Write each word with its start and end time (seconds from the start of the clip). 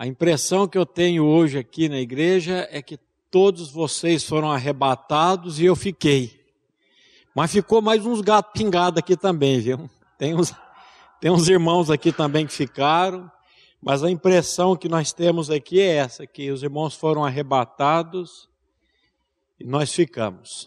A 0.00 0.06
impressão 0.06 0.66
que 0.66 0.78
eu 0.78 0.86
tenho 0.86 1.26
hoje 1.26 1.58
aqui 1.58 1.86
na 1.86 2.00
igreja 2.00 2.66
é 2.70 2.80
que 2.80 2.98
todos 3.30 3.70
vocês 3.70 4.24
foram 4.24 4.50
arrebatados 4.50 5.60
e 5.60 5.66
eu 5.66 5.76
fiquei. 5.76 6.40
Mas 7.34 7.52
ficou 7.52 7.82
mais 7.82 8.06
uns 8.06 8.22
gatos 8.22 8.50
pingados 8.54 8.98
aqui 8.98 9.14
também, 9.14 9.60
viu? 9.60 9.90
Tem 10.16 10.34
uns, 10.34 10.54
tem 11.20 11.30
uns 11.30 11.50
irmãos 11.50 11.90
aqui 11.90 12.12
também 12.12 12.46
que 12.46 12.52
ficaram. 12.54 13.30
Mas 13.78 14.02
a 14.02 14.10
impressão 14.10 14.74
que 14.74 14.88
nós 14.88 15.12
temos 15.12 15.50
aqui 15.50 15.78
é 15.80 15.96
essa, 15.96 16.26
que 16.26 16.50
os 16.50 16.62
irmãos 16.62 16.94
foram 16.94 17.22
arrebatados 17.22 18.48
e 19.60 19.66
nós 19.66 19.92
ficamos. 19.92 20.66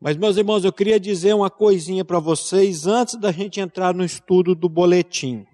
Mas, 0.00 0.16
meus 0.16 0.36
irmãos, 0.36 0.64
eu 0.64 0.72
queria 0.72 1.00
dizer 1.00 1.34
uma 1.34 1.50
coisinha 1.50 2.04
para 2.04 2.20
vocês 2.20 2.86
antes 2.86 3.16
da 3.16 3.32
gente 3.32 3.58
entrar 3.58 3.92
no 3.92 4.04
estudo 4.04 4.54
do 4.54 4.68
boletim. 4.68 5.48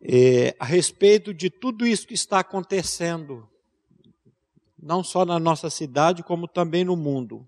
É, 0.00 0.54
a 0.58 0.64
respeito 0.64 1.34
de 1.34 1.50
tudo 1.50 1.86
isso 1.86 2.06
que 2.06 2.14
está 2.14 2.40
acontecendo, 2.40 3.48
não 4.80 5.02
só 5.02 5.24
na 5.24 5.38
nossa 5.38 5.68
cidade, 5.68 6.22
como 6.22 6.46
também 6.46 6.84
no 6.84 6.96
mundo. 6.96 7.46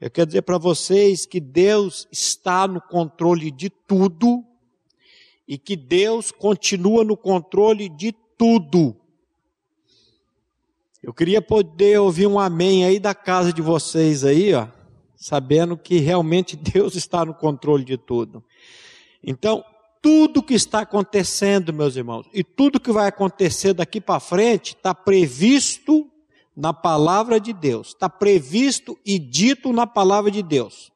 Eu 0.00 0.10
quero 0.10 0.26
dizer 0.26 0.42
para 0.42 0.58
vocês 0.58 1.24
que 1.24 1.40
Deus 1.40 2.06
está 2.12 2.68
no 2.68 2.80
controle 2.80 3.50
de 3.50 3.70
tudo 3.70 4.44
e 5.48 5.56
que 5.56 5.76
Deus 5.76 6.30
continua 6.30 7.04
no 7.04 7.16
controle 7.16 7.88
de 7.88 8.12
tudo. 8.36 8.96
Eu 11.02 11.12
queria 11.12 11.40
poder 11.40 12.00
ouvir 12.00 12.26
um 12.26 12.38
amém 12.38 12.84
aí 12.84 12.98
da 12.98 13.14
casa 13.14 13.52
de 13.52 13.62
vocês 13.62 14.24
aí, 14.24 14.54
ó, 14.54 14.66
sabendo 15.14 15.76
que 15.76 15.98
realmente 15.98 16.56
Deus 16.60 16.94
está 16.94 17.24
no 17.24 17.34
controle 17.34 17.84
de 17.84 17.96
tudo. 17.96 18.44
Então, 19.22 19.64
tudo 20.04 20.42
que 20.42 20.52
está 20.52 20.80
acontecendo, 20.80 21.72
meus 21.72 21.96
irmãos, 21.96 22.26
e 22.30 22.44
tudo 22.44 22.78
que 22.78 22.92
vai 22.92 23.08
acontecer 23.08 23.72
daqui 23.72 24.02
para 24.02 24.20
frente, 24.20 24.74
está 24.74 24.94
previsto 24.94 26.06
na 26.54 26.74
palavra 26.74 27.40
de 27.40 27.54
Deus, 27.54 27.88
está 27.88 28.06
previsto 28.06 28.98
e 29.02 29.18
dito 29.18 29.72
na 29.72 29.86
palavra 29.86 30.30
de 30.30 30.42
Deus. 30.42 30.92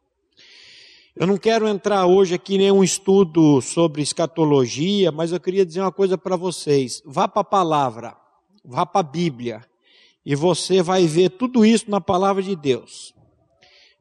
Eu 1.17 1.27
não 1.27 1.39
quero 1.39 1.67
entrar 1.67 2.05
hoje 2.05 2.35
aqui 2.35 2.57
em 2.57 2.59
nenhum 2.59 2.85
estudo 2.85 3.63
sobre 3.63 4.03
escatologia, 4.03 5.11
mas 5.11 5.33
eu 5.33 5.41
queria 5.41 5.65
dizer 5.65 5.81
uma 5.81 5.91
coisa 5.91 6.19
para 6.19 6.37
vocês. 6.37 7.03
Vá 7.07 7.27
para 7.27 7.41
a 7.41 7.45
palavra, 7.45 8.15
vá 8.63 8.85
para 8.85 9.01
a 9.01 9.11
Bíblia, 9.11 9.65
e 10.23 10.35
você 10.35 10.83
vai 10.83 11.07
ver 11.07 11.31
tudo 11.31 11.65
isso 11.65 11.91
na 11.91 11.99
palavra 11.99 12.43
de 12.43 12.55
Deus. 12.55 13.15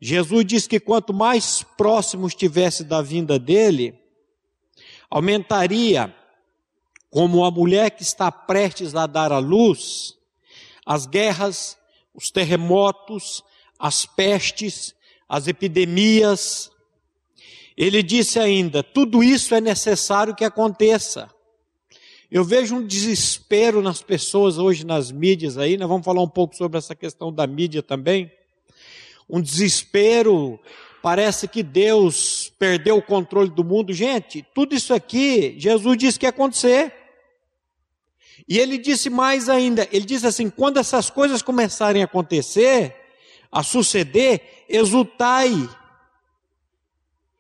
Jesus 0.02 0.45
disse 0.45 0.67
que 0.67 0.81
quanto 0.81 1.14
mais 1.14 1.64
próximo 1.77 2.27
estivesse 2.27 2.83
da 2.83 3.02
vinda 3.02 3.39
dele, 3.39 3.97
aumentaria, 5.09 6.13
como 7.09 7.45
a 7.45 7.52
mulher 7.52 7.91
que 7.91 8.03
está 8.03 8.31
prestes 8.31 8.95
a 8.95 9.08
dar 9.08 9.31
à 9.31 9.39
luz, 9.39 10.16
as 10.86 11.05
guerras, 11.05 11.77
os 12.14 12.31
terremotos, 12.31 13.44
as 13.80 14.05
pestes, 14.05 14.95
as 15.27 15.47
epidemias, 15.47 16.72
ele 17.77 18.02
disse 18.02 18.39
ainda: 18.39 18.81
tudo 18.81 19.23
isso 19.23 19.53
é 19.53 19.61
necessário 19.61 20.36
que 20.36 20.44
aconteça. 20.44 21.30
Eu 22.30 22.44
vejo 22.44 22.75
um 22.75 22.86
desespero 22.86 23.81
nas 23.81 24.02
pessoas 24.02 24.58
hoje 24.58 24.86
nas 24.86 25.11
mídias 25.11 25.58
aí, 25.58 25.77
nós 25.77 25.88
vamos 25.88 26.03
falar 26.03 26.21
um 26.21 26.27
pouco 26.27 26.55
sobre 26.55 26.77
essa 26.77 26.95
questão 26.95 27.31
da 27.31 27.47
mídia 27.47 27.81
também. 27.81 28.30
Um 29.30 29.42
desespero, 29.42 30.59
parece 31.08 31.47
que 31.47 31.63
Deus 31.63 32.52
perdeu 32.59 32.97
o 32.97 33.02
controle 33.02 33.50
do 33.50 33.63
mundo. 33.63 33.94
Gente, 33.94 34.45
tudo 34.53 34.75
isso 34.75 34.94
aqui, 34.94 35.58
Jesus 35.58 35.97
disse 35.97 36.19
que 36.19 36.25
ia 36.25 36.31
acontecer. 36.31 36.94
E 38.45 38.59
ele 38.59 38.77
disse 38.77 39.09
mais 39.09 39.47
ainda, 39.47 39.88
ele 39.89 40.03
disse 40.03 40.27
assim: 40.27 40.49
quando 40.49 40.80
essas 40.80 41.09
coisas 41.09 41.41
começarem 41.41 42.02
a 42.02 42.05
acontecer, 42.05 42.94
a 43.49 43.64
suceder, 43.64 44.66
exultai 44.67 45.54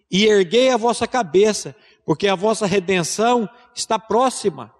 e 0.09 0.25
erguei 0.25 0.69
a 0.69 0.77
vossa 0.77 1.05
cabeça, 1.05 1.75
porque 2.05 2.29
a 2.29 2.35
vossa 2.35 2.65
redenção 2.65 3.49
está 3.75 3.99
próxima. 3.99 4.73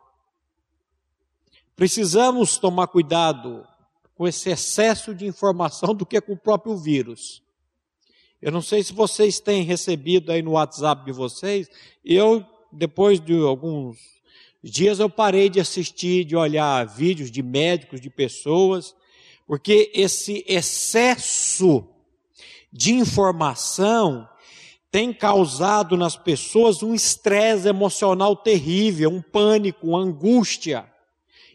Precisamos 1.76 2.58
tomar 2.58 2.88
cuidado 2.88 3.68
com 4.16 4.26
esse 4.26 4.50
excesso 4.50 5.14
de 5.14 5.26
informação 5.26 5.94
do 5.94 6.06
que 6.06 6.22
com 6.22 6.32
o 6.32 6.40
próprio 6.40 6.78
vírus. 6.78 7.46
Eu 8.42 8.52
não 8.52 8.62
sei 8.62 8.84
se 8.84 8.94
vocês 8.94 9.40
têm 9.40 9.64
recebido 9.64 10.32
aí 10.32 10.44
no 10.44 10.52
WhatsApp 10.52 11.04
de 11.06 11.12
vocês, 11.12 11.68
eu, 12.06 12.46
depois 12.72 13.20
de 13.20 13.34
alguns 13.34 13.98
dias, 14.64 15.00
eu 15.00 15.10
parei 15.10 15.50
de 15.50 15.60
assistir, 15.60 16.24
de 16.24 16.36
olhar 16.36 16.86
vídeos 16.86 17.32
de 17.32 17.42
médicos, 17.42 18.00
de 18.00 18.10
pessoas, 18.10 18.96
porque 19.48 19.92
esse 19.94 20.44
excesso 20.48 21.84
de 22.72 22.94
informação 22.94 24.28
tem 24.92 25.12
causado 25.12 25.98
nas 25.98 26.16
pessoas 26.16 26.84
um 26.84 26.94
estresse 26.94 27.68
emocional 27.68 28.36
terrível, 28.36 29.10
um 29.10 29.22
pânico, 29.22 29.88
uma 29.88 30.00
angústia. 30.00 30.86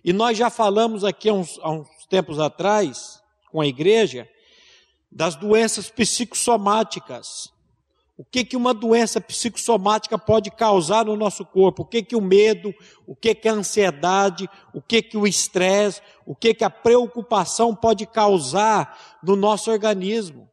E 0.04 0.12
nós 0.12 0.36
já 0.36 0.50
falamos 0.50 1.04
aqui 1.04 1.28
há 1.28 1.34
uns, 1.34 1.60
há 1.62 1.70
uns 1.70 1.88
tempos 2.08 2.40
atrás, 2.40 3.22
com 3.50 3.60
a 3.60 3.66
igreja, 3.66 4.28
das 5.12 5.36
doenças 5.36 5.90
psicossomáticas. 5.90 7.52
O 8.16 8.24
que, 8.24 8.44
que 8.44 8.56
uma 8.56 8.72
doença 8.72 9.20
psicossomática 9.20 10.18
pode 10.18 10.50
causar 10.50 11.04
no 11.04 11.16
nosso 11.16 11.44
corpo? 11.44 11.82
O 11.82 11.86
que, 11.86 12.02
que 12.02 12.16
o 12.16 12.20
medo, 12.20 12.74
o 13.06 13.14
que, 13.14 13.34
que 13.34 13.48
a 13.48 13.52
ansiedade, 13.52 14.48
o 14.72 14.80
que, 14.80 15.02
que 15.02 15.16
o 15.16 15.26
estresse, 15.26 16.00
o 16.24 16.34
que, 16.34 16.54
que 16.54 16.64
a 16.64 16.70
preocupação 16.70 17.74
pode 17.74 18.06
causar 18.06 19.18
no 19.22 19.34
nosso 19.34 19.70
organismo? 19.70 20.52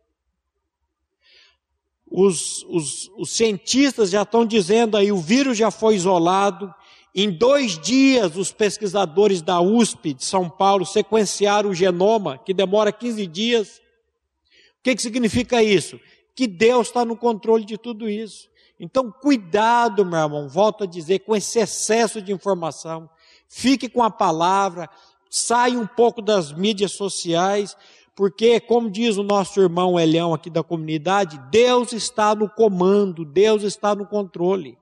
os, 2.09 2.66
os, 2.68 3.09
os 3.18 3.31
cientistas 3.31 4.09
já 4.09 4.24
estão 4.24 4.46
dizendo 4.46 4.97
aí, 4.97 5.12
o 5.12 5.18
vírus 5.18 5.58
já 5.58 5.70
foi 5.70 5.96
isolado. 5.96 6.74
Em 7.14 7.30
dois 7.30 7.78
dias, 7.78 8.36
os 8.36 8.52
pesquisadores 8.52 9.41
da 9.41 9.62
USP 9.62 10.14
de 10.14 10.26
São 10.26 10.50
Paulo 10.50 10.86
sequenciaram 10.86 11.70
o 11.70 11.76
genoma, 11.76 12.38
que 12.38 12.53
demora 12.53 12.91
15 12.91 13.28
dias. 13.28 13.81
O 14.79 14.84
que, 14.84 14.95
que 14.95 15.01
significa 15.01 15.62
isso? 15.62 16.00
Que 16.35 16.47
Deus 16.47 16.88
está 16.88 17.03
no 17.03 17.17
controle 17.17 17.66
de 17.66 17.78
tudo 17.78 18.09
isso. 18.09 18.50
Então, 18.79 19.12
cuidado, 19.12 20.06
meu 20.06 20.19
irmão, 20.19 20.47
volto 20.47 20.85
a 20.85 20.88
dizer, 20.88 21.19
com 21.19 21.35
esse 21.35 21.59
excesso 21.59 22.22
de 22.22 22.31
informação. 22.31 23.09
Fique 23.50 23.90
com 23.90 24.01
a 24.01 24.09
palavra, 24.09 24.90
saia 25.29 25.78
um 25.78 25.85
pouco 25.85 26.22
das 26.22 26.53
mídias 26.53 26.94
sociais, 26.94 27.75
porque, 28.16 28.59
como 28.59 28.90
diz 28.90 29.17
o 29.17 29.23
nosso 29.23 29.59
irmão 29.59 30.00
Elião 30.00 30.34
aqui 30.34 30.50
da 30.50 30.63
comunidade, 30.63 31.41
Deus 31.51 31.91
está 31.91 32.34
no 32.34 32.50
comando, 32.50 33.25
Deus 33.25 33.63
está 33.63 33.94
no 33.94 34.06
controle. 34.06 34.78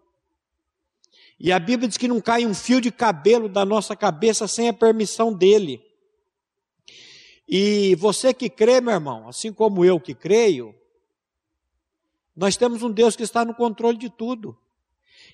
E 1.40 1.52
a 1.52 1.60
Bíblia 1.60 1.88
diz 1.88 1.98
que 1.98 2.08
não 2.08 2.20
cai 2.20 2.46
um 2.46 2.54
fio 2.54 2.82
de 2.82 2.92
cabelo 2.92 3.48
da 3.48 3.64
nossa 3.64 3.96
cabeça 3.96 4.48
sem 4.48 4.70
a 4.70 4.74
permissão 4.74 5.34
dele. 5.34 5.84
E 7.48 7.96
você 7.96 8.34
que 8.34 8.50
crê, 8.50 8.82
meu 8.82 8.94
irmão, 8.94 9.28
assim 9.28 9.54
como 9.54 9.86
eu 9.86 10.00
que 10.00 10.14
creio, 10.14 10.76
nós 12.36 12.58
temos 12.58 12.84
um 12.84 12.92
Deus 12.92 13.16
que 13.16 13.24
está 13.24 13.46
no 13.46 13.56
controle 13.56 13.98
de 13.98 14.10
tudo. 14.10 14.58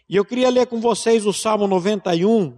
E 0.07 0.15
eu 0.15 0.23
queria 0.23 0.49
ler 0.49 0.67
com 0.67 0.79
vocês 0.79 1.25
o 1.25 1.33
Salmo 1.33 1.67
91, 1.67 2.57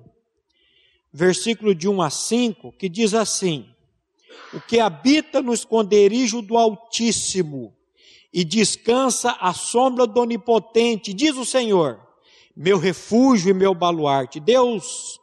versículo 1.12 1.74
de 1.74 1.88
1 1.88 2.02
a 2.02 2.10
5, 2.10 2.72
que 2.74 2.90
diz 2.90 3.14
assim: 3.14 3.70
o 4.54 4.60
que 4.60 4.80
habita 4.80 5.42
no 5.42 5.54
esconderijo 5.54 6.42
do 6.42 6.58
Altíssimo 6.58 7.74
e 8.34 8.44
descansa 8.44 9.32
à 9.40 9.54
sombra 9.54 10.06
do 10.06 10.20
Onipotente, 10.20 11.14
diz 11.14 11.38
o 11.38 11.46
Senhor, 11.46 12.00
meu 12.56 12.78
refúgio 12.78 13.50
e 13.50 13.54
meu 13.54 13.74
baluarte, 13.74 14.40
Deus, 14.40 15.20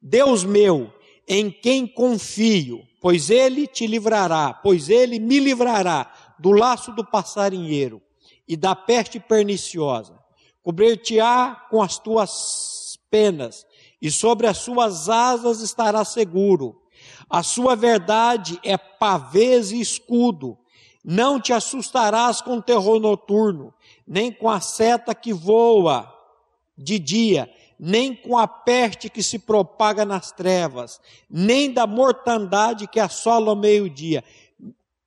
Deus 0.00 0.44
meu, 0.44 0.92
em 1.26 1.50
quem 1.50 1.86
confio, 1.86 2.86
pois 3.02 3.30
ele 3.30 3.66
te 3.66 3.84
livrará, 3.84 4.54
pois 4.54 4.88
ele 4.88 5.18
me 5.18 5.40
livrará 5.40 6.10
do 6.38 6.52
laço 6.52 6.92
do 6.92 7.04
passarinheiro 7.04 8.00
e 8.46 8.56
da 8.56 8.76
peste 8.76 9.18
perniciosa. 9.18 10.16
Cobrir-te-á 10.62 11.66
com 11.68 11.82
as 11.82 11.98
tuas 11.98 13.00
penas, 13.10 13.66
e 14.00 14.08
sobre 14.10 14.46
as 14.46 14.58
suas 14.58 15.08
asas 15.08 15.60
estará 15.60 16.04
seguro. 16.04 16.80
A 17.28 17.42
sua 17.42 17.74
verdade 17.74 18.60
é 18.62 18.78
pavês 18.78 19.72
e 19.72 19.80
escudo. 19.80 20.56
Não 21.04 21.40
te 21.40 21.52
assustarás 21.52 22.40
com 22.40 22.58
o 22.58 22.62
terror 22.62 23.00
noturno, 23.00 23.74
nem 24.06 24.32
com 24.32 24.48
a 24.48 24.60
seta 24.60 25.12
que 25.12 25.32
voa 25.32 26.12
de 26.78 27.00
dia, 27.00 27.52
nem 27.84 28.14
com 28.14 28.38
a 28.38 28.46
peste 28.46 29.10
que 29.10 29.24
se 29.24 29.40
propaga 29.40 30.04
nas 30.04 30.30
trevas, 30.30 31.00
nem 31.28 31.72
da 31.72 31.84
mortandade 31.84 32.86
que 32.86 33.00
assola 33.00 33.50
ao 33.50 33.56
meio-dia. 33.56 34.22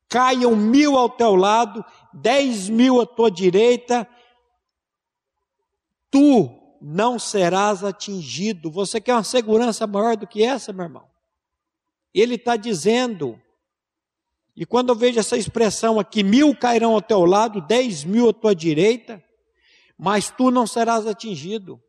Caiam 0.09 0.53
mil 0.57 0.97
ao 0.97 1.09
teu 1.09 1.35
lado, 1.35 1.85
dez 2.13 2.67
mil 2.67 2.99
à 2.99 3.05
tua 3.05 3.31
direita, 3.31 4.05
tu 6.11 6.49
não 6.81 7.17
serás 7.17 7.81
atingido. 7.81 8.69
Você 8.69 8.99
quer 8.99 9.13
uma 9.13 9.23
segurança 9.23 9.87
maior 9.87 10.17
do 10.17 10.27
que 10.27 10.43
essa, 10.43 10.73
meu 10.73 10.83
irmão? 10.83 11.09
Ele 12.13 12.35
está 12.35 12.57
dizendo, 12.57 13.41
e 14.53 14.65
quando 14.65 14.89
eu 14.89 14.95
vejo 14.95 15.17
essa 15.17 15.37
expressão 15.37 15.97
aqui, 15.97 16.23
mil 16.23 16.53
cairão 16.53 16.93
ao 16.93 17.01
teu 17.01 17.23
lado, 17.23 17.61
dez 17.61 18.03
mil 18.03 18.27
à 18.27 18.33
tua 18.33 18.53
direita, 18.53 19.23
mas 19.97 20.29
tu 20.29 20.51
não 20.51 20.67
serás 20.67 21.07
atingido. 21.07 21.81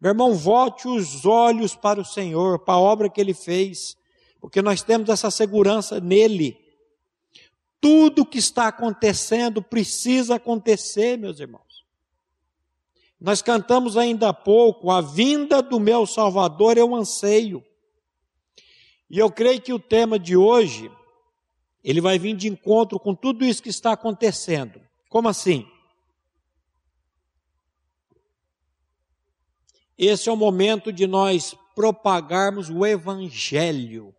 Meu 0.00 0.10
irmão, 0.12 0.34
volte 0.34 0.88
os 0.88 1.26
olhos 1.26 1.74
para 1.74 2.00
o 2.00 2.04
Senhor, 2.04 2.60
para 2.60 2.74
a 2.74 2.80
obra 2.80 3.10
que 3.10 3.20
Ele 3.20 3.34
fez, 3.34 3.96
porque 4.40 4.62
nós 4.62 4.82
temos 4.82 5.08
essa 5.10 5.30
segurança 5.30 6.00
nele. 6.00 6.58
Tudo 7.80 8.24
que 8.24 8.38
está 8.38 8.68
acontecendo 8.68 9.62
precisa 9.62 10.36
acontecer, 10.36 11.18
meus 11.18 11.38
irmãos. 11.38 11.84
Nós 13.20 13.42
cantamos 13.42 13.98
ainda 13.98 14.30
há 14.30 14.32
pouco, 14.32 14.90
a 14.90 15.02
vinda 15.02 15.60
do 15.62 15.78
meu 15.78 16.06
Salvador 16.06 16.78
é 16.78 16.84
um 16.84 16.96
anseio. 16.96 17.62
E 19.10 19.18
eu 19.18 19.30
creio 19.30 19.60
que 19.60 19.72
o 19.72 19.78
tema 19.78 20.18
de 20.18 20.36
hoje, 20.36 20.90
ele 21.84 22.00
vai 22.00 22.18
vir 22.18 22.34
de 22.34 22.48
encontro 22.48 22.98
com 22.98 23.14
tudo 23.14 23.44
isso 23.44 23.62
que 23.62 23.68
está 23.68 23.92
acontecendo. 23.92 24.80
Como 25.10 25.28
assim? 25.28 25.66
Esse 30.02 30.30
é 30.30 30.32
o 30.32 30.36
momento 30.36 30.90
de 30.90 31.06
nós 31.06 31.54
propagarmos 31.74 32.70
o 32.70 32.86
Evangelho 32.86 34.14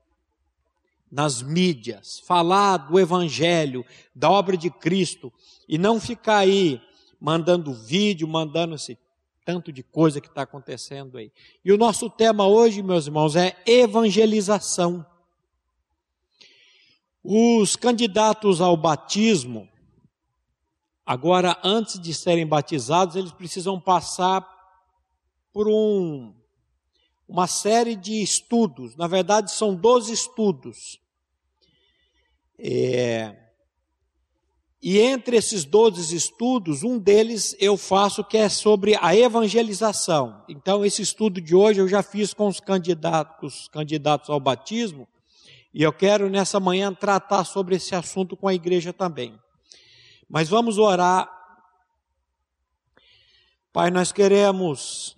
nas 1.12 1.42
mídias, 1.42 2.20
falar 2.20 2.78
do 2.78 3.00
Evangelho, 3.00 3.84
da 4.14 4.30
obra 4.30 4.56
de 4.56 4.70
Cristo, 4.70 5.34
e 5.68 5.80
não 5.80 6.00
ficar 6.00 6.38
aí 6.38 6.80
mandando 7.20 7.74
vídeo, 7.74 8.28
mandando 8.28 8.76
esse 8.76 8.96
tanto 9.44 9.72
de 9.72 9.82
coisa 9.82 10.22
que 10.22 10.28
está 10.28 10.44
acontecendo 10.44 11.18
aí. 11.18 11.32
E 11.66 11.72
o 11.72 11.78
nosso 11.80 12.12
tema 12.12 12.46
hoje, 12.46 12.84
meus 12.84 13.08
irmãos, 13.08 13.36
é 13.36 13.58
evangelização. 13.66 15.04
Os 17.24 17.76
candidatos 17.76 18.62
ao 18.62 18.78
batismo, 18.78 19.68
agora, 21.04 21.60
antes 21.64 22.00
de 22.00 22.14
serem 22.14 22.46
batizados, 22.46 23.16
eles 23.16 23.32
precisam 23.32 23.80
passar 23.80 24.51
por 25.54 25.68
um, 25.68 26.34
uma 27.28 27.48
série 27.48 27.96
de 27.96 28.22
estudos, 28.22 28.96
na 28.96 29.08
verdade 29.08 29.52
são 29.52 29.76
12 29.76 30.14
estudos. 30.14 31.00
É, 32.58 33.36
e 34.84 35.00
entre 35.00 35.38
esses 35.38 35.64
12 35.64 36.16
estudos, 36.16 36.84
um 36.84 36.98
deles 36.98 37.56
eu 37.60 37.78
faço 37.78 38.24
que 38.24 38.36
é 38.36 38.50
sobre 38.50 38.98
a 39.00 39.16
evangelização. 39.16 40.44
Então, 40.50 40.84
esse 40.84 41.04
estudo 41.04 41.40
de 41.40 41.56
hoje 41.56 41.80
eu 41.80 41.88
já 41.88 42.02
fiz 42.02 42.34
com 42.34 42.48
os 42.48 42.60
candidatos, 42.60 43.68
candidatos 43.68 44.32
ao 44.32 44.40
batismo, 44.40 45.08
e 45.72 45.84
eu 45.84 45.94
quero 45.94 46.30
nessa 46.30 46.60
manhã 46.60 46.92
tratar 46.92 47.44
sobre 47.44 47.76
esse 47.76 47.94
assunto 47.94 48.36
com 48.36 48.48
a 48.48 48.56
igreja 48.56 48.92
também. 48.92 49.40
Mas 50.28 50.50
vamos 50.50 50.80
orar. 50.80 51.30
Pai, 53.72 53.92
nós 53.92 54.12
queremos 54.12 55.16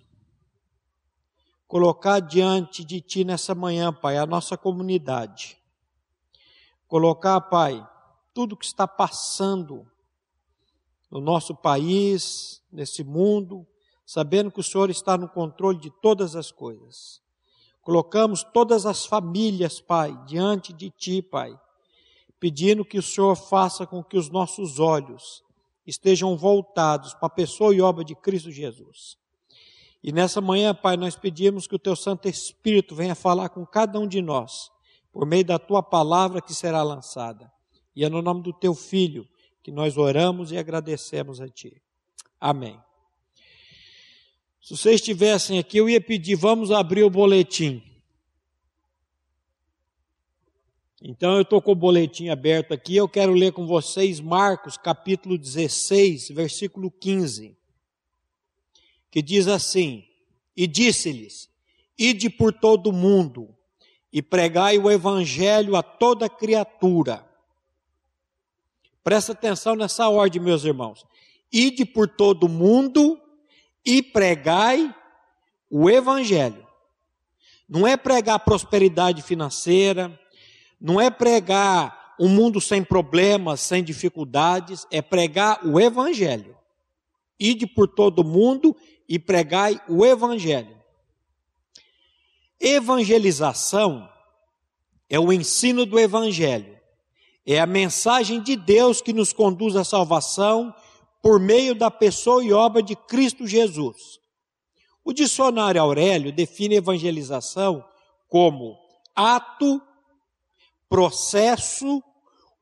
colocar 1.74 2.20
diante 2.20 2.84
de 2.84 3.00
Ti 3.00 3.24
nessa 3.24 3.52
manhã, 3.52 3.92
Pai, 3.92 4.16
a 4.16 4.24
nossa 4.24 4.56
comunidade. 4.56 5.58
Colocar, 6.86 7.40
Pai, 7.40 7.84
tudo 8.32 8.56
que 8.56 8.64
está 8.64 8.86
passando 8.86 9.84
no 11.10 11.20
nosso 11.20 11.52
país, 11.52 12.62
nesse 12.70 13.02
mundo, 13.02 13.66
sabendo 14.06 14.52
que 14.52 14.60
o 14.60 14.62
Senhor 14.62 14.88
está 14.88 15.18
no 15.18 15.28
controle 15.28 15.80
de 15.80 15.90
todas 15.90 16.36
as 16.36 16.52
coisas. 16.52 17.20
Colocamos 17.82 18.44
todas 18.44 18.86
as 18.86 19.04
famílias, 19.04 19.80
Pai, 19.80 20.16
diante 20.26 20.72
de 20.72 20.90
Ti, 20.90 21.22
Pai, 21.22 21.58
pedindo 22.38 22.84
que 22.84 22.98
o 22.98 23.02
Senhor 23.02 23.34
faça 23.34 23.84
com 23.84 24.00
que 24.00 24.16
os 24.16 24.30
nossos 24.30 24.78
olhos 24.78 25.42
estejam 25.84 26.36
voltados 26.36 27.14
para 27.14 27.26
a 27.26 27.30
pessoa 27.30 27.74
e 27.74 27.80
obra 27.80 28.04
de 28.04 28.14
Cristo 28.14 28.52
Jesus. 28.52 29.23
E 30.06 30.12
nessa 30.12 30.38
manhã, 30.38 30.74
Pai, 30.74 30.98
nós 30.98 31.16
pedimos 31.16 31.66
que 31.66 31.74
o 31.74 31.78
Teu 31.78 31.96
Santo 31.96 32.28
Espírito 32.28 32.94
venha 32.94 33.14
falar 33.14 33.48
com 33.48 33.64
cada 33.64 33.98
um 33.98 34.06
de 34.06 34.20
nós, 34.20 34.70
por 35.10 35.24
meio 35.24 35.46
da 35.46 35.58
Tua 35.58 35.82
palavra 35.82 36.42
que 36.42 36.52
será 36.52 36.82
lançada. 36.82 37.50
E 37.96 38.04
é 38.04 38.08
no 38.10 38.20
nome 38.20 38.42
do 38.42 38.52
Teu 38.52 38.74
Filho 38.74 39.26
que 39.62 39.72
nós 39.72 39.96
oramos 39.96 40.52
e 40.52 40.58
agradecemos 40.58 41.40
a 41.40 41.48
Ti. 41.48 41.80
Amém. 42.38 42.78
Se 44.60 44.76
vocês 44.76 44.96
estivessem 44.96 45.58
aqui, 45.58 45.78
eu 45.78 45.88
ia 45.88 46.02
pedir, 46.02 46.34
vamos 46.34 46.70
abrir 46.70 47.02
o 47.02 47.08
boletim. 47.08 47.82
Então 51.00 51.36
eu 51.36 51.42
estou 51.42 51.62
com 51.62 51.72
o 51.72 51.74
boletim 51.74 52.28
aberto 52.28 52.74
aqui, 52.74 52.94
eu 52.94 53.08
quero 53.08 53.32
ler 53.32 53.54
com 53.54 53.66
vocês 53.66 54.20
Marcos 54.20 54.76
capítulo 54.76 55.38
16, 55.38 56.28
versículo 56.28 56.90
15 56.90 57.56
que 59.14 59.22
diz 59.22 59.46
assim: 59.46 60.02
E 60.56 60.66
disse-lhes: 60.66 61.48
Ide 61.96 62.28
por 62.28 62.52
todo 62.52 62.88
o 62.88 62.92
mundo 62.92 63.48
e 64.12 64.20
pregai 64.20 64.76
o 64.76 64.90
evangelho 64.90 65.76
a 65.76 65.84
toda 65.84 66.28
criatura. 66.28 67.24
Presta 69.04 69.30
atenção 69.30 69.76
nessa 69.76 70.08
ordem, 70.08 70.42
meus 70.42 70.64
irmãos. 70.64 71.06
Ide 71.52 71.84
por 71.84 72.08
todo 72.08 72.46
o 72.46 72.48
mundo 72.48 73.16
e 73.86 74.02
pregai 74.02 74.92
o 75.70 75.88
evangelho. 75.88 76.66
Não 77.68 77.86
é 77.86 77.96
pregar 77.96 78.40
prosperidade 78.40 79.22
financeira, 79.22 80.20
não 80.80 81.00
é 81.00 81.08
pregar 81.08 82.16
um 82.18 82.28
mundo 82.28 82.60
sem 82.60 82.82
problemas, 82.82 83.60
sem 83.60 83.84
dificuldades, 83.84 84.88
é 84.90 85.00
pregar 85.00 85.64
o 85.64 85.78
evangelho. 85.78 86.56
Ide 87.38 87.66
por 87.66 87.88
todo 87.88 88.20
o 88.20 88.24
mundo 88.24 88.76
e 89.08 89.18
pregai 89.18 89.80
o 89.88 90.04
evangelho. 90.04 90.76
Evangelização 92.60 94.08
é 95.08 95.18
o 95.18 95.32
ensino 95.32 95.84
do 95.84 95.98
evangelho. 95.98 96.78
É 97.46 97.60
a 97.60 97.66
mensagem 97.66 98.42
de 98.42 98.56
Deus 98.56 99.02
que 99.02 99.12
nos 99.12 99.32
conduz 99.32 99.76
à 99.76 99.84
salvação 99.84 100.74
por 101.20 101.38
meio 101.38 101.74
da 101.74 101.90
pessoa 101.90 102.42
e 102.44 102.52
obra 102.52 102.82
de 102.82 102.96
Cristo 102.96 103.46
Jesus. 103.46 104.18
O 105.04 105.12
dicionário 105.12 105.80
Aurélio 105.80 106.32
define 106.32 106.76
evangelização 106.76 107.84
como 108.28 108.78
ato, 109.14 109.80
processo 110.88 112.02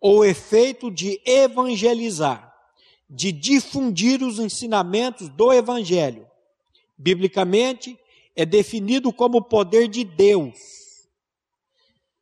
ou 0.01 0.25
efeito 0.25 0.91
de 0.91 1.21
evangelizar, 1.25 2.53
de 3.09 3.31
difundir 3.31 4.23
os 4.23 4.41
ensinamentos 4.41 5.29
do 5.29 5.53
evangelho, 5.53 6.27
biblicamente, 7.03 7.99
é 8.37 8.47
definido 8.47 9.13
como 9.13 9.43
poder 9.43 9.89
de 9.89 10.05
Deus. 10.05 10.57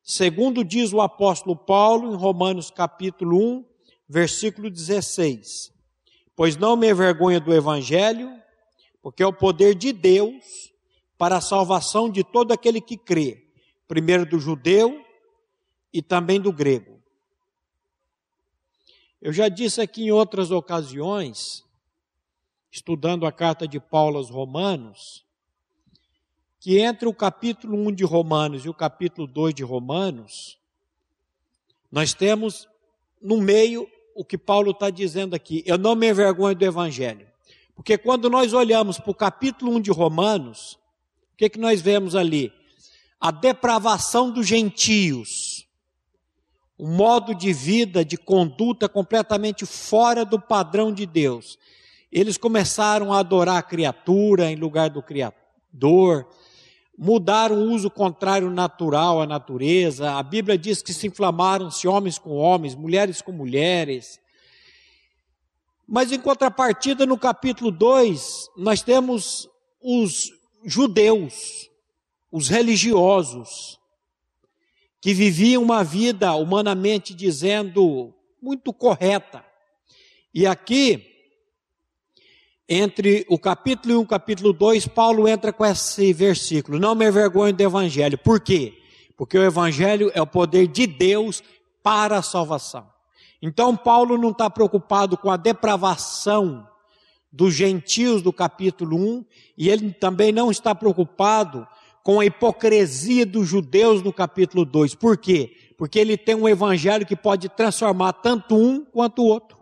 Segundo 0.01 0.63
diz 0.63 0.91
o 0.91 0.99
apóstolo 0.99 1.55
Paulo 1.55 2.11
em 2.11 2.17
Romanos 2.17 2.71
capítulo 2.71 3.37
1, 3.37 3.65
versículo 4.09 4.69
16. 4.69 5.71
Pois 6.35 6.57
não 6.57 6.75
me 6.75 6.89
envergonha 6.89 7.39
do 7.39 7.53
evangelho, 7.53 8.31
porque 9.03 9.21
é 9.21 9.27
o 9.27 9.31
poder 9.31 9.75
de 9.75 9.93
Deus 9.93 10.73
para 11.15 11.37
a 11.37 11.41
salvação 11.41 12.09
de 12.09 12.23
todo 12.23 12.51
aquele 12.51 12.81
que 12.81 12.97
crê, 12.97 13.45
primeiro 13.87 14.25
do 14.25 14.39
judeu 14.39 15.05
e 15.93 16.01
também 16.01 16.41
do 16.41 16.51
grego. 16.51 16.99
Eu 19.21 19.31
já 19.31 19.47
disse 19.47 19.79
aqui 19.79 20.05
em 20.05 20.11
outras 20.11 20.49
ocasiões 20.49 21.63
estudando 22.71 23.25
a 23.25 23.31
carta 23.31 23.67
de 23.67 23.79
Paulo 23.79 24.17
aos 24.17 24.29
Romanos, 24.29 25.25
que 26.59 26.79
entre 26.79 27.07
o 27.07 27.13
capítulo 27.13 27.77
1 27.87 27.91
de 27.91 28.03
Romanos 28.05 28.63
e 28.63 28.69
o 28.69 28.73
capítulo 28.73 29.27
2 29.27 29.53
de 29.53 29.63
Romanos, 29.63 30.57
nós 31.91 32.13
temos 32.13 32.67
no 33.21 33.37
meio 33.37 33.87
o 34.15 34.23
que 34.23 34.37
Paulo 34.37 34.71
está 34.71 34.89
dizendo 34.89 35.35
aqui. 35.35 35.63
Eu 35.65 35.77
não 35.77 35.95
me 35.95 36.09
envergonho 36.09 36.55
do 36.55 36.63
Evangelho. 36.63 37.27
Porque 37.75 37.97
quando 37.97 38.29
nós 38.29 38.53
olhamos 38.53 38.99
para 38.99 39.11
o 39.11 39.15
capítulo 39.15 39.75
1 39.77 39.81
de 39.81 39.91
Romanos, 39.91 40.73
o 41.33 41.37
que, 41.37 41.49
que 41.49 41.59
nós 41.59 41.81
vemos 41.81 42.15
ali? 42.15 42.53
A 43.19 43.31
depravação 43.31 44.31
dos 44.31 44.47
gentios. 44.47 45.67
Um 46.77 46.95
modo 46.95 47.33
de 47.33 47.51
vida, 47.51 48.05
de 48.05 48.17
conduta 48.17 48.87
completamente 48.87 49.65
fora 49.65 50.23
do 50.23 50.39
padrão 50.39 50.93
de 50.93 51.05
Deus. 51.05 51.57
Eles 52.11 52.37
começaram 52.37 53.13
a 53.13 53.19
adorar 53.19 53.57
a 53.57 53.63
criatura 53.63 54.51
em 54.51 54.55
lugar 54.55 54.89
do 54.89 55.01
Criador, 55.01 56.27
mudaram 56.97 57.55
o 57.55 57.71
uso 57.71 57.89
contrário 57.89 58.49
natural 58.49 59.21
à 59.21 59.25
natureza. 59.25 60.11
A 60.11 60.21
Bíblia 60.21 60.57
diz 60.57 60.81
que 60.81 60.93
se 60.93 61.07
inflamaram-se 61.07 61.87
homens 61.87 62.19
com 62.19 62.31
homens, 62.31 62.75
mulheres 62.75 63.21
com 63.21 63.31
mulheres. 63.31 64.19
Mas 65.87 66.11
em 66.11 66.19
contrapartida, 66.19 67.05
no 67.05 67.17
capítulo 67.17 67.71
2, 67.71 68.49
nós 68.57 68.81
temos 68.81 69.49
os 69.81 70.31
judeus, 70.63 71.69
os 72.31 72.49
religiosos, 72.49 73.79
que 75.01 75.13
viviam 75.13 75.63
uma 75.63 75.83
vida, 75.83 76.33
humanamente 76.35 77.15
dizendo, 77.15 78.13
muito 78.41 78.71
correta. 78.71 79.43
E 80.33 80.45
aqui, 80.45 81.10
entre 82.73 83.25
o 83.27 83.37
capítulo 83.37 83.95
1 83.95 83.99
e 83.99 84.03
o 84.03 84.07
capítulo 84.07 84.53
2, 84.53 84.87
Paulo 84.87 85.27
entra 85.27 85.51
com 85.51 85.65
esse 85.65 86.13
versículo: 86.13 86.79
Não 86.79 86.95
me 86.95 87.05
envergonho 87.05 87.53
do 87.53 87.61
Evangelho. 87.61 88.17
Por 88.17 88.39
quê? 88.39 88.73
Porque 89.17 89.37
o 89.37 89.43
Evangelho 89.43 90.09
é 90.15 90.21
o 90.21 90.25
poder 90.25 90.67
de 90.67 90.87
Deus 90.87 91.43
para 91.83 92.19
a 92.19 92.21
salvação. 92.21 92.87
Então, 93.41 93.75
Paulo 93.75 94.17
não 94.17 94.29
está 94.29 94.49
preocupado 94.49 95.17
com 95.17 95.29
a 95.29 95.35
depravação 95.35 96.65
dos 97.29 97.53
gentios 97.53 98.21
do 98.21 98.31
capítulo 98.31 98.95
1, 98.95 99.25
e 99.57 99.69
ele 99.69 99.91
também 99.91 100.31
não 100.31 100.49
está 100.49 100.73
preocupado 100.73 101.67
com 102.03 102.21
a 102.21 102.25
hipocrisia 102.25 103.25
dos 103.25 103.49
judeus 103.49 104.01
no 104.01 104.13
capítulo 104.13 104.63
2. 104.63 104.95
Por 104.95 105.17
quê? 105.17 105.57
Porque 105.77 105.99
ele 105.99 106.15
tem 106.15 106.35
um 106.35 106.47
evangelho 106.47 107.05
que 107.05 107.17
pode 107.17 107.49
transformar 107.49 108.13
tanto 108.13 108.55
um 108.55 108.85
quanto 108.85 109.23
o 109.23 109.25
outro. 109.25 109.60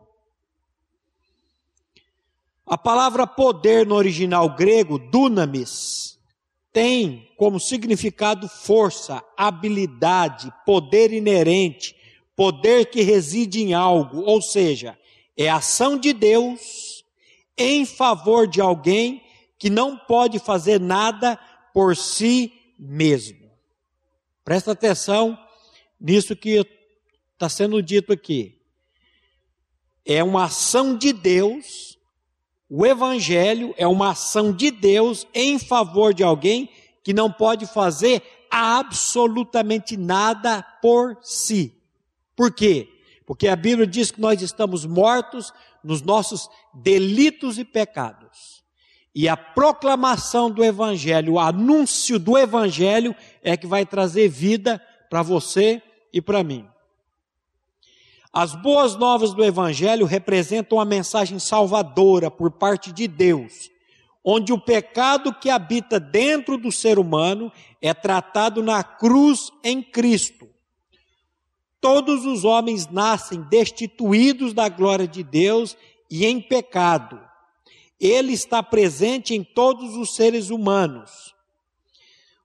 A 2.70 2.78
palavra 2.78 3.26
poder 3.26 3.86
no 3.86 3.96
original 3.96 4.56
grego, 4.56 5.00
dunamis, 5.00 6.20
tem 6.72 7.34
como 7.36 7.60
significado 7.60 8.48
força, 8.48 9.24
habilidade, 9.36 10.54
poder 10.66 11.12
inerente, 11.12 11.96
poder 12.36 12.86
que 12.86 13.02
reside 13.02 13.62
em 13.62 13.74
algo, 13.74 14.22
ou 14.22 14.42
seja, 14.42 14.98
é 15.36 15.50
ação 15.50 15.98
de 15.98 16.14
Deus 16.14 17.04
em 17.58 17.86
favor 17.86 18.48
de 18.48 18.62
alguém 18.62 19.24
que 19.58 19.70
não 19.70 19.98
pode 19.98 20.38
fazer 20.40 20.80
nada 20.80 21.38
por 21.74 21.98
si 21.98 22.54
mesmo. 22.78 23.52
Presta 24.46 24.72
atenção 24.72 25.38
nisso 26.00 26.36
que 26.36 26.66
está 27.34 27.50
sendo 27.50 27.82
dito 27.82 28.14
aqui. 28.14 28.62
É 30.06 30.24
uma 30.24 30.46
ação 30.46 30.98
de 30.98 31.12
Deus, 31.12 31.99
o 32.70 32.86
Evangelho 32.86 33.74
é 33.78 33.88
uma 33.88 34.12
ação 34.12 34.54
de 34.54 34.70
Deus 34.70 35.26
em 35.34 35.58
favor 35.58 36.14
de 36.14 36.24
alguém 36.24 36.70
que 37.04 37.14
não 37.14 37.32
pode 37.32 37.66
fazer 37.66 38.22
absolutamente 38.52 39.98
nada 39.98 40.62
por 40.82 41.18
si. 41.22 41.74
Por 42.36 42.54
quê? 42.54 42.88
Porque 43.26 43.48
a 43.48 43.56
Bíblia 43.56 43.88
diz 43.88 44.12
que 44.12 44.22
nós 44.22 44.42
estamos 44.42 44.86
mortos 44.86 45.52
nos 45.84 46.02
nossos 46.02 46.50
delitos 46.74 47.58
e 47.58 47.66
pecados. 47.66 48.64
E 49.16 49.28
a 49.28 49.36
proclamação 49.36 50.52
do 50.52 50.64
Evangelho, 50.64 51.34
o 51.34 51.40
anúncio 51.40 52.20
do 52.20 52.38
Evangelho 52.38 53.16
é 53.42 53.58
que 53.58 53.66
vai 53.66 53.86
trazer 53.86 54.30
vida 54.30 54.80
para 55.10 55.24
você 55.24 55.82
e 56.14 56.22
para 56.22 56.44
mim. 56.44 56.68
As 58.32 58.54
boas 58.54 58.96
novas 58.96 59.34
do 59.34 59.44
Evangelho 59.44 60.06
representam 60.06 60.80
a 60.80 60.86
mensagem 60.86 61.40
salvadora 61.40 62.30
por 62.30 62.52
parte 62.52 62.92
de 62.92 63.08
Deus, 63.08 63.72
onde 64.24 64.54
o 64.54 64.60
pecado 64.60 65.34
que 65.34 65.50
habita 65.50 66.00
dentro 66.00 66.56
do 66.56 66.72
ser 66.72 67.00
humano 67.00 67.52
é 67.82 67.92
tratado 67.92 68.62
na 68.62 68.84
cruz 68.84 69.52
em 69.64 69.82
Cristo. 69.82 70.48
Todos 71.82 72.24
os 72.26 72.46
homens 72.46 72.88
nascem 72.88 73.42
destituídos 73.42 74.54
da 74.54 74.70
glória 74.70 75.08
de 75.08 75.24
Deus 75.24 75.76
e 76.12 76.26
em 76.26 76.40
pecado. 76.40 77.20
Ele 78.00 78.34
está 78.34 78.62
presente 78.62 79.34
em 79.34 79.44
todos 79.44 79.96
os 79.96 80.14
seres 80.14 80.52
humanos. 80.52 81.34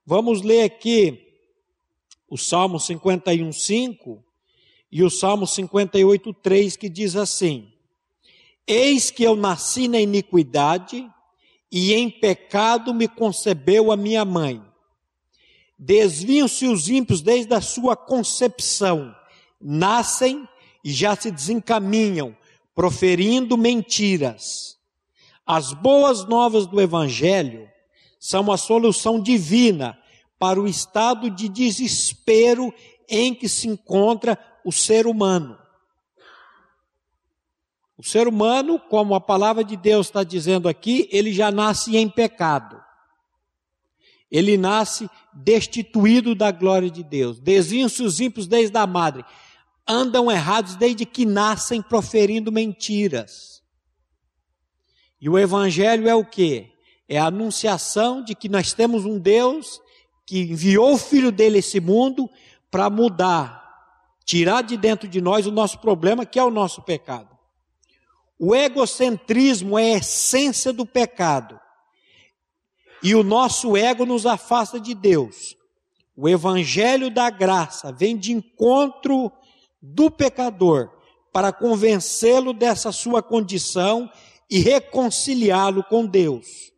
Vamos 0.07 0.41
ler 0.41 0.63
aqui 0.63 1.21
o 2.29 2.39
Salmo 2.39 2.81
51, 2.81 3.53
5 3.53 4.24
e 4.95 5.03
o 5.03 5.11
Salmo 5.11 5.45
58, 5.45 6.33
3, 6.35 6.77
que 6.77 6.89
diz 6.89 7.17
assim: 7.17 7.69
Eis 8.65 9.11
que 9.11 9.25
eu 9.25 9.35
nasci 9.35 9.89
na 9.89 9.99
iniquidade, 9.99 11.11
e 11.71 11.93
em 11.93 12.09
pecado 12.09 12.95
me 12.95 13.09
concebeu 13.09 13.91
a 13.91 13.97
minha 13.97 14.25
mãe. 14.25 14.63
Desviam-se 15.77 16.69
os 16.69 16.89
ímpios 16.89 17.21
desde 17.21 17.53
a 17.53 17.61
sua 17.61 17.97
concepção, 17.97 19.13
nascem 19.61 20.49
e 20.85 20.93
já 20.93 21.17
se 21.17 21.33
desencaminham, 21.33 22.37
proferindo 22.73 23.59
mentiras. 23.59 24.79
As 25.45 25.73
boas 25.73 26.25
novas 26.25 26.69
do 26.69 26.81
Evangelho 26.81 27.69
são 28.21 28.53
a 28.53 28.57
solução 28.57 29.21
divina 29.21 29.99
para 30.39 30.61
o 30.61 30.69
estado 30.69 31.29
de 31.31 31.49
desespero 31.49 32.73
em 33.09 33.35
que 33.35 33.49
se 33.49 33.67
encontra 33.67 34.39
o 34.65 34.73
ser 34.73 35.07
humano. 35.07 35.59
O 37.97 38.03
ser 38.03 38.27
humano, 38.27 38.79
como 38.79 39.15
a 39.15 39.21
palavra 39.21 39.63
de 39.63 39.77
Deus 39.77 40.07
está 40.07 40.25
dizendo 40.25 40.69
aqui, 40.69 41.09
ele 41.13 41.33
já 41.33 41.51
nasce 41.51 41.97
em 41.97 42.09
pecado. 42.09 42.83
Ele 44.31 44.57
nasce 44.57 45.09
destituído 45.33 46.35
da 46.35 46.51
glória 46.51 46.91
de 46.91 47.05
Deus. 47.05 47.39
Desviam-se 47.39 48.03
os 48.03 48.19
ímpios 48.19 48.49
desde 48.49 48.77
a 48.77 48.87
madre. 48.87 49.25
Andam 49.87 50.31
errados 50.31 50.75
desde 50.75 51.07
que 51.07 51.25
nascem 51.25 51.81
proferindo 51.81 52.51
mentiras. 52.51 53.63
E 55.21 55.29
o 55.29 55.39
evangelho 55.39 56.09
é 56.09 56.15
o 56.15 56.25
que? 56.25 56.73
É 57.09 57.19
a 57.19 57.27
anunciação 57.27 58.25
de 58.25 58.35
que 58.35 58.49
nós 58.49 58.73
temos 58.73 59.05
um 59.05 59.19
Deus 59.19 59.81
que 60.27 60.41
enviou 60.41 60.95
o 60.95 60.99
filho 60.99 61.31
dele 61.31 61.57
a 61.57 61.59
esse 61.61 61.79
mundo 61.79 62.29
para 62.71 62.91
mudar, 62.91 63.64
tirar 64.25 64.63
de 64.63 64.77
dentro 64.77 65.09
de 65.09 65.21
nós 65.21 65.47
o 65.47 65.53
nosso 65.53 65.79
problema, 65.79 66.25
que 66.25 66.39
é 66.39 66.45
o 66.45 66.51
nosso 66.51 66.83
pecado. 66.83 67.29
O 68.39 68.55
egocentrismo 68.55 69.79
é 69.79 69.95
a 69.95 69.99
essência 69.99 70.73
do 70.73 70.85
pecado. 70.85 71.61
E 73.03 73.15
o 73.15 73.23
nosso 73.23 73.77
ego 73.77 74.07
nos 74.07 74.27
afasta 74.27 74.81
de 74.81 74.95
Deus. 74.95 75.57
O 76.17 76.29
evangelho 76.29 77.11
da 77.11 77.29
graça 77.29 77.93
vem 77.93 78.17
de 78.17 78.33
encontro 78.33 79.31
do 79.81 80.11
pecador 80.11 80.91
para 81.33 81.53
convencê-lo 81.53 82.53
dessa 82.53 82.93
sua 82.93 83.23
condição 83.23 84.11
e 84.49 84.61
reconciliá-lo 84.61 85.83
com 85.85 86.07
Deus. 86.07 86.73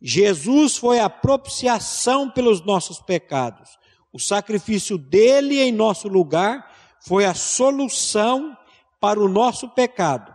Jesus 0.00 0.76
foi 0.76 0.98
a 0.98 1.10
propiciação 1.10 2.30
pelos 2.30 2.60
nossos 2.64 3.00
pecados. 3.00 3.70
O 4.12 4.18
sacrifício 4.18 4.98
dele 4.98 5.60
em 5.60 5.72
nosso 5.72 6.06
lugar 6.06 6.70
foi 7.00 7.24
a 7.24 7.34
solução 7.34 8.56
para 9.00 9.18
o 9.18 9.28
nosso 9.28 9.68
pecado. 9.68 10.34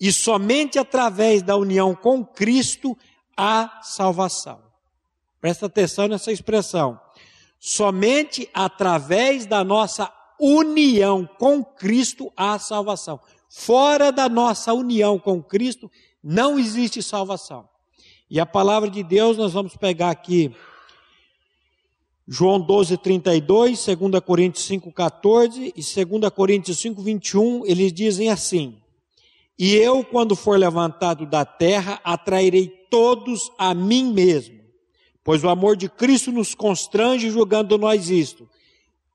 E 0.00 0.12
somente 0.12 0.78
através 0.78 1.42
da 1.42 1.56
união 1.56 1.94
com 1.94 2.24
Cristo 2.24 2.96
há 3.36 3.80
salvação. 3.82 4.60
Presta 5.40 5.66
atenção 5.66 6.08
nessa 6.08 6.32
expressão. 6.32 6.98
Somente 7.58 8.48
através 8.54 9.44
da 9.44 9.62
nossa 9.62 10.10
união 10.40 11.28
com 11.38 11.62
Cristo 11.62 12.32
há 12.34 12.58
salvação. 12.58 13.20
Fora 13.48 14.10
da 14.10 14.28
nossa 14.28 14.72
união 14.72 15.18
com 15.18 15.42
Cristo, 15.42 15.90
não 16.22 16.58
existe 16.58 17.02
salvação. 17.02 17.68
E 18.30 18.40
a 18.40 18.46
palavra 18.46 18.88
de 18.88 19.02
Deus, 19.02 19.36
nós 19.36 19.52
vamos 19.52 19.76
pegar 19.76 20.10
aqui 20.10 20.54
João 22.32 22.60
12, 22.60 22.96
32, 22.96 23.84
2 23.84 24.20
Coríntios 24.24 24.64
5, 24.66 24.92
14 24.92 25.74
e 25.76 26.04
2 26.04 26.32
Coríntios 26.32 26.78
5, 26.78 27.02
21, 27.02 27.66
eles 27.66 27.92
dizem 27.92 28.28
assim: 28.28 28.76
E 29.58 29.74
eu, 29.74 30.04
quando 30.04 30.36
for 30.36 30.56
levantado 30.56 31.26
da 31.26 31.44
terra, 31.44 32.00
atrairei 32.04 32.68
todos 32.88 33.50
a 33.58 33.74
mim 33.74 34.12
mesmo, 34.12 34.60
pois 35.24 35.42
o 35.42 35.48
amor 35.48 35.76
de 35.76 35.88
Cristo 35.88 36.30
nos 36.30 36.54
constrange, 36.54 37.32
julgando 37.32 37.76
nós 37.76 38.08
isto. 38.10 38.48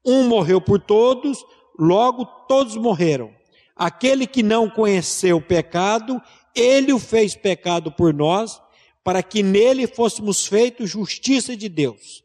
Um 0.06 0.28
morreu 0.28 0.60
por 0.60 0.82
todos, 0.82 1.42
logo 1.80 2.26
todos 2.50 2.76
morreram. 2.76 3.32
Aquele 3.78 4.28
que 4.28 4.44
não 4.44 4.70
conheceu 4.70 5.38
o 5.38 5.42
pecado, 5.42 6.22
ele 6.54 6.92
o 6.92 7.00
fez 7.00 7.34
pecado 7.34 7.94
por 7.94 8.14
nós, 8.14 8.62
para 9.06 9.24
que 9.24 9.42
nele 9.42 9.88
fôssemos 9.88 10.46
feitos 10.46 10.90
justiça 10.90 11.56
de 11.56 11.70
Deus. 11.70 12.25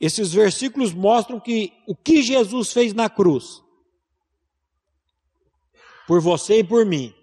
Esses 0.00 0.32
versículos 0.32 0.92
mostram 0.92 1.40
que 1.40 1.72
o 1.86 1.94
que 1.94 2.22
Jesus 2.22 2.72
fez 2.72 2.92
na 2.92 3.08
cruz, 3.08 3.62
por 6.06 6.20
você 6.20 6.58
e 6.58 6.64
por 6.64 6.84
mim. 6.84 7.14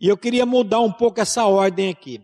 E 0.00 0.08
eu 0.08 0.16
queria 0.16 0.44
mudar 0.44 0.80
um 0.80 0.92
pouco 0.92 1.20
essa 1.20 1.46
ordem 1.46 1.88
aqui. 1.88 2.20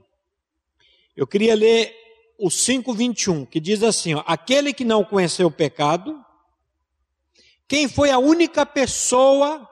Eu 1.16 1.26
queria 1.26 1.54
ler 1.54 1.94
o 2.38 2.48
5:21, 2.48 3.46
que 3.46 3.58
diz 3.58 3.82
assim, 3.82 4.14
ó, 4.14 4.22
aquele 4.26 4.72
que 4.72 4.84
não 4.84 5.04
conheceu 5.04 5.48
o 5.48 5.50
pecado, 5.50 6.24
quem 7.66 7.88
foi 7.88 8.10
a 8.10 8.18
única 8.18 8.64
pessoa 8.64 9.68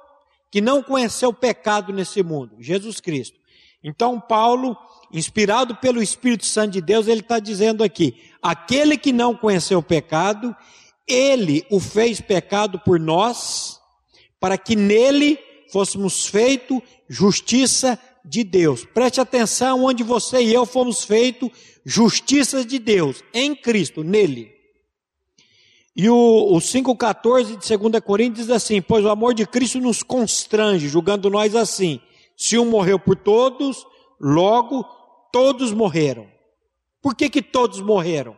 que 0.51 0.61
não 0.61 0.83
conheceu 0.83 1.31
o 1.31 1.35
pecado 1.35 1.93
nesse 1.93 2.23
mundo? 2.23 2.57
Jesus 2.59 3.01
Cristo. 3.01 3.39
Então, 3.83 4.21
Paulo, 4.21 4.77
inspirado 5.13 5.77
pelo 5.77 6.03
Espírito 6.03 6.45
Santo 6.45 6.73
de 6.73 6.81
Deus, 6.81 7.07
ele 7.07 7.21
está 7.21 7.39
dizendo 7.39 7.85
aqui: 7.85 8.21
aquele 8.51 8.97
que 8.97 9.13
não 9.13 9.35
conheceu 9.35 9.81
o 9.81 9.83
pecado, 9.83 10.55
ele 11.07 11.67
o 11.69 11.81
fez 11.81 12.21
pecado 12.21 12.79
por 12.79 13.01
nós, 13.01 13.81
para 14.39 14.57
que 14.57 14.77
nele 14.77 15.39
fôssemos 15.73 16.27
feito 16.27 16.81
justiça 17.09 17.99
de 18.25 18.45
Deus. 18.45 18.85
Preste 18.85 19.21
atenção 19.21 19.85
onde 19.85 20.05
você 20.05 20.43
e 20.43 20.55
eu 20.55 20.65
fomos 20.65 21.05
feitos 21.05 21.51
justiça 21.85 22.65
de 22.65 22.79
Deus, 22.79 23.23
em 23.35 23.55
Cristo, 23.55 24.05
nele. 24.05 24.55
E 25.95 26.09
o, 26.09 26.15
o 26.15 26.59
5,14 26.59 27.59
de 27.59 27.77
2 27.77 28.05
Coríntios 28.05 28.47
diz 28.47 28.55
assim: 28.55 28.81
Pois 28.81 29.05
o 29.05 29.09
amor 29.09 29.35
de 29.35 29.47
Cristo 29.47 29.81
nos 29.81 30.03
constrange, 30.03 30.89
julgando 30.89 31.31
nós 31.31 31.57
assim: 31.57 32.01
se 32.37 32.57
um 32.59 32.67
morreu 32.67 32.99
por 32.99 33.17
todos, 33.17 33.85
logo 34.21 34.85
todos 35.33 35.73
morreram. 35.73 36.36
Por 37.07 37.15
que, 37.15 37.31
que 37.31 37.41
todos 37.41 37.81
morreram? 37.81 38.37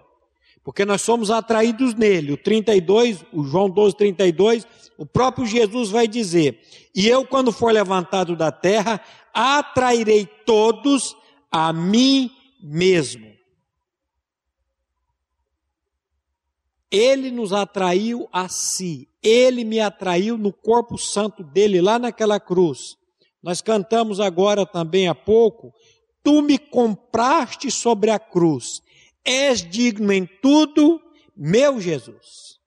Porque 0.63 0.85
nós 0.85 1.01
somos 1.01 1.31
atraídos 1.31 1.95
nele. 1.95 2.33
O 2.33 2.37
32, 2.37 3.25
o 3.33 3.43
João 3.43 3.71
12, 3.71 3.97
32, 3.97 4.67
o 4.99 5.07
próprio 5.07 5.47
Jesus 5.47 5.89
vai 5.89 6.07
dizer: 6.07 6.61
E 6.95 7.09
eu, 7.09 7.27
quando 7.27 7.51
for 7.51 7.73
levantado 7.73 8.37
da 8.37 8.53
terra, 8.53 9.01
atrairei 9.33 10.27
todos 10.45 11.17
a 11.51 11.73
mim 11.73 12.31
mesmo. 12.63 13.33
Ele 16.91 17.31
nos 17.31 17.55
atraiu 17.55 18.29
a 18.31 18.51
si. 18.51 19.09
Ele 19.23 19.65
me 19.65 19.81
atraiu 19.81 20.37
no 20.37 20.53
corpo 20.53 20.99
santo 20.99 21.43
dele, 21.43 21.81
lá 21.81 21.99
naquela 21.99 22.39
cruz. 22.39 22.99
Nós 23.43 23.63
cantamos 23.63 24.21
agora 24.21 24.67
também 24.67 25.09
há 25.09 25.15
pouco. 25.15 25.73
Tu 26.29 26.43
me 26.43 26.59
compraste 26.59 27.71
sobre 27.71 28.11
a 28.11 28.19
cruz. 28.19 28.83
És 29.25 29.63
digno 29.63 30.13
em 30.13 30.27
tudo, 30.27 31.01
meu 31.35 31.81
Jesus. 31.81 32.61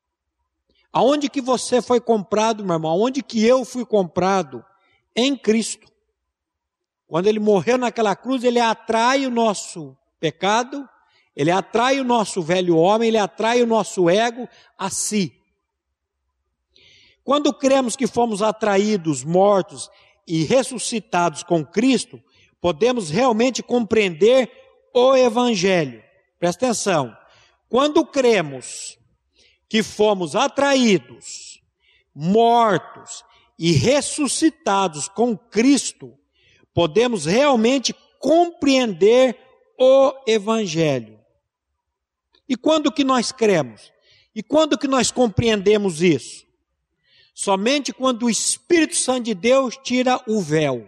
Aonde 0.91 1.29
que 1.29 1.39
você 1.39 1.79
foi 1.79 2.01
comprado, 2.01 2.65
meu 2.65 2.73
irmão? 2.73 2.89
Aonde 2.89 3.21
que 3.21 3.45
eu 3.45 3.63
fui 3.63 3.85
comprado? 3.85 4.65
Em 5.15 5.37
Cristo. 5.37 5.87
Quando 7.05 7.27
ele 7.27 7.39
morreu 7.39 7.77
naquela 7.77 8.15
cruz, 8.15 8.43
ele 8.43 8.59
atrai 8.59 9.27
o 9.27 9.29
nosso 9.29 9.95
pecado, 10.19 10.89
ele 11.35 11.51
atrai 11.51 11.99
o 11.99 12.03
nosso 12.03 12.41
velho 12.41 12.75
homem, 12.75 13.09
ele 13.09 13.19
atrai 13.19 13.61
o 13.61 13.67
nosso 13.67 14.09
ego 14.09 14.49
a 14.75 14.89
si. 14.89 15.39
Quando 17.23 17.53
cremos 17.53 17.95
que 17.95 18.07
fomos 18.07 18.41
atraídos, 18.41 19.23
mortos 19.23 19.87
e 20.27 20.45
ressuscitados 20.45 21.43
com 21.43 21.63
Cristo, 21.63 22.19
podemos 22.61 23.09
realmente 23.09 23.63
compreender 23.63 24.49
o 24.93 25.15
Evangelho. 25.15 26.01
Presta 26.39 26.67
atenção. 26.67 27.17
Quando 27.67 28.05
cremos 28.05 28.97
que 29.67 29.81
fomos 29.81 30.35
atraídos, 30.35 31.61
mortos 32.13 33.23
e 33.57 33.71
ressuscitados 33.71 35.09
com 35.09 35.35
Cristo, 35.35 36.13
podemos 36.73 37.25
realmente 37.25 37.95
compreender 38.19 39.37
o 39.77 40.13
Evangelho. 40.27 41.19
E 42.47 42.55
quando 42.55 42.91
que 42.91 43.03
nós 43.03 43.31
cremos? 43.31 43.91
E 44.35 44.43
quando 44.43 44.77
que 44.77 44.87
nós 44.87 45.09
compreendemos 45.09 46.01
isso? 46.01 46.45
Somente 47.33 47.93
quando 47.93 48.23
o 48.23 48.29
Espírito 48.29 48.95
Santo 48.95 49.23
de 49.23 49.33
Deus 49.33 49.77
tira 49.81 50.21
o 50.27 50.41
véu. 50.41 50.87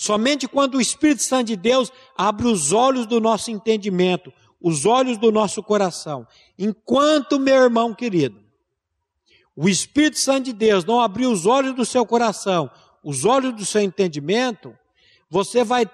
Somente 0.00 0.46
quando 0.46 0.76
o 0.76 0.80
Espírito 0.80 1.24
Santo 1.24 1.48
de 1.48 1.56
Deus 1.56 1.90
abre 2.16 2.46
os 2.46 2.70
olhos 2.70 3.04
do 3.04 3.20
nosso 3.20 3.50
entendimento, 3.50 4.32
os 4.60 4.86
olhos 4.86 5.18
do 5.18 5.32
nosso 5.32 5.60
coração. 5.60 6.24
Enquanto, 6.56 7.40
meu 7.40 7.64
irmão 7.64 7.92
querido, 7.92 8.40
o 9.56 9.68
Espírito 9.68 10.16
Santo 10.16 10.44
de 10.44 10.52
Deus 10.52 10.84
não 10.84 11.00
abrir 11.00 11.26
os 11.26 11.46
olhos 11.46 11.74
do 11.74 11.84
seu 11.84 12.06
coração, 12.06 12.70
os 13.02 13.24
olhos 13.24 13.52
do 13.52 13.66
seu 13.66 13.80
entendimento, 13.80 14.72
você 15.28 15.64
vai 15.64 15.90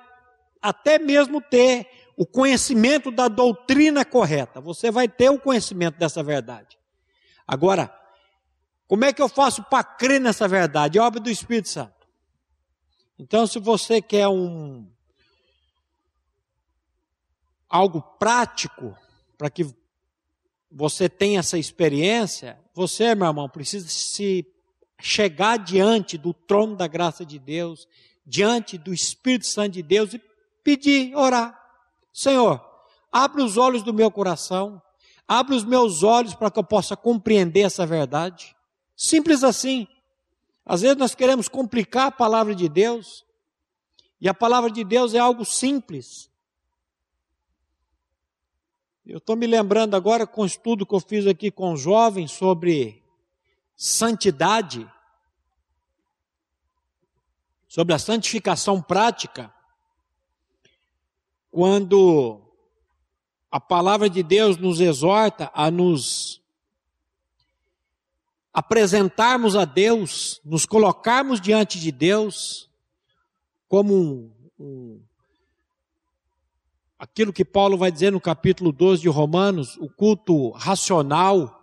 até 0.61 0.99
mesmo 0.99 1.40
ter 1.40 1.88
o 2.14 2.27
conhecimento 2.27 3.11
da 3.11 3.27
doutrina 3.27 4.05
correta. 4.05 4.61
Você 4.61 4.90
vai 4.90 5.09
ter 5.09 5.31
o 5.31 5.40
conhecimento 5.40 5.97
dessa 5.97 6.23
verdade. 6.23 6.79
Agora, 7.49 7.90
como 8.87 9.07
é 9.07 9.14
que 9.14 9.23
eu 9.23 9.31
faço 9.31 9.62
para 9.62 9.83
crer 9.83 10.21
nessa 10.21 10.47
verdade? 10.47 10.99
É 10.99 11.03
obra 11.03 11.21
do 11.21 11.31
Espírito 11.31 11.71
Santo. 11.71 12.04
Então, 13.25 13.47
se 13.47 13.59
você 13.59 14.03
quer 14.03 14.29
um 14.29 14.87
algo 17.67 18.03
prático 18.19 18.95
para 19.39 19.49
que 19.49 19.67
você 20.71 21.09
tenha 21.09 21.41
essa 21.41 21.57
experiência, 21.57 22.61
você, 22.75 23.15
meu 23.15 23.27
irmão, 23.29 23.49
precisa 23.49 23.89
se 23.89 24.47
chegar 25.01 25.57
diante 25.57 26.19
do 26.19 26.35
trono 26.35 26.77
da 26.77 26.87
graça 26.87 27.25
de 27.25 27.39
Deus, 27.39 27.89
diante 28.27 28.77
do 28.77 28.93
Espírito 28.93 29.47
Santo 29.47 29.73
de 29.73 29.83
Deus 29.83 30.13
e 30.13 30.21
pedir, 30.63 31.17
orar. 31.17 31.59
Senhor, 32.13 32.63
abre 33.11 33.41
os 33.41 33.57
olhos 33.57 33.83
do 33.83 33.95
meu 33.95 34.11
coração, 34.11 34.83
abre 35.27 35.55
os 35.55 35.65
meus 35.65 36.03
olhos 36.03 36.35
para 36.35 36.51
que 36.51 36.59
eu 36.59 36.65
possa 36.65 36.95
compreender 36.95 37.63
essa 37.63 37.87
verdade. 37.87 38.55
Simples 38.95 39.43
assim. 39.43 39.89
Às 40.64 40.81
vezes 40.81 40.96
nós 40.96 41.14
queremos 41.14 41.48
complicar 41.48 42.07
a 42.07 42.11
palavra 42.11 42.55
de 42.55 42.68
Deus, 42.68 43.24
e 44.20 44.29
a 44.29 44.35
palavra 44.35 44.70
de 44.70 44.83
Deus 44.83 45.12
é 45.14 45.18
algo 45.18 45.44
simples. 45.44 46.31
Eu 49.05 49.18
estou 49.18 49.37
me 49.37 49.46
lembrando 49.46 49.94
agora 49.94 50.27
com 50.27 50.42
o 50.42 50.46
estudo 50.46 50.87
que 50.87 50.94
eu 50.94 51.00
fiz 51.00 51.27
aqui 51.27 51.50
com 51.50 51.77
jovens 51.77 52.33
sobre 52.33 53.03
santidade, 53.77 54.90
sobre 57.68 57.92
a 57.92 57.98
santificação 57.98 58.81
prática 58.81 59.53
quando 61.50 62.40
a 63.48 63.61
palavra 63.61 64.11
de 64.11 64.22
Deus 64.22 64.57
nos 64.57 64.81
exorta 64.81 65.50
a 65.55 65.70
nos 65.70 66.42
apresentarmos 68.55 69.57
a 69.57 69.64
Deus, 69.64 70.40
nos 70.45 70.64
colocarmos 70.64 71.40
diante 71.40 71.81
de 71.81 71.90
Deus 71.90 72.71
como 73.69 73.93
um, 73.93 74.33
um, 74.61 75.03
aquilo 76.97 77.33
que 77.33 77.45
Paulo 77.45 77.77
vai 77.77 77.90
dizer 77.90 78.12
no 78.12 78.21
capítulo 78.21 78.71
12 78.71 79.03
de 79.03 79.09
Romanos, 79.09 79.77
o 79.79 79.88
culto 79.88 80.51
racional. 80.51 81.61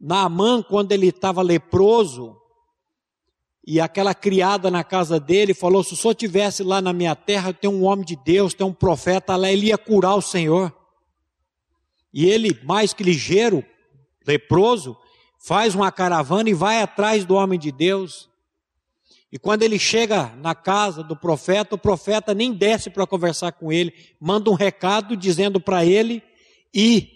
Naamã, 0.00 0.60
quando 0.60 0.90
ele 0.90 1.08
estava 1.08 1.40
leproso, 1.40 2.36
e 3.64 3.78
aquela 3.78 4.14
criada 4.14 4.72
na 4.72 4.82
casa 4.82 5.20
dele 5.20 5.54
falou: 5.54 5.84
se 5.84 5.92
o 5.92 5.96
senhor 5.96 6.14
tivesse 6.14 6.64
lá 6.64 6.80
na 6.80 6.92
minha 6.92 7.14
terra, 7.14 7.52
tem 7.52 7.70
um 7.70 7.84
homem 7.84 8.04
de 8.04 8.16
Deus, 8.16 8.54
tem 8.54 8.66
um 8.66 8.72
profeta 8.72 9.36
lá, 9.36 9.52
ele 9.52 9.66
ia 9.66 9.78
curar 9.78 10.16
o 10.16 10.22
Senhor. 10.22 10.74
E 12.12 12.24
ele, 12.28 12.58
mais 12.64 12.92
que 12.92 13.04
ligeiro, 13.04 13.64
leproso, 14.32 14.96
faz 15.38 15.74
uma 15.74 15.90
caravana 15.90 16.50
e 16.50 16.54
vai 16.54 16.80
atrás 16.80 17.24
do 17.24 17.34
homem 17.34 17.58
de 17.58 17.70
Deus. 17.70 18.28
E 19.32 19.38
quando 19.38 19.62
ele 19.62 19.78
chega 19.78 20.26
na 20.36 20.54
casa 20.54 21.02
do 21.02 21.16
profeta, 21.16 21.74
o 21.74 21.78
profeta 21.78 22.34
nem 22.34 22.52
desce 22.52 22.90
para 22.90 23.06
conversar 23.06 23.52
com 23.52 23.72
ele, 23.72 23.94
manda 24.20 24.50
um 24.50 24.54
recado 24.54 25.16
dizendo 25.16 25.60
para 25.60 25.84
ele 25.84 26.22
ir 26.74 27.10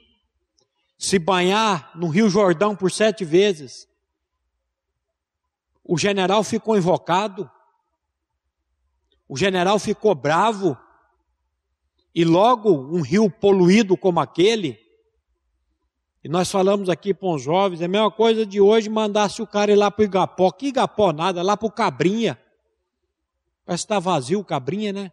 se 0.97 1.19
banhar 1.19 1.91
no 1.95 2.09
Rio 2.09 2.29
Jordão 2.29 2.77
por 2.77 2.91
sete 2.91 3.25
vezes 3.25 3.89
o 5.85 5.99
general 5.99 6.43
ficou 6.43 6.77
invocado, 6.79 7.51
o 9.29 9.37
general 9.37 9.79
ficou 9.79 10.15
bravo, 10.15 10.79
e 12.15 12.25
logo 12.25 12.71
um 12.71 13.03
rio 13.03 13.29
poluído 13.29 13.97
como 13.97 14.19
aquele, 14.19 14.79
e 16.25 16.29
nós 16.29 16.51
falamos 16.51 16.89
aqui 16.89 17.13
para 17.13 17.29
os 17.29 17.43
jovens, 17.43 17.83
é 17.83 17.85
a 17.85 17.89
mesma 17.89 18.11
coisa 18.11 18.47
de 18.47 18.59
hoje 18.59 18.89
mandasse 18.89 19.43
o 19.43 19.47
cara 19.47 19.71
ir 19.71 19.75
lá 19.75 19.91
para 19.91 20.01
o 20.01 20.05
Igapó. 20.07 20.51
Que 20.51 20.69
Igapó 20.69 21.13
nada, 21.13 21.43
lá 21.43 21.55
para 21.55 21.67
o 21.67 21.71
Cabrinha. 21.71 22.39
Parece 23.67 23.83
que 23.83 23.93
está 23.93 23.99
vazio 23.99 24.41
o 24.41 24.45
Cabrinha, 24.45 24.91
né? 24.91 25.13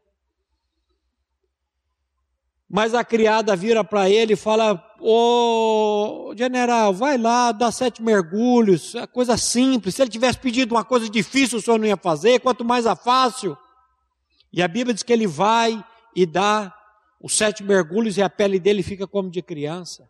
Mas 2.69 2.93
a 2.93 3.03
criada 3.03 3.53
vira 3.57 3.83
para 3.83 4.09
ele 4.09 4.33
e 4.33 4.37
fala: 4.37 4.81
Ô 5.01 6.33
general, 6.37 6.93
vai 6.93 7.17
lá, 7.17 7.51
dá 7.51 7.69
sete 7.69 8.01
mergulhos, 8.01 8.95
é 8.95 9.05
coisa 9.05 9.35
simples. 9.35 9.95
Se 9.95 10.01
ele 10.01 10.09
tivesse 10.09 10.39
pedido 10.39 10.73
uma 10.73 10.85
coisa 10.85 11.09
difícil, 11.09 11.57
o 11.57 11.61
senhor 11.61 11.77
não 11.77 11.87
ia 11.87 11.97
fazer, 11.97 12.39
quanto 12.39 12.63
mais 12.63 12.85
a 12.85 12.95
fácil. 12.95 13.57
E 14.53 14.63
a 14.63 14.67
Bíblia 14.67 14.93
diz 14.93 15.03
que 15.03 15.11
ele 15.11 15.27
vai 15.27 15.83
e 16.15 16.25
dá 16.25 16.73
os 17.19 17.35
sete 17.35 17.61
mergulhos 17.63 18.15
e 18.15 18.21
a 18.21 18.29
pele 18.29 18.61
dele 18.61 18.81
fica 18.81 19.05
como 19.05 19.29
de 19.29 19.41
criança. 19.41 20.09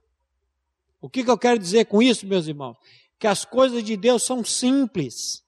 O 1.02 1.10
que, 1.10 1.24
que 1.24 1.32
eu 1.32 1.38
quero 1.38 1.58
dizer 1.58 1.86
com 1.86 2.02
isso, 2.02 2.28
meus 2.28 2.48
irmãos? 2.48 2.78
Que 3.20 3.26
as 3.26 3.44
coisas 3.44 3.84
de 3.84 3.98
Deus 3.98 4.24
são 4.24 4.46
simples. 4.46 5.42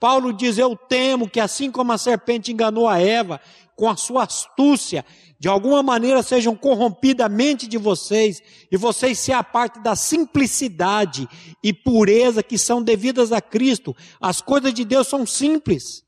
Paulo 0.00 0.32
diz: 0.32 0.56
Eu 0.56 0.74
temo 0.74 1.28
que 1.28 1.38
assim 1.38 1.70
como 1.70 1.92
a 1.92 1.98
serpente 1.98 2.50
enganou 2.50 2.88
a 2.88 2.98
Eva, 2.98 3.40
com 3.76 3.88
a 3.88 3.96
sua 3.96 4.24
astúcia, 4.24 5.04
de 5.38 5.46
alguma 5.46 5.82
maneira 5.82 6.22
sejam 6.22 6.56
corrompida 6.56 7.26
a 7.26 7.28
mente 7.28 7.68
de 7.68 7.76
vocês 7.76 8.42
e 8.72 8.76
vocês 8.76 9.18
se 9.18 9.32
apartem 9.32 9.82
da 9.82 9.94
simplicidade 9.94 11.28
e 11.62 11.72
pureza 11.72 12.42
que 12.42 12.58
são 12.58 12.82
devidas 12.82 13.30
a 13.30 13.40
Cristo. 13.40 13.94
As 14.20 14.40
coisas 14.40 14.72
de 14.72 14.84
Deus 14.84 15.06
são 15.06 15.26
simples. 15.26 16.02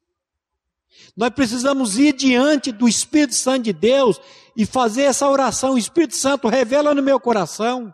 Nós 1.16 1.30
precisamos 1.30 1.98
ir 1.98 2.14
diante 2.14 2.72
do 2.72 2.88
Espírito 2.88 3.34
Santo 3.34 3.64
de 3.64 3.72
Deus 3.72 4.20
e 4.56 4.64
fazer 4.64 5.02
essa 5.02 5.28
oração. 5.28 5.74
O 5.74 5.78
Espírito 5.78 6.16
Santo 6.16 6.48
revela 6.48 6.94
no 6.94 7.02
meu 7.02 7.20
coração 7.20 7.92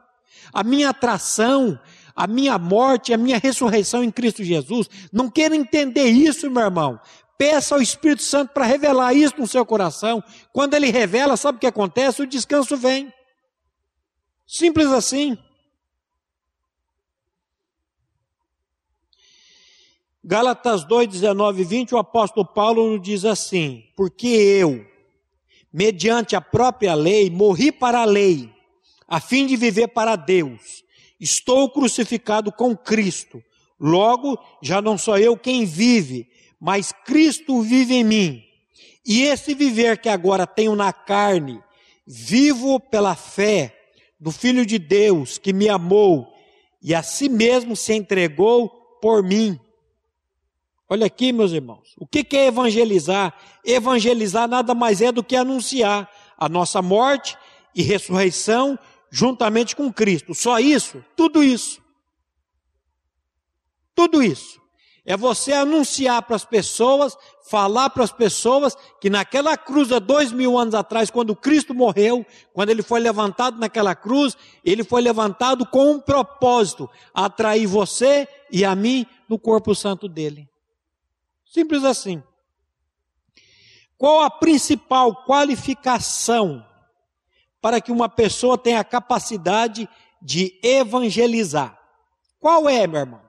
a 0.53 0.65
minha 0.65 0.91
atração, 0.91 1.79
a 2.15 2.27
minha 2.27 2.59
morte, 2.59 3.13
a 3.13 3.19
minha 3.19 3.39
ressurreição 3.39 4.03
em 4.03 4.11
Cristo 4.11 4.43
Jesus. 4.43 4.89
Não 5.13 5.31
queira 5.31 5.55
entender 5.55 6.09
isso, 6.09 6.51
meu 6.51 6.63
irmão. 6.63 6.99
Peça 7.39 7.75
ao 7.75 7.83
Espírito 7.83 8.23
Santo 8.23 8.55
para 8.55 8.65
revelar 8.65 9.13
isso 9.13 9.35
no 9.39 9.47
seu 9.47 9.65
coração. 9.67 10.25
Quando 10.53 10.75
ele 10.75 10.91
revela, 10.91 11.37
sabe 11.37 11.57
o 11.57 11.61
que 11.61 11.67
acontece? 11.67 12.23
O 12.23 12.27
descanso 12.27 12.77
vem. 12.77 13.13
Simples 14.47 14.87
assim. 14.87 15.37
Gálatas 20.29 20.85
2, 20.85 21.09
19 21.09 21.63
e 21.63 21.65
20, 21.65 21.95
o 21.95 21.99
apóstolo 21.99 22.45
Paulo 22.45 22.99
diz 22.99 23.25
assim: 23.25 23.85
Porque 23.95 24.27
eu, 24.27 24.85
mediante 25.73 26.35
a 26.35 26.41
própria 26.41 26.95
lei, 26.95 27.31
morri 27.31 27.71
para 27.71 28.01
a 28.01 28.05
lei, 28.05 28.53
a 29.07 29.21
fim 29.21 29.47
de 29.47 29.57
viver 29.57 29.89
para 29.89 30.17
Deus. 30.17 30.85
Estou 31.19 31.71
crucificado 31.71 32.53
com 32.53 32.77
Cristo. 32.77 33.43
Logo, 33.79 34.39
já 34.63 34.81
não 34.81 34.97
sou 34.97 35.19
eu 35.19 35.37
quem 35.37 35.65
vive, 35.65 36.29
mas 36.61 36.93
Cristo 36.93 37.61
vive 37.63 37.95
em 37.95 38.05
mim. 38.05 38.43
E 39.05 39.23
esse 39.23 39.55
viver 39.55 39.99
que 39.99 40.09
agora 40.09 40.47
tenho 40.47 40.75
na 40.75 40.93
carne, 40.93 41.63
vivo 42.07 42.81
pela 42.81 43.15
fé 43.15 43.75
do 44.19 44.33
Filho 44.33 44.65
de 44.67 44.79
Deus 44.79 45.39
que 45.39 45.53
me 45.53 45.69
amou 45.69 46.33
e 46.83 46.95
a 46.95 47.03
si 47.03 47.29
mesmo 47.29 47.77
se 47.77 47.93
entregou 47.93 48.69
por 49.01 49.23
mim. 49.23 49.59
Olha 50.89 51.07
aqui, 51.07 51.33
meus 51.33 51.53
irmãos. 51.53 51.95
O 51.99 52.07
que 52.07 52.37
é 52.37 52.47
evangelizar? 52.47 53.35
Evangelizar 53.65 54.49
nada 54.49 54.75
mais 54.75 55.01
é 55.01 55.11
do 55.11 55.23
que 55.23 55.37
anunciar 55.37 56.09
a 56.39 56.49
nossa 56.49 56.81
morte 56.81 57.37
e 57.75 57.83
ressurreição 57.83 58.79
juntamente 59.11 59.75
com 59.75 59.93
Cristo. 59.93 60.35
Só 60.35 60.59
isso? 60.59 61.05
Tudo 61.17 61.43
isso. 61.43 61.81
Tudo 63.95 64.23
isso. 64.23 64.61
É 65.09 65.17
você 65.17 65.53
anunciar 65.53 66.21
para 66.23 66.35
as 66.35 66.45
pessoas, 66.45 67.17
falar 67.49 67.91
para 67.91 68.03
as 68.03 68.11
pessoas 68.11 68.77
que 69.01 69.09
naquela 69.09 69.57
cruz 69.57 69.93
há 69.93 70.01
dois 70.01 70.33
mil 70.33 70.59
anos 70.59 70.75
atrás, 70.75 71.11
quando 71.11 71.37
Cristo 71.37 71.73
morreu, 71.73 72.27
quando 72.53 72.71
ele 72.71 72.83
foi 72.83 72.99
levantado 72.99 73.61
naquela 73.61 73.95
cruz, 73.95 74.37
ele 74.65 74.83
foi 74.83 75.01
levantado 75.01 75.65
com 75.65 75.93
um 75.93 76.01
propósito: 76.01 76.91
atrair 77.15 77.67
você 77.69 78.29
e 78.51 78.65
a 78.65 78.75
mim 78.75 79.07
no 79.29 79.39
corpo 79.39 79.77
santo 79.77 80.09
dele. 80.09 80.49
Simples 81.45 81.85
assim. 81.85 82.21
Qual 83.97 84.23
a 84.23 84.31
principal 84.31 85.25
qualificação 85.25 86.67
para 87.67 87.81
que 87.81 87.91
uma 87.91 88.09
pessoa 88.09 88.57
tenha 88.57 88.79
a 88.79 88.85
capacidade 88.85 89.89
de 90.23 90.57
evangelizar? 90.63 91.77
Qual 92.39 92.69
é, 92.69 92.87
meu 92.87 93.01
irmão? 93.01 93.21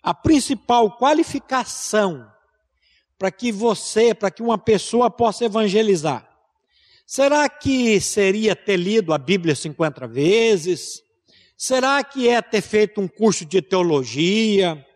A 0.00 0.14
principal 0.14 0.96
qualificação 0.96 2.24
para 3.18 3.32
que 3.32 3.50
você, 3.50 4.14
para 4.14 4.30
que 4.30 4.44
uma 4.44 4.56
pessoa 4.56 5.10
possa 5.10 5.44
evangelizar. 5.44 6.24
Será 7.04 7.48
que 7.48 8.00
seria 8.00 8.54
ter 8.54 8.76
lido 8.76 9.12
a 9.12 9.18
Bíblia 9.18 9.56
50 9.56 10.06
vezes? 10.06 11.02
Será 11.58 12.04
que 12.04 12.28
é 12.28 12.40
ter 12.40 12.60
feito 12.62 13.00
um 13.00 13.08
curso 13.08 13.44
de 13.44 13.60
teologia? 13.60 14.86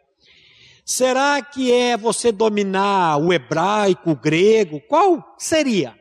Será 0.84 1.42
que 1.42 1.72
é 1.72 1.96
você 1.96 2.30
dominar 2.30 3.16
o 3.16 3.32
hebraico, 3.32 4.12
o 4.12 4.16
grego? 4.16 4.80
Qual 4.82 5.34
seria? 5.36 5.99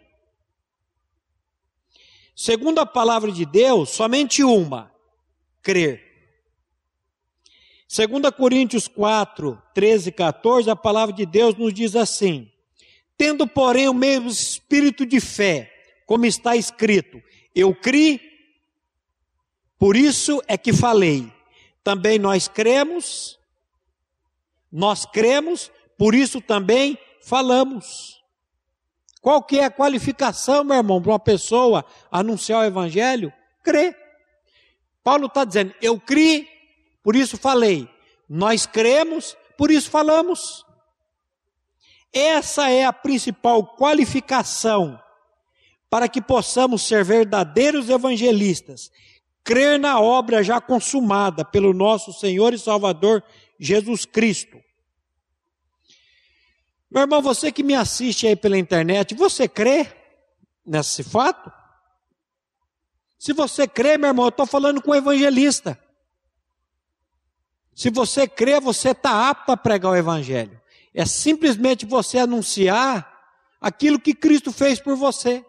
Segundo 2.42 2.80
a 2.80 2.86
palavra 2.86 3.34
de 3.34 3.46
Deus, 3.46 3.90
somente 3.90 4.46
uma: 4.46 4.90
crer. 5.62 6.02
Segundo 7.86 8.32
Coríntios 8.32 8.88
4, 8.88 9.62
13 9.74 10.08
e 10.08 10.12
14, 10.14 10.70
a 10.70 10.76
palavra 10.76 11.14
de 11.14 11.26
Deus 11.26 11.56
nos 11.56 11.74
diz 11.74 11.98
assim: 11.98 12.50
Tendo, 13.18 13.46
porém, 13.46 13.90
o 13.90 13.94
mesmo 13.94 14.30
espírito 14.30 15.06
de 15.06 15.20
fé, 15.20 15.70
como 16.06 16.26
está 16.26 16.56
escrito, 16.56 17.22
eu 17.54 17.76
criei, 17.76 18.22
por 19.78 19.98
isso 19.98 20.42
é 20.48 20.58
que 20.58 20.72
falei. 20.72 21.30
Também 21.84 22.18
nós 22.18 22.48
cremos, 22.48 23.38
nós 24.72 25.06
cremos, 25.06 25.70
por 25.98 26.16
isso 26.16 26.40
também 26.40 26.98
falamos. 27.22 28.19
Qual 29.22 29.44
que 29.44 29.60
é 29.60 29.66
a 29.66 29.72
qualificação, 29.72 30.64
meu 30.64 30.78
irmão, 30.78 31.02
para 31.02 31.12
uma 31.12 31.20
pessoa 31.20 31.84
anunciar 32.12 32.62
o 32.62 32.66
evangelho? 32.66 33.34
Crer. 33.64 33.98
Paulo 35.04 35.28
está 35.28 35.44
dizendo, 35.44 35.74
eu 35.82 36.00
criei, 36.00 36.48
por 37.04 37.16
isso 37.16 37.38
falei. 37.38 37.90
Nós 38.28 38.66
cremos, 38.66 39.36
por 39.58 39.72
isso 39.72 39.90
falamos. 39.90 40.66
Essa 42.14 42.70
é 42.70 42.86
a 42.86 42.94
principal 42.94 43.76
qualificação 43.76 45.00
para 45.90 46.08
que 46.08 46.22
possamos 46.22 46.84
ser 46.84 47.04
verdadeiros 47.04 47.90
evangelistas, 47.90 48.92
crer 49.44 49.80
na 49.80 50.00
obra 50.00 50.44
já 50.44 50.62
consumada 50.62 51.44
pelo 51.44 51.74
nosso 51.74 52.14
Senhor 52.14 52.54
e 52.54 52.60
Salvador 52.60 53.24
Jesus 53.60 54.06
Cristo. 54.06 54.60
Meu 56.90 57.02
irmão, 57.02 57.22
você 57.22 57.52
que 57.52 57.62
me 57.62 57.76
assiste 57.76 58.26
aí 58.26 58.36
pela 58.36 58.58
internet, 58.58 59.14
você 59.14 59.48
crê 59.48 59.88
nesse 60.66 61.04
fato? 61.04 61.52
Se 63.20 63.32
você 63.34 63.68
crê, 63.68 63.98
meu 63.98 64.10
irmão, 64.10 64.26
eu 64.26 64.30
estou 64.30 64.46
falando 64.46 64.82
com 64.82 64.92
o 64.92 64.96
evangelista. 64.96 65.80
Se 67.76 67.90
você 67.90 68.28
crê, 68.28 68.60
você 68.60 68.90
está 68.90 69.30
apto 69.30 69.52
a 69.52 69.58
pregar 69.58 69.92
o 69.92 69.96
evangelho. 69.96 70.60
É 70.94 71.06
simplesmente 71.06 71.86
você 71.86 72.18
anunciar 72.18 73.08
aquilo 73.62 74.00
que 74.00 74.14
Cristo 74.14 74.52
fez 74.52 74.80
por 74.80 74.96
você. 74.96 75.46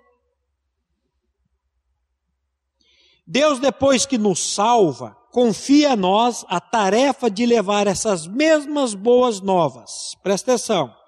Deus, 3.26 3.60
depois 3.60 4.04
que 4.04 4.18
nos 4.18 4.54
salva, 4.54 5.16
confia 5.30 5.92
a 5.92 5.96
nós 5.96 6.44
a 6.48 6.60
tarefa 6.60 7.30
de 7.30 7.46
levar 7.46 7.86
essas 7.86 8.26
mesmas 8.26 8.92
boas 8.92 9.40
novas. 9.40 10.16
Presta 10.22 10.52
atenção. 10.52 10.99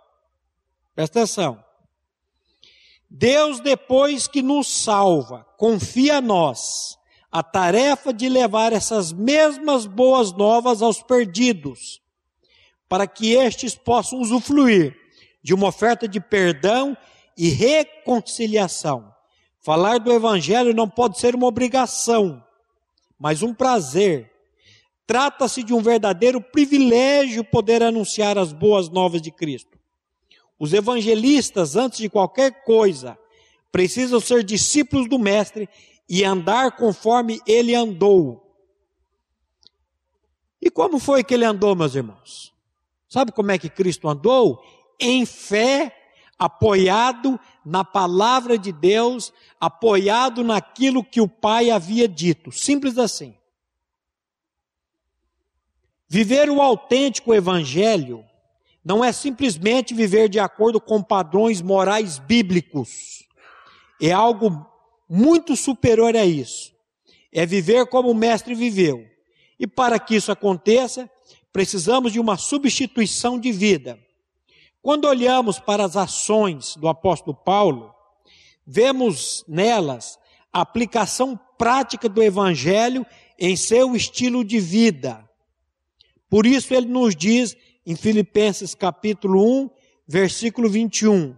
Presta 0.94 1.20
atenção. 1.20 1.62
Deus, 3.08 3.60
depois 3.60 4.26
que 4.26 4.42
nos 4.42 4.68
salva, 4.68 5.46
confia 5.56 6.16
a 6.16 6.20
nós 6.20 6.98
a 7.30 7.42
tarefa 7.42 8.12
de 8.12 8.28
levar 8.28 8.72
essas 8.72 9.12
mesmas 9.12 9.86
boas 9.86 10.32
novas 10.32 10.82
aos 10.82 11.02
perdidos, 11.02 12.02
para 12.88 13.06
que 13.06 13.32
estes 13.32 13.74
possam 13.74 14.20
usufruir 14.20 14.94
de 15.42 15.54
uma 15.54 15.68
oferta 15.68 16.06
de 16.06 16.20
perdão 16.20 16.96
e 17.36 17.48
reconciliação. 17.48 19.12
Falar 19.60 19.98
do 19.98 20.12
Evangelho 20.12 20.74
não 20.74 20.88
pode 20.88 21.18
ser 21.18 21.34
uma 21.34 21.46
obrigação, 21.46 22.44
mas 23.18 23.42
um 23.42 23.54
prazer. 23.54 24.30
Trata-se 25.06 25.62
de 25.62 25.72
um 25.72 25.80
verdadeiro 25.80 26.40
privilégio 26.40 27.44
poder 27.44 27.82
anunciar 27.82 28.36
as 28.36 28.52
boas 28.52 28.88
novas 28.88 29.22
de 29.22 29.30
Cristo. 29.30 29.81
Os 30.62 30.72
evangelistas, 30.72 31.74
antes 31.74 31.98
de 31.98 32.08
qualquer 32.08 32.62
coisa, 32.62 33.18
precisam 33.72 34.20
ser 34.20 34.44
discípulos 34.44 35.08
do 35.08 35.18
Mestre 35.18 35.68
e 36.08 36.24
andar 36.24 36.76
conforme 36.76 37.40
ele 37.48 37.74
andou. 37.74 38.56
E 40.60 40.70
como 40.70 41.00
foi 41.00 41.24
que 41.24 41.34
ele 41.34 41.44
andou, 41.44 41.74
meus 41.74 41.96
irmãos? 41.96 42.54
Sabe 43.08 43.32
como 43.32 43.50
é 43.50 43.58
que 43.58 43.68
Cristo 43.68 44.08
andou? 44.08 44.62
Em 45.00 45.26
fé, 45.26 45.92
apoiado 46.38 47.40
na 47.66 47.82
palavra 47.84 48.56
de 48.56 48.70
Deus, 48.70 49.32
apoiado 49.58 50.44
naquilo 50.44 51.02
que 51.02 51.20
o 51.20 51.26
Pai 51.26 51.70
havia 51.70 52.06
dito. 52.06 52.52
Simples 52.52 52.98
assim. 52.98 53.34
Viver 56.06 56.48
o 56.48 56.62
autêntico 56.62 57.34
evangelho 57.34 58.24
não 58.84 59.04
é 59.04 59.12
simplesmente 59.12 59.94
viver 59.94 60.28
de 60.28 60.40
acordo 60.40 60.80
com 60.80 61.02
padrões 61.02 61.62
morais 61.62 62.18
bíblicos. 62.18 63.24
É 64.00 64.10
algo 64.10 64.66
muito 65.08 65.54
superior 65.54 66.16
a 66.16 66.24
isso. 66.24 66.72
É 67.32 67.46
viver 67.46 67.86
como 67.86 68.10
o 68.10 68.14
mestre 68.14 68.54
viveu. 68.54 69.06
E 69.58 69.66
para 69.66 69.98
que 69.98 70.16
isso 70.16 70.32
aconteça, 70.32 71.08
precisamos 71.52 72.12
de 72.12 72.18
uma 72.18 72.36
substituição 72.36 73.38
de 73.38 73.52
vida. 73.52 73.98
Quando 74.82 75.06
olhamos 75.06 75.60
para 75.60 75.84
as 75.84 75.96
ações 75.96 76.74
do 76.76 76.88
apóstolo 76.88 77.36
Paulo, 77.36 77.94
vemos 78.66 79.44
nelas 79.46 80.18
a 80.52 80.60
aplicação 80.60 81.38
prática 81.56 82.08
do 82.08 82.20
evangelho 82.20 83.06
em 83.38 83.54
seu 83.54 83.94
estilo 83.94 84.44
de 84.44 84.58
vida. 84.58 85.28
Por 86.28 86.46
isso 86.46 86.74
ele 86.74 86.86
nos 86.86 87.14
diz 87.14 87.56
em 87.84 87.96
Filipenses 87.96 88.74
capítulo 88.74 89.64
1, 89.64 89.70
versículo 90.06 90.68
21: 90.68 91.34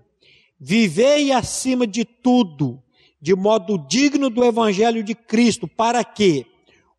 Vivei 0.59 1.33
acima 1.33 1.87
de 1.87 2.05
tudo, 2.05 2.83
de 3.21 3.35
modo 3.35 3.79
digno 3.79 4.29
do 4.31 4.45
evangelho 4.45 5.03
de 5.03 5.15
Cristo, 5.15 5.67
para 5.67 6.05
que, 6.05 6.47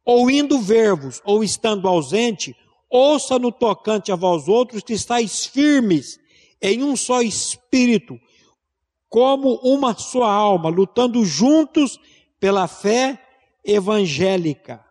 ou 0.04 0.30
indo 0.30 0.60
ver-vos, 0.60 1.22
ou 1.24 1.44
estando 1.44 1.88
ausente, 1.88 2.56
ouça 2.90 3.40
no 3.40 3.52
tocante 3.52 4.12
a 4.12 4.16
vós 4.16 4.48
outros 4.48 4.84
que 4.84 4.94
estáis 4.94 5.46
firmes 5.46 6.20
em 6.62 6.84
um 6.84 6.96
só 6.96 7.22
espírito, 7.22 8.20
como 9.10 9.56
uma 9.64 9.96
só 9.98 10.24
alma, 10.24 10.70
lutando 10.70 11.24
juntos 11.26 12.00
pela 12.40 12.68
fé 12.68 13.22
evangélica. 13.64 14.85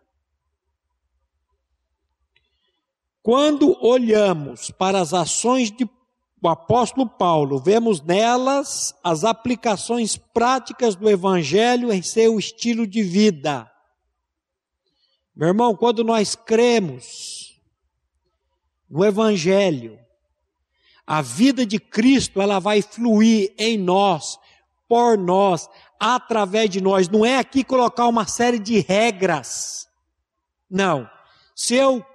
Quando 3.25 3.75
olhamos 3.83 4.69
para 4.69 5.01
as 5.01 5.11
ações 5.11 5.71
do 5.71 6.47
apóstolo 6.47 7.09
Paulo, 7.09 7.57
vemos 7.57 7.99
nelas 7.99 8.93
as 9.03 9.23
aplicações 9.23 10.15
práticas 10.15 10.95
do 10.95 11.09
evangelho 11.09 11.91
em 11.91 12.03
seu 12.03 12.37
estilo 12.37 12.85
de 12.85 13.01
vida. 13.01 13.67
Meu 15.35 15.47
irmão, 15.47 15.75
quando 15.75 16.03
nós 16.03 16.35
cremos 16.35 17.59
no 18.87 19.03
evangelho, 19.03 19.99
a 21.03 21.19
vida 21.23 21.65
de 21.65 21.79
Cristo, 21.79 22.39
ela 22.39 22.59
vai 22.59 22.83
fluir 22.83 23.55
em 23.57 23.75
nós, 23.75 24.37
por 24.87 25.17
nós, 25.17 25.67
através 25.99 26.69
de 26.69 26.79
nós. 26.79 27.09
Não 27.09 27.25
é 27.25 27.39
aqui 27.39 27.63
colocar 27.63 28.05
uma 28.05 28.27
série 28.27 28.59
de 28.59 28.81
regras. 28.81 29.87
Não. 30.69 31.09
Se 31.55 31.73
eu 31.73 32.05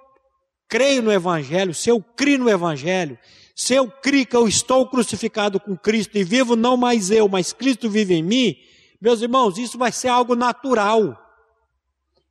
creio 0.71 1.01
no 1.01 1.11
Evangelho, 1.11 1.73
se 1.73 1.89
eu 1.89 2.01
crio 2.01 2.39
no 2.39 2.49
Evangelho, 2.49 3.19
se 3.53 3.73
eu 3.73 3.91
crio 3.91 4.25
que 4.25 4.35
eu 4.35 4.47
estou 4.47 4.87
crucificado 4.87 5.59
com 5.59 5.75
Cristo 5.75 6.17
e 6.17 6.23
vivo 6.23 6.55
não 6.55 6.77
mais 6.77 7.11
eu, 7.11 7.27
mas 7.27 7.51
Cristo 7.51 7.89
vive 7.89 8.13
em 8.13 8.23
mim, 8.23 8.55
meus 9.01 9.21
irmãos, 9.21 9.57
isso 9.57 9.77
vai 9.77 9.91
ser 9.91 10.07
algo 10.07 10.33
natural. 10.33 11.21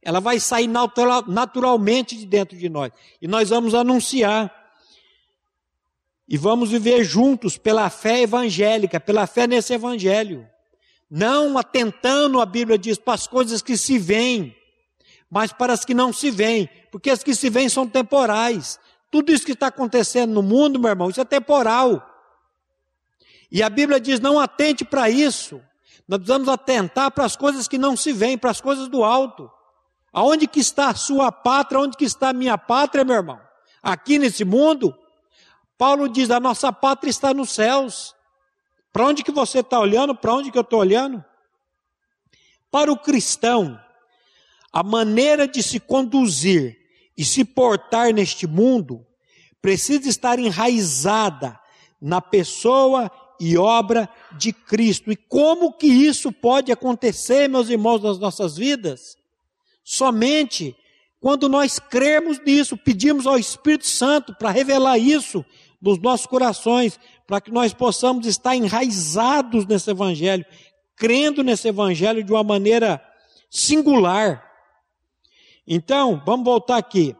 Ela 0.00 0.20
vai 0.20 0.40
sair 0.40 0.66
natural, 0.66 1.22
naturalmente 1.28 2.16
de 2.16 2.24
dentro 2.24 2.56
de 2.56 2.70
nós. 2.70 2.90
E 3.20 3.28
nós 3.28 3.50
vamos 3.50 3.74
anunciar. 3.74 4.50
E 6.26 6.38
vamos 6.38 6.70
viver 6.70 7.04
juntos 7.04 7.58
pela 7.58 7.90
fé 7.90 8.22
evangélica, 8.22 8.98
pela 8.98 9.26
fé 9.26 9.46
nesse 9.46 9.74
evangelho. 9.74 10.48
Não 11.10 11.58
atentando, 11.58 12.40
a 12.40 12.46
Bíblia 12.46 12.78
diz, 12.78 12.96
para 12.96 13.14
as 13.14 13.26
coisas 13.26 13.60
que 13.60 13.76
se 13.76 13.98
veem, 13.98 14.56
mas 15.30 15.52
para 15.52 15.72
as 15.72 15.84
que 15.84 15.94
não 15.94 16.12
se 16.12 16.30
veem, 16.30 16.68
porque 16.90 17.08
as 17.08 17.22
que 17.22 17.34
se 17.34 17.48
veem 17.48 17.68
são 17.68 17.86
temporais. 17.86 18.80
Tudo 19.10 19.32
isso 19.32 19.44
que 19.44 19.52
está 19.52 19.68
acontecendo 19.68 20.32
no 20.32 20.42
mundo, 20.42 20.78
meu 20.78 20.90
irmão, 20.90 21.08
isso 21.08 21.20
é 21.20 21.24
temporal. 21.24 22.06
E 23.50 23.62
a 23.62 23.70
Bíblia 23.70 24.00
diz: 24.00 24.20
não 24.20 24.38
atente 24.38 24.84
para 24.84 25.08
isso. 25.08 25.60
Nós 26.06 26.18
precisamos 26.18 26.48
atentar 26.48 27.10
para 27.12 27.24
as 27.24 27.36
coisas 27.36 27.68
que 27.68 27.78
não 27.78 27.96
se 27.96 28.12
veem, 28.12 28.36
para 28.36 28.50
as 28.50 28.60
coisas 28.60 28.88
do 28.88 29.04
alto. 29.04 29.50
Aonde 30.12 30.48
que 30.48 30.58
está 30.58 30.88
a 30.88 30.94
sua 30.94 31.30
pátria? 31.30 31.80
Onde 31.80 31.96
que 31.96 32.04
está 32.04 32.30
a 32.30 32.32
minha 32.32 32.58
pátria, 32.58 33.04
meu 33.04 33.14
irmão? 33.14 33.40
Aqui 33.80 34.18
nesse 34.18 34.44
mundo? 34.44 34.96
Paulo 35.78 36.08
diz: 36.08 36.30
a 36.30 36.40
nossa 36.40 36.72
pátria 36.72 37.10
está 37.10 37.32
nos 37.32 37.50
céus. 37.50 38.14
Para 38.92 39.06
onde 39.06 39.22
que 39.22 39.30
você 39.30 39.60
está 39.60 39.78
olhando? 39.78 40.14
Para 40.14 40.34
onde 40.34 40.50
que 40.50 40.58
eu 40.58 40.62
estou 40.62 40.80
olhando? 40.80 41.24
Para 42.70 42.90
o 42.90 42.96
cristão, 42.96 43.80
a 44.72 44.82
maneira 44.82 45.48
de 45.48 45.62
se 45.62 45.80
conduzir 45.80 46.76
e 47.16 47.24
se 47.24 47.44
portar 47.44 48.12
neste 48.12 48.46
mundo 48.46 49.04
precisa 49.60 50.08
estar 50.08 50.38
enraizada 50.38 51.58
na 52.00 52.20
pessoa 52.20 53.10
e 53.38 53.56
obra 53.56 54.08
de 54.38 54.52
Cristo. 54.52 55.10
E 55.10 55.16
como 55.16 55.72
que 55.72 55.86
isso 55.86 56.32
pode 56.32 56.70
acontecer, 56.72 57.48
meus 57.48 57.68
irmãos, 57.68 58.02
nas 58.02 58.18
nossas 58.18 58.56
vidas? 58.56 59.16
Somente 59.82 60.76
quando 61.20 61.50
nós 61.50 61.78
cremos 61.78 62.38
nisso, 62.40 62.78
pedimos 62.78 63.26
ao 63.26 63.38
Espírito 63.38 63.86
Santo 63.86 64.34
para 64.34 64.50
revelar 64.50 64.96
isso 64.96 65.44
nos 65.80 65.98
nossos 65.98 66.26
corações, 66.26 66.98
para 67.26 67.40
que 67.42 67.50
nós 67.50 67.74
possamos 67.74 68.26
estar 68.26 68.56
enraizados 68.56 69.66
nesse 69.66 69.90
Evangelho, 69.90 70.44
crendo 70.96 71.42
nesse 71.42 71.68
Evangelho 71.68 72.24
de 72.24 72.32
uma 72.32 72.42
maneira 72.42 73.02
singular. 73.50 74.49
Então, 75.72 76.20
vamos 76.26 76.44
voltar 76.44 76.78
aqui. 76.78 77.14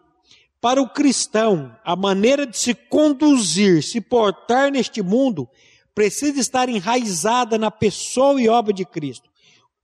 Para 0.60 0.82
o 0.82 0.88
cristão, 0.88 1.74
a 1.84 1.94
maneira 1.94 2.44
de 2.44 2.58
se 2.58 2.74
conduzir, 2.74 3.80
se 3.80 4.00
portar 4.00 4.72
neste 4.72 5.00
mundo, 5.00 5.48
precisa 5.94 6.40
estar 6.40 6.68
enraizada 6.68 7.56
na 7.56 7.70
pessoa 7.70 8.42
e 8.42 8.48
obra 8.48 8.72
de 8.72 8.84
Cristo. 8.84 9.30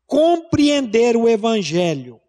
Compreender 0.05 1.17
o 1.17 1.29
Evangelho 1.29 2.21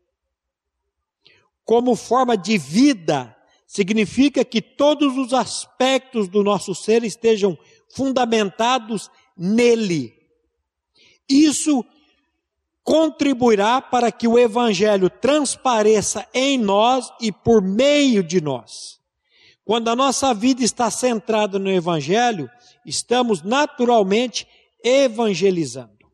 como 1.66 1.96
forma 1.96 2.38
de 2.38 2.56
vida 2.56 3.36
significa 3.66 4.46
que 4.46 4.62
todos 4.62 5.18
os 5.18 5.34
aspectos 5.34 6.28
do 6.28 6.44
nosso 6.44 6.76
ser 6.76 7.04
estejam 7.04 7.58
fundamentados 7.90 9.10
nele. 9.36 10.14
Isso 11.28 11.84
contribuirá 12.88 13.82
para 13.82 14.10
que 14.14 14.30
o 14.30 14.40
Evangelho 14.40 15.10
transpareça 15.10 16.26
em 16.34 16.58
nós 16.58 17.12
e 17.20 17.34
por 17.34 17.62
meio 17.62 18.24
de 18.24 18.40
nós. 18.40 19.02
Quando 19.66 19.90
a 19.90 19.96
nossa 19.96 20.34
vida 20.34 20.64
está 20.64 20.90
centrada 20.90 21.60
no 21.60 21.70
Evangelho, 21.70 22.50
estamos 22.86 23.42
naturalmente 23.42 24.48
evangelizando. 24.82 26.10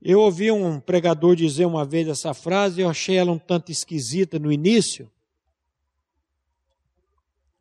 Eu 0.00 0.20
ouvi 0.20 0.50
um 0.50 0.80
pregador 0.80 1.36
dizer 1.36 1.66
uma 1.66 1.84
vez 1.84 2.08
essa 2.08 2.32
frase, 2.32 2.80
eu 2.80 2.88
achei 2.88 3.18
ela 3.18 3.30
um 3.30 3.38
tanto 3.38 3.70
esquisita 3.70 4.38
no 4.38 4.50
início, 4.50 5.12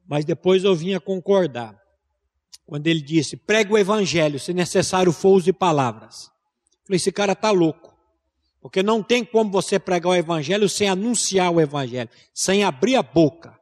mas 0.07 0.23
depois 0.23 0.63
eu 0.63 0.73
vim 0.73 0.93
a 0.93 0.99
concordar 1.01 1.77
quando 2.69 2.85
ele 2.85 3.01
disse: 3.01 3.35
prega 3.35 3.73
o 3.73 3.77
evangelho, 3.79 4.39
se 4.39 4.53
necessário 4.53 5.11
for 5.11 5.37
use 5.37 5.51
palavras. 5.51 6.29
falei: 6.85 6.97
esse 6.97 7.11
cara 7.11 7.31
está 7.31 7.49
louco. 7.49 7.97
Porque 8.61 8.83
não 8.83 9.01
tem 9.01 9.25
como 9.25 9.49
você 9.49 9.79
pregar 9.79 10.11
o 10.11 10.15
evangelho 10.15 10.69
sem 10.69 10.87
anunciar 10.87 11.51
o 11.51 11.59
evangelho, 11.59 12.09
sem 12.31 12.63
abrir 12.63 12.95
a 12.95 13.01
boca. 13.01 13.57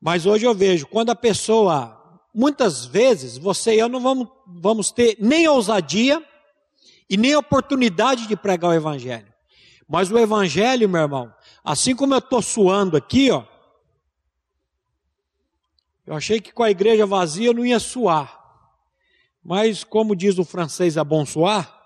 Mas 0.00 0.26
hoje 0.26 0.44
eu 0.44 0.52
vejo, 0.52 0.88
quando 0.88 1.10
a 1.10 1.14
pessoa, 1.14 2.20
muitas 2.34 2.86
vezes, 2.86 3.38
você 3.38 3.76
e 3.76 3.78
eu 3.78 3.88
não 3.88 4.00
vamos, 4.00 4.26
vamos 4.44 4.90
ter 4.90 5.16
nem 5.20 5.46
ousadia 5.46 6.20
e 7.08 7.16
nem 7.16 7.36
oportunidade 7.36 8.26
de 8.26 8.34
pregar 8.34 8.70
o 8.70 8.74
evangelho. 8.74 9.32
Mas 9.88 10.10
o 10.10 10.18
evangelho, 10.18 10.88
meu 10.88 11.02
irmão, 11.02 11.32
assim 11.62 11.94
como 11.94 12.14
eu 12.14 12.18
estou 12.18 12.42
suando 12.42 12.96
aqui, 12.96 13.30
ó, 13.30 13.44
eu 16.06 16.14
achei 16.14 16.40
que 16.40 16.52
com 16.52 16.62
a 16.62 16.70
igreja 16.70 17.04
vazia 17.04 17.48
eu 17.48 17.54
não 17.54 17.66
ia 17.66 17.80
suar. 17.80 18.44
Mas, 19.42 19.82
como 19.82 20.14
diz 20.14 20.38
o 20.38 20.44
francês, 20.44 20.96
é 20.96 21.04
bom 21.04 21.26
suar. 21.26 21.76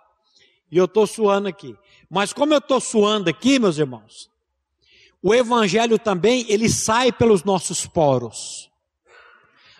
E 0.70 0.76
eu 0.76 0.84
estou 0.84 1.06
suando 1.06 1.48
aqui. 1.48 1.76
Mas 2.08 2.32
como 2.32 2.52
eu 2.52 2.58
estou 2.58 2.80
suando 2.80 3.30
aqui, 3.30 3.58
meus 3.58 3.78
irmãos, 3.78 4.30
o 5.22 5.34
evangelho 5.34 5.98
também, 5.98 6.44
ele 6.48 6.68
sai 6.68 7.12
pelos 7.12 7.44
nossos 7.44 7.86
poros. 7.86 8.70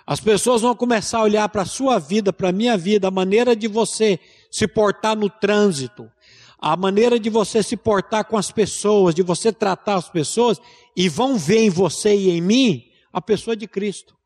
As 0.07 0.21
pessoas 0.21 0.63
vão 0.63 0.75
começar 0.75 1.19
a 1.19 1.23
olhar 1.23 1.49
para 1.49 1.63
a 1.63 1.67
sua 1.67 1.99
vida, 1.99 2.33
para 2.33 2.49
a 2.49 2.53
minha 2.53 2.77
vida, 2.77 3.09
a 3.09 3.13
maneira 3.13 3.55
de 3.55 3.69
você 3.69 4.19
se 4.51 4.67
portar 4.67 5.17
no 5.17 5.31
trânsito, 5.31 6.11
a 6.59 6.77
maneira 6.77 7.19
de 7.19 7.31
você 7.31 7.63
se 7.63 7.77
portar 7.77 8.25
com 8.25 8.37
as 8.37 8.51
pessoas, 8.51 9.15
de 9.15 9.23
você 9.23 9.53
tratar 9.53 9.95
as 9.95 10.09
pessoas, 10.09 10.61
e 10.97 11.09
vão 11.09 11.39
ver 11.39 11.61
em 11.61 11.71
você 11.71 12.15
e 12.15 12.31
em 12.31 12.41
mim 12.41 12.91
a 13.13 13.21
pessoa 13.21 13.57
de 13.57 13.67
Cristo. 13.67 14.20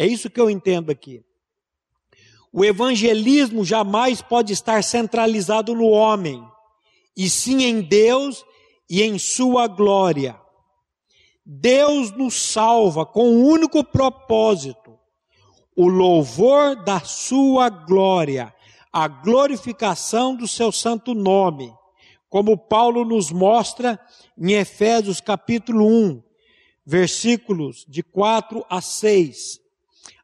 É 0.00 0.06
isso 0.06 0.30
que 0.30 0.40
eu 0.40 0.48
entendo 0.48 0.90
aqui. 0.90 1.24
O 2.52 2.64
evangelismo 2.64 3.64
jamais 3.64 4.22
pode 4.22 4.52
estar 4.52 4.84
centralizado 4.84 5.74
no 5.74 5.88
homem, 5.88 6.40
e 7.16 7.28
sim 7.28 7.64
em 7.64 7.80
Deus 7.80 8.44
e 8.88 9.02
em 9.02 9.18
Sua 9.18 9.66
glória. 9.66 10.40
Deus 11.44 12.12
nos 12.12 12.40
salva 12.40 13.04
com 13.04 13.28
um 13.28 13.44
único 13.44 13.82
propósito: 13.82 14.96
o 15.74 15.88
louvor 15.88 16.76
da 16.76 17.00
Sua 17.00 17.68
glória, 17.68 18.54
a 18.92 19.08
glorificação 19.08 20.36
do 20.36 20.46
Seu 20.46 20.70
santo 20.70 21.12
nome. 21.12 21.74
como 22.30 22.56
Paulo 22.56 23.04
nos 23.04 23.32
mostra 23.32 23.98
em 24.38 24.52
Efésios 24.52 25.20
capítulo 25.20 25.88
1, 25.88 26.22
versículos 26.86 27.84
de 27.88 28.00
4 28.04 28.64
a 28.70 28.80
6. 28.80 29.66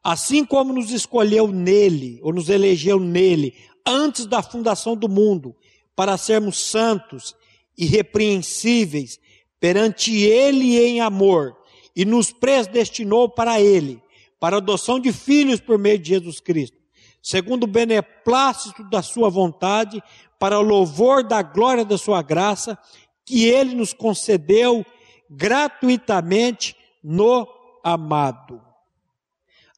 Assim 0.05 0.45
como 0.45 0.75
nos 0.75 0.90
escolheu 0.90 1.49
nele, 1.49 2.21
ou 2.23 2.31
nos 2.31 2.51
elegeu 2.51 3.01
nele, 3.01 3.55
antes 3.87 4.27
da 4.27 4.43
fundação 4.43 4.95
do 4.95 5.09
mundo, 5.09 5.57
para 5.97 6.19
sermos 6.19 6.59
santos, 6.59 7.35
irrepreensíveis 7.77 9.19
perante 9.59 10.14
ele 10.14 10.79
em 10.79 11.01
amor, 11.01 11.57
e 11.97 12.05
nos 12.05 12.31
predestinou 12.31 13.31
para 13.31 13.61
ele, 13.61 14.03
para 14.38 14.59
adoção 14.59 15.01
de 15.01 15.11
filhos 15.11 15.59
por 15.59 15.79
meio 15.79 15.99
de 15.99 16.11
Jesus 16.11 16.38
Cristo, 16.38 16.77
segundo 17.23 17.64
o 17.64 17.69
beneplácito 17.69 18.85
da 18.90 19.01
sua 19.01 19.31
vontade, 19.31 20.03
para 20.38 20.59
o 20.59 20.62
louvor 20.62 21.23
da 21.23 21.40
glória 21.40 21.83
da 21.83 21.97
sua 21.97 22.21
graça, 22.21 22.79
que 23.25 23.47
ele 23.47 23.75
nos 23.75 23.95
concedeu 23.95 24.85
gratuitamente 25.31 26.77
no 27.03 27.49
amado. 27.83 28.61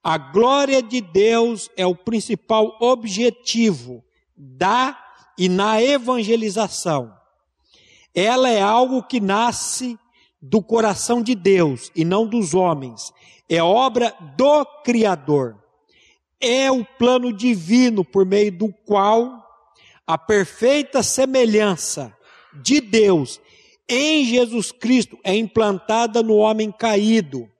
A 0.08 0.18
glória 0.18 0.80
de 0.80 1.00
Deus 1.00 1.68
é 1.76 1.84
o 1.84 1.92
principal 1.92 2.76
objetivo 2.80 4.04
da 4.36 4.96
e 5.36 5.48
na 5.48 5.82
evangelização. 5.82 7.12
Ela 8.14 8.48
é 8.48 8.62
algo 8.62 9.02
que 9.02 9.18
nasce 9.18 9.98
do 10.40 10.62
coração 10.62 11.20
de 11.20 11.34
Deus 11.34 11.90
e 11.92 12.04
não 12.04 12.24
dos 12.24 12.54
homens. 12.54 13.12
É 13.48 13.60
obra 13.60 14.14
do 14.36 14.64
Criador. 14.84 15.60
É 16.40 16.70
o 16.70 16.84
plano 16.84 17.32
divino 17.32 18.04
por 18.04 18.24
meio 18.24 18.52
do 18.52 18.72
qual 18.86 19.44
a 20.06 20.16
perfeita 20.16 21.02
semelhança 21.02 22.16
de 22.62 22.80
Deus 22.80 23.40
em 23.88 24.24
Jesus 24.24 24.70
Cristo 24.70 25.18
é 25.24 25.34
implantada 25.34 26.22
no 26.22 26.36
homem 26.36 26.70
caído. 26.70 27.50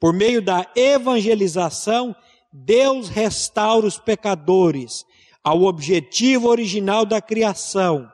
Por 0.00 0.14
meio 0.14 0.40
da 0.40 0.66
evangelização, 0.74 2.16
Deus 2.50 3.10
restaura 3.10 3.86
os 3.86 3.98
pecadores 3.98 5.04
ao 5.44 5.62
objetivo 5.62 6.48
original 6.48 7.04
da 7.04 7.20
criação. 7.20 8.10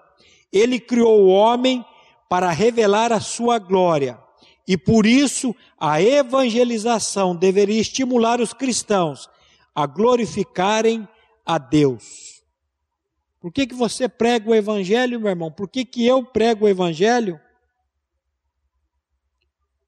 Ele 0.52 0.80
criou 0.80 1.22
o 1.22 1.28
homem 1.28 1.84
para 2.28 2.50
revelar 2.50 3.12
a 3.12 3.20
sua 3.20 3.60
glória. 3.60 4.18
E 4.66 4.76
por 4.76 5.06
isso 5.06 5.54
a 5.78 6.02
evangelização 6.02 7.36
deveria 7.36 7.80
estimular 7.80 8.40
os 8.40 8.52
cristãos 8.52 9.30
a 9.72 9.86
glorificarem 9.86 11.06
a 11.44 11.56
Deus. 11.56 12.42
Por 13.40 13.52
que, 13.52 13.64
que 13.64 13.74
você 13.74 14.08
prega 14.08 14.50
o 14.50 14.54
evangelho, 14.54 15.20
meu 15.20 15.30
irmão? 15.30 15.52
Por 15.52 15.68
que, 15.68 15.84
que 15.84 16.04
eu 16.04 16.24
prego 16.24 16.64
o 16.64 16.68
evangelho? 16.68 17.40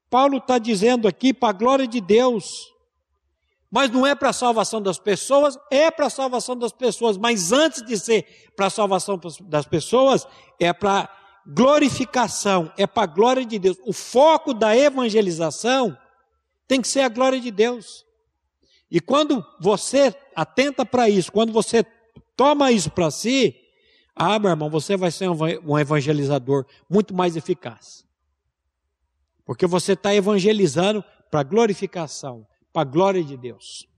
Paulo 0.09 0.37
está 0.37 0.57
dizendo 0.57 1.07
aqui 1.07 1.33
para 1.33 1.49
a 1.49 1.53
glória 1.53 1.87
de 1.87 2.01
Deus. 2.01 2.73
Mas 3.71 3.91
não 3.91 4.05
é 4.05 4.15
para 4.15 4.29
a 4.29 4.33
salvação 4.33 4.81
das 4.81 4.97
pessoas, 4.97 5.57
é 5.69 5.91
para 5.91 6.07
a 6.07 6.09
salvação 6.09 6.57
das 6.57 6.71
pessoas. 6.71 7.17
Mas 7.17 7.51
antes 7.51 7.85
de 7.85 7.97
ser 7.99 8.25
para 8.55 8.65
a 8.65 8.69
salvação 8.69 9.19
das 9.41 9.67
pessoas, 9.67 10.25
é 10.59 10.73
para 10.73 11.07
glorificação, 11.45 12.71
é 12.77 12.87
para 12.87 13.03
a 13.03 13.07
glória 13.07 13.45
de 13.45 13.59
Deus. 13.59 13.77
O 13.85 13.93
foco 13.93 14.53
da 14.53 14.75
evangelização 14.75 15.95
tem 16.67 16.81
que 16.81 16.87
ser 16.87 17.01
a 17.01 17.09
glória 17.09 17.39
de 17.39 17.51
Deus. 17.51 18.05
E 18.89 18.99
quando 18.99 19.45
você 19.59 20.15
atenta 20.35 20.83
para 20.83 21.07
isso, 21.07 21.31
quando 21.31 21.53
você 21.53 21.85
toma 22.35 22.71
isso 22.71 22.89
para 22.89 23.11
si, 23.11 23.55
ah, 24.15 24.39
meu 24.39 24.49
irmão, 24.49 24.69
você 24.69 24.97
vai 24.97 25.11
ser 25.11 25.29
um 25.29 25.77
evangelizador 25.77 26.65
muito 26.89 27.13
mais 27.13 27.35
eficaz. 27.35 28.08
Porque 29.49 29.65
você 29.65 29.93
está 29.93 30.13
evangelizando 30.13 31.03
para 31.31 31.41
glorificação, 31.41 32.45
para 32.71 32.83
a 32.83 32.85
glória 32.91 33.23
de 33.23 33.35
Deus. 33.35 33.89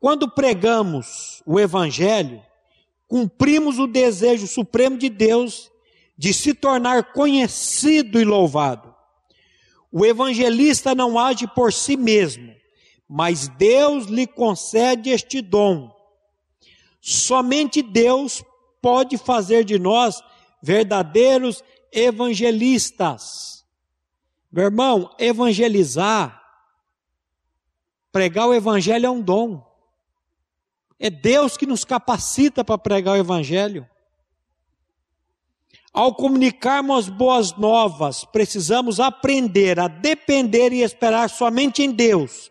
Quando 0.00 0.26
pregamos 0.26 1.42
o 1.44 1.60
Evangelho, 1.60 2.42
cumprimos 3.06 3.78
o 3.78 3.86
desejo 3.86 4.46
supremo 4.46 4.96
de 4.96 5.10
Deus 5.10 5.70
de 6.16 6.32
se 6.32 6.54
tornar 6.54 7.12
conhecido 7.12 8.18
e 8.18 8.24
louvado. 8.24 8.94
O 9.92 10.06
evangelista 10.06 10.94
não 10.94 11.18
age 11.18 11.46
por 11.48 11.70
si 11.70 11.94
mesmo, 11.94 12.54
mas 13.06 13.48
Deus 13.48 14.06
lhe 14.06 14.26
concede 14.26 15.10
este 15.10 15.42
dom. 15.42 15.94
Somente 17.02 17.82
Deus 17.82 18.42
pode 18.80 19.18
fazer 19.18 19.62
de 19.62 19.78
nós 19.78 20.22
verdadeiros 20.62 21.62
evangelistas. 21.92 23.57
Meu 24.50 24.64
irmão, 24.64 25.14
evangelizar 25.18 26.38
Pregar 28.10 28.48
o 28.48 28.54
Evangelho 28.54 29.06
é 29.06 29.10
um 29.10 29.20
dom. 29.20 29.64
É 30.98 31.10
Deus 31.10 31.56
que 31.56 31.66
nos 31.66 31.84
capacita 31.84 32.64
para 32.64 32.78
pregar 32.78 33.14
o 33.14 33.20
Evangelho. 33.20 33.88
Ao 35.92 36.14
comunicarmos 36.14 37.08
boas 37.08 37.56
novas, 37.56 38.24
precisamos 38.24 38.98
aprender 38.98 39.78
a 39.78 39.88
depender 39.88 40.72
e 40.72 40.82
esperar 40.82 41.30
somente 41.30 41.82
em 41.82 41.92
Deus. 41.92 42.50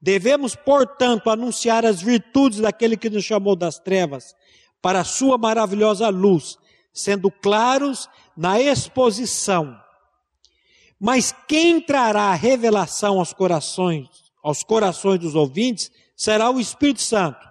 Devemos, 0.00 0.54
portanto, 0.54 1.30
anunciar 1.30 1.86
as 1.86 2.00
virtudes 2.00 2.60
daquele 2.60 2.96
que 2.96 3.10
nos 3.10 3.24
chamou 3.24 3.56
das 3.56 3.78
trevas 3.78 4.34
para 4.80 5.00
a 5.00 5.04
sua 5.04 5.38
maravilhosa 5.38 6.08
luz, 6.08 6.58
sendo 6.92 7.30
claros 7.30 8.08
na 8.36 8.60
exposição. 8.60 9.81
Mas 11.02 11.34
quem 11.48 11.80
trará 11.80 12.26
a 12.26 12.34
revelação 12.34 13.18
aos 13.18 13.32
corações 13.32 14.22
aos 14.42 14.62
corações 14.62 15.20
dos 15.20 15.34
ouvintes 15.34 15.90
será 16.16 16.50
o 16.50 16.58
Espírito 16.58 17.00
Santo, 17.00 17.48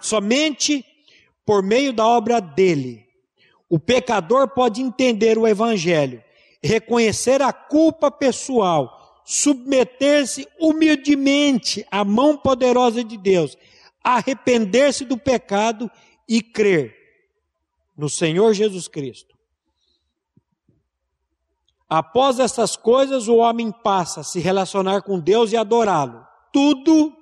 somente 0.00 0.84
por 1.44 1.62
meio 1.62 1.92
da 1.92 2.06
obra 2.06 2.40
dele. 2.40 3.06
O 3.68 3.78
pecador 3.78 4.48
pode 4.48 4.80
entender 4.80 5.36
o 5.36 5.46
Evangelho, 5.46 6.22
reconhecer 6.62 7.42
a 7.42 7.52
culpa 7.52 8.10
pessoal, 8.10 9.22
submeter-se 9.24 10.48
humildemente 10.58 11.86
à 11.90 12.04
mão 12.04 12.36
poderosa 12.36 13.04
de 13.04 13.16
Deus, 13.16 13.56
arrepender-se 14.02 15.04
do 15.04 15.18
pecado 15.18 15.90
e 16.28 16.42
crer 16.42 16.96
no 17.96 18.08
Senhor 18.08 18.54
Jesus 18.54 18.88
Cristo. 18.88 19.31
Após 21.94 22.38
essas 22.38 22.74
coisas, 22.74 23.28
o 23.28 23.36
homem 23.36 23.70
passa 23.70 24.20
a 24.20 24.24
se 24.24 24.40
relacionar 24.40 25.02
com 25.02 25.20
Deus 25.20 25.52
e 25.52 25.58
adorá-lo. 25.58 26.26
Tudo 26.50 27.12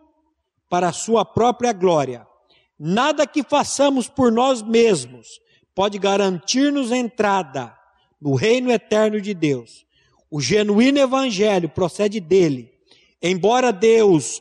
para 0.69 0.91
a 0.91 0.93
sua 0.93 1.25
própria 1.25 1.73
glória. 1.73 2.25
Nada 2.79 3.27
que 3.27 3.43
façamos 3.43 4.07
por 4.07 4.31
nós 4.31 4.63
mesmos 4.63 5.41
pode 5.75 5.99
garantir-nos 5.99 6.93
entrada 6.93 7.77
no 8.23 8.37
reino 8.37 8.71
eterno 8.71 9.21
de 9.21 9.35
Deus. 9.35 9.85
O 10.31 10.41
genuíno 10.41 11.01
evangelho 11.01 11.69
procede 11.69 12.21
dele. 12.21 12.71
Embora 13.21 13.73
Deus 13.73 14.41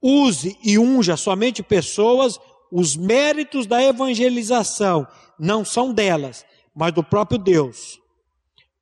use 0.00 0.58
e 0.64 0.78
unja 0.78 1.18
somente 1.18 1.62
pessoas, 1.62 2.40
os 2.72 2.96
méritos 2.96 3.66
da 3.66 3.82
evangelização 3.84 5.06
não 5.38 5.66
são 5.66 5.92
delas, 5.92 6.46
mas 6.74 6.94
do 6.94 7.04
próprio 7.04 7.38
Deus. 7.38 8.00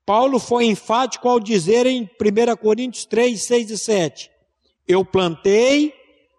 Paulo 0.07 0.39
foi 0.39 0.67
enfático 0.67 1.29
ao 1.29 1.41
dizer 1.41 1.87
em 1.87 2.03
1 2.03 2.57
Coríntios 2.57 3.07
3, 3.07 3.43
6 3.43 3.71
e 3.71 3.79
7: 3.79 4.31
Eu 4.87 5.05
plantei, 5.05 5.95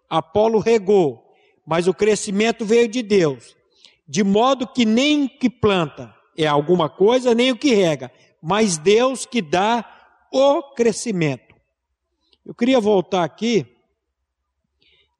Apolo 0.08 0.58
regou, 0.58 1.34
mas 1.66 1.88
o 1.88 1.94
crescimento 1.94 2.64
veio 2.64 2.88
de 2.88 3.02
Deus. 3.02 3.56
De 4.06 4.22
modo 4.22 4.68
que 4.68 4.84
nem 4.84 5.26
que 5.26 5.50
planta 5.50 6.14
é 6.36 6.46
alguma 6.46 6.88
coisa, 6.88 7.34
nem 7.34 7.50
o 7.50 7.56
que 7.56 7.74
rega, 7.74 8.12
mas 8.40 8.78
Deus 8.78 9.26
que 9.26 9.42
dá 9.42 9.84
o 10.32 10.62
crescimento. 10.74 11.54
Eu 12.44 12.54
queria 12.54 12.78
voltar 12.78 13.24
aqui, 13.24 13.66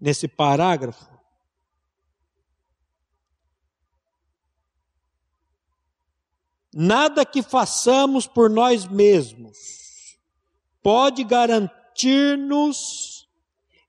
nesse 0.01 0.29
parágrafo, 0.29 1.16
Nada 6.79 7.24
que 7.24 7.43
façamos 7.43 8.27
por 8.27 8.51
nós 8.51 8.87
mesmos 8.87 10.18
pode 10.83 11.24
garantir-nos 11.24 13.27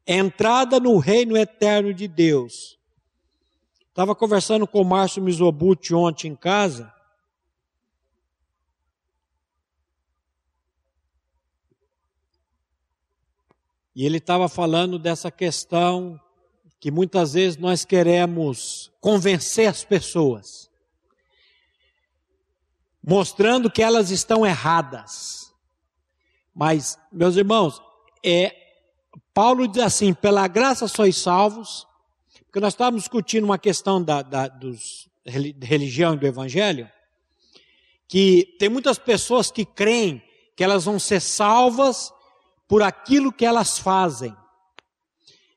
entrada 0.07 0.79
no 0.79 0.97
reino 0.97 1.35
eterno 1.35 1.93
de 1.93 2.07
Deus. 2.07 2.79
Estava 3.89 4.15
conversando 4.15 4.65
com 4.65 4.79
o 4.79 4.85
Márcio 4.85 5.21
Mizobuti 5.21 5.93
ontem 5.93 6.29
em 6.29 6.35
casa. 6.37 6.89
E 13.93 14.05
ele 14.05 14.19
estava 14.19 14.47
falando 14.47 14.97
dessa 14.97 15.29
questão 15.29 16.17
que 16.79 16.89
muitas 16.89 17.33
vezes 17.33 17.57
nós 17.57 17.83
queremos 17.83 18.89
convencer 19.01 19.67
as 19.67 19.83
pessoas. 19.83 20.67
Mostrando 23.07 23.71
que 23.71 23.81
elas 23.81 24.11
estão 24.11 24.45
erradas. 24.45 25.53
Mas, 26.53 26.99
meus 27.09 27.37
irmãos, 27.37 27.81
é 28.21 28.53
Paulo 29.33 29.65
diz 29.65 29.81
assim: 29.81 30.13
pela 30.13 30.45
graça 30.45 30.89
sois 30.89 31.15
salvos, 31.15 31.87
porque 32.45 32.59
nós 32.59 32.73
estávamos 32.73 33.03
discutindo 33.03 33.45
uma 33.45 33.57
questão 33.57 34.03
da, 34.03 34.21
da 34.21 34.49
dos, 34.49 35.09
religião 35.25 36.15
e 36.15 36.17
do 36.17 36.27
evangelho, 36.27 36.89
que 38.09 38.57
tem 38.59 38.67
muitas 38.67 38.97
pessoas 38.97 39.49
que 39.49 39.63
creem 39.63 40.21
que 40.53 40.63
elas 40.63 40.83
vão 40.83 40.99
ser 40.99 41.21
salvas 41.21 42.11
por 42.67 42.83
aquilo 42.83 43.31
que 43.31 43.45
elas 43.45 43.79
fazem. 43.79 44.35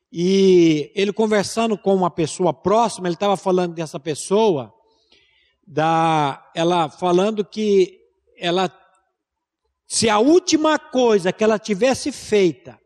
E 0.09 0.89
ele 0.95 1.11
conversando 1.11 1.77
com 1.77 1.93
uma 1.93 2.09
pessoa 2.09 2.53
próxima, 2.53 3.09
ele 3.09 3.15
estava 3.15 3.35
falando 3.35 3.73
dessa 3.73 3.99
pessoa, 3.99 4.73
da, 5.73 6.51
ela 6.53 6.89
falando 6.89 7.45
que 7.45 7.97
ela, 8.37 8.69
se 9.87 10.09
a 10.09 10.19
última 10.19 10.77
coisa 10.77 11.31
que 11.31 11.41
ela 11.41 11.57
tivesse 11.57 12.11
feita 12.11 12.77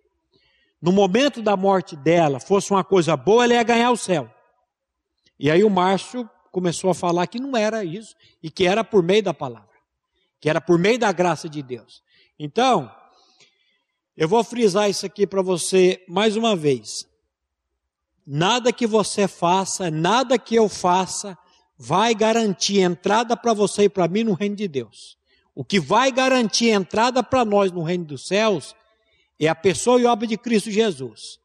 no 0.80 0.92
momento 0.92 1.42
da 1.42 1.58
morte 1.58 1.96
dela 1.96 2.40
fosse 2.40 2.70
uma 2.70 2.84
coisa 2.84 3.18
boa, 3.18 3.44
ela 3.44 3.56
ia 3.56 3.64
ganhar 3.64 3.90
o 3.90 3.98
céu. 3.98 4.32
E 5.40 5.50
aí 5.50 5.64
o 5.64 5.70
Márcio 5.70 6.30
começou 6.52 6.92
a 6.92 6.94
falar 6.94 7.26
que 7.26 7.40
não 7.40 7.58
era 7.58 7.84
isso 7.84 8.16
e 8.42 8.52
que 8.52 8.68
era 8.68 8.84
por 8.84 9.02
meio 9.02 9.24
da 9.24 9.34
palavra, 9.34 9.76
que 10.40 10.48
era 10.48 10.62
por 10.62 10.78
meio 10.78 11.00
da 11.00 11.12
graça 11.12 11.50
de 11.50 11.64
Deus. 11.64 12.04
Então, 12.38 12.94
eu 14.16 14.28
vou 14.28 14.44
frisar 14.44 14.92
isso 14.92 15.08
aqui 15.08 15.26
para 15.26 15.42
você 15.42 16.06
mais 16.08 16.38
uma 16.38 16.56
vez. 16.56 17.10
Nada 18.28 18.72
que 18.72 18.86
você 18.86 19.28
faça, 19.28 19.90
nada 19.90 20.38
que 20.38 20.54
eu 20.54 20.70
faça, 20.70 21.36
vai 21.78 22.16
garantir 22.16 22.80
entrada 22.80 23.36
para 23.36 23.54
você 23.54 23.84
e 23.84 23.90
para 23.90 24.08
mim 24.08 24.24
no 24.24 24.34
reino 24.34 24.56
de 24.56 24.68
Deus. 24.68 25.18
O 25.54 25.64
que 25.64 25.80
vai 25.80 26.12
garantir 26.12 26.70
entrada 26.70 27.24
para 27.24 27.46
nós 27.46 27.72
no 27.72 27.84
reino 27.84 28.06
dos 28.06 28.28
céus 28.28 28.76
é 29.40 29.48
a 29.48 29.56
pessoa 29.56 30.00
e 30.00 30.06
obra 30.06 30.28
de 30.28 30.38
Cristo 30.38 30.72
Jesus. 30.72 31.40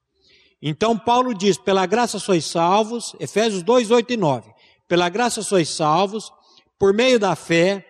Então 0.60 0.98
Paulo 0.98 1.34
diz: 1.34 1.56
pela 1.56 1.86
graça 1.86 2.18
sois 2.18 2.44
salvos, 2.44 3.14
Efésios 3.18 3.62
2, 3.62 3.90
8 3.90 4.12
e 4.12 4.16
9. 4.16 4.50
Pela 4.88 5.08
graça 5.08 5.42
sois 5.42 5.68
salvos, 5.68 6.32
por 6.78 6.92
meio 6.92 7.18
da 7.18 7.36
fé, 7.36 7.86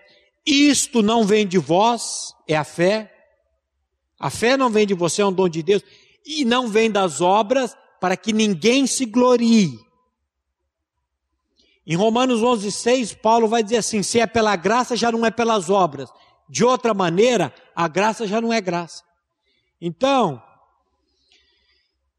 isto 0.46 1.02
não 1.02 1.24
vem 1.24 1.46
de 1.46 1.58
vós, 1.58 2.34
é 2.46 2.56
a 2.56 2.64
fé. 2.64 3.12
A 4.18 4.28
fé 4.28 4.56
não 4.56 4.68
vem 4.68 4.86
de 4.86 4.94
você, 4.94 5.22
é 5.22 5.26
um 5.26 5.32
dom 5.32 5.48
de 5.48 5.62
Deus, 5.62 5.82
e 6.26 6.44
não 6.44 6.68
vem 6.68 6.90
das 6.90 7.20
obras, 7.22 7.74
para 8.00 8.16
que 8.16 8.32
ninguém 8.32 8.86
se 8.86 9.06
glorie. 9.06 9.78
Em 11.90 11.96
Romanos 11.96 12.40
11, 12.40 12.70
6, 12.70 13.14
Paulo 13.14 13.48
vai 13.48 13.64
dizer 13.64 13.78
assim: 13.78 14.00
se 14.00 14.20
é 14.20 14.26
pela 14.26 14.54
graça, 14.54 14.94
já 14.94 15.10
não 15.10 15.26
é 15.26 15.30
pelas 15.32 15.68
obras. 15.68 16.08
De 16.48 16.64
outra 16.64 16.94
maneira, 16.94 17.52
a 17.74 17.88
graça 17.88 18.28
já 18.28 18.40
não 18.40 18.52
é 18.52 18.60
graça. 18.60 19.02
Então, 19.80 20.40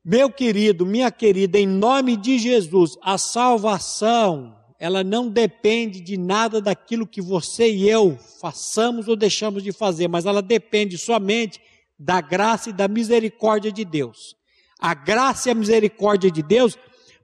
meu 0.03 0.29
querido, 0.29 0.85
minha 0.85 1.09
querida, 1.09 1.57
em 1.57 1.65
nome 1.65 2.17
de 2.17 2.37
Jesus, 2.37 2.97
a 3.01 3.17
salvação, 3.17 4.57
ela 4.77 5.05
não 5.05 5.29
depende 5.29 6.01
de 6.01 6.17
nada 6.17 6.59
daquilo 6.59 7.07
que 7.07 7.21
você 7.21 7.71
e 7.71 7.89
eu 7.89 8.19
façamos 8.41 9.07
ou 9.07 9.15
deixamos 9.15 9.63
de 9.63 9.71
fazer, 9.71 10.09
mas 10.09 10.25
ela 10.25 10.41
depende 10.41 10.97
somente 10.97 11.61
da 11.97 12.19
graça 12.19 12.71
e 12.71 12.73
da 12.73 12.89
misericórdia 12.89 13.71
de 13.71 13.85
Deus. 13.85 14.35
A 14.77 14.93
graça 14.93 15.47
e 15.47 15.51
a 15.53 15.55
misericórdia 15.55 16.29
de 16.29 16.43
Deus 16.43 16.77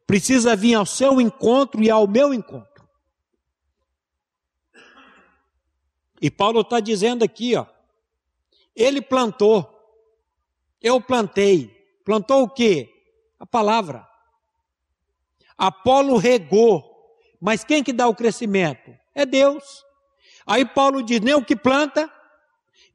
precisa 0.08 0.56
vir 0.56 0.74
ao 0.74 0.86
seu 0.86 1.22
encontro 1.22 1.84
e 1.84 1.90
ao 1.90 2.08
meu 2.08 2.34
encontro. 2.34 2.88
E 6.20 6.32
Paulo 6.32 6.62
está 6.62 6.80
dizendo 6.80 7.24
aqui, 7.24 7.56
ó, 7.56 7.66
ele 8.76 9.02
plantou, 9.02 9.70
eu 10.82 11.02
plantei. 11.02 11.76
Plantou 12.06 12.44
o 12.44 12.50
quê? 12.50 12.90
A 13.38 13.46
palavra. 13.46 14.08
Apolo 15.58 16.16
regou, 16.18 16.84
mas 17.42 17.64
quem 17.64 17.84
que 17.84 17.92
dá 17.92 18.08
o 18.08 18.16
crescimento? 18.16 18.96
É 19.14 19.26
Deus. 19.26 19.84
Aí 20.46 20.66
Paulo 20.66 21.04
diz: 21.04 21.20
nem 21.20 21.34
o 21.34 21.44
que 21.44 21.56
planta, 21.56 22.12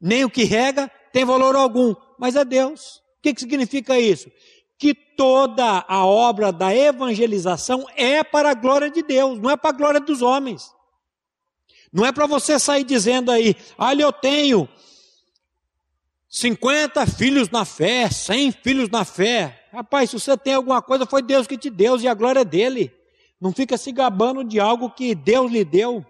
nem 0.01 0.25
o 0.25 0.29
que 0.29 0.43
rega 0.43 0.89
tem 1.11 1.23
valor 1.23 1.55
algum, 1.55 1.93
mas 2.17 2.35
é 2.35 2.43
Deus. 2.43 2.97
O 3.19 3.21
que, 3.21 3.33
que 3.33 3.41
significa 3.41 3.99
isso? 3.99 4.31
Que 4.83 4.93
toda 4.93 5.85
a 5.87 6.05
obra 6.05 6.51
da 6.51 6.75
evangelização 6.75 7.87
é 7.95 8.21
para 8.21 8.51
a 8.51 8.53
glória 8.53 8.91
de 8.91 9.01
Deus, 9.01 9.39
não 9.39 9.49
é 9.49 9.55
para 9.55 9.69
a 9.69 9.77
glória 9.77 10.01
dos 10.01 10.21
homens. 10.21 10.75
Não 11.93 12.05
é 12.05 12.11
para 12.11 12.25
você 12.25 12.59
sair 12.59 12.83
dizendo 12.83 13.31
aí, 13.31 13.55
olha, 13.77 14.03
eu 14.03 14.11
tenho 14.11 14.67
50 16.27 17.07
filhos 17.07 17.49
na 17.49 17.63
fé, 17.63 18.09
100 18.09 18.51
filhos 18.51 18.89
na 18.89 19.05
fé. 19.05 19.67
Rapaz, 19.71 20.09
se 20.09 20.19
você 20.19 20.35
tem 20.35 20.55
alguma 20.55 20.81
coisa, 20.81 21.05
foi 21.05 21.21
Deus 21.21 21.47
que 21.47 21.57
te 21.57 21.69
deu 21.69 21.97
e 21.97 22.05
a 22.05 22.13
glória 22.13 22.41
é 22.41 22.45
dele. 22.45 22.93
Não 23.39 23.53
fica 23.53 23.77
se 23.77 23.89
gabando 23.89 24.43
de 24.43 24.59
algo 24.59 24.89
que 24.89 25.15
Deus 25.15 25.49
lhe 25.49 25.63
deu. 25.63 26.05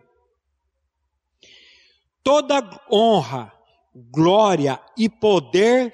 Toda 2.24 2.82
honra, 2.92 3.54
glória 3.94 4.80
e 4.98 5.08
poder 5.08 5.94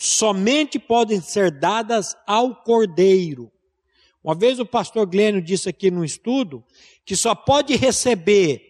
somente 0.00 0.78
podem 0.78 1.20
ser 1.20 1.50
dadas 1.50 2.16
ao 2.26 2.54
Cordeiro. 2.54 3.52
Uma 4.24 4.34
vez 4.34 4.58
o 4.58 4.64
pastor 4.64 5.04
Glênio 5.04 5.42
disse 5.42 5.68
aqui 5.68 5.90
no 5.90 6.02
estudo 6.02 6.64
que 7.04 7.14
só 7.14 7.34
pode 7.34 7.76
receber 7.76 8.62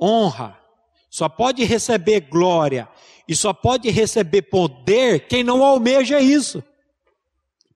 honra, 0.00 0.58
só 1.10 1.28
pode 1.28 1.62
receber 1.64 2.20
glória 2.20 2.88
e 3.28 3.36
só 3.36 3.52
pode 3.52 3.90
receber 3.90 4.42
poder 4.42 5.28
quem 5.28 5.44
não 5.44 5.62
almeja 5.62 6.20
isso. 6.20 6.64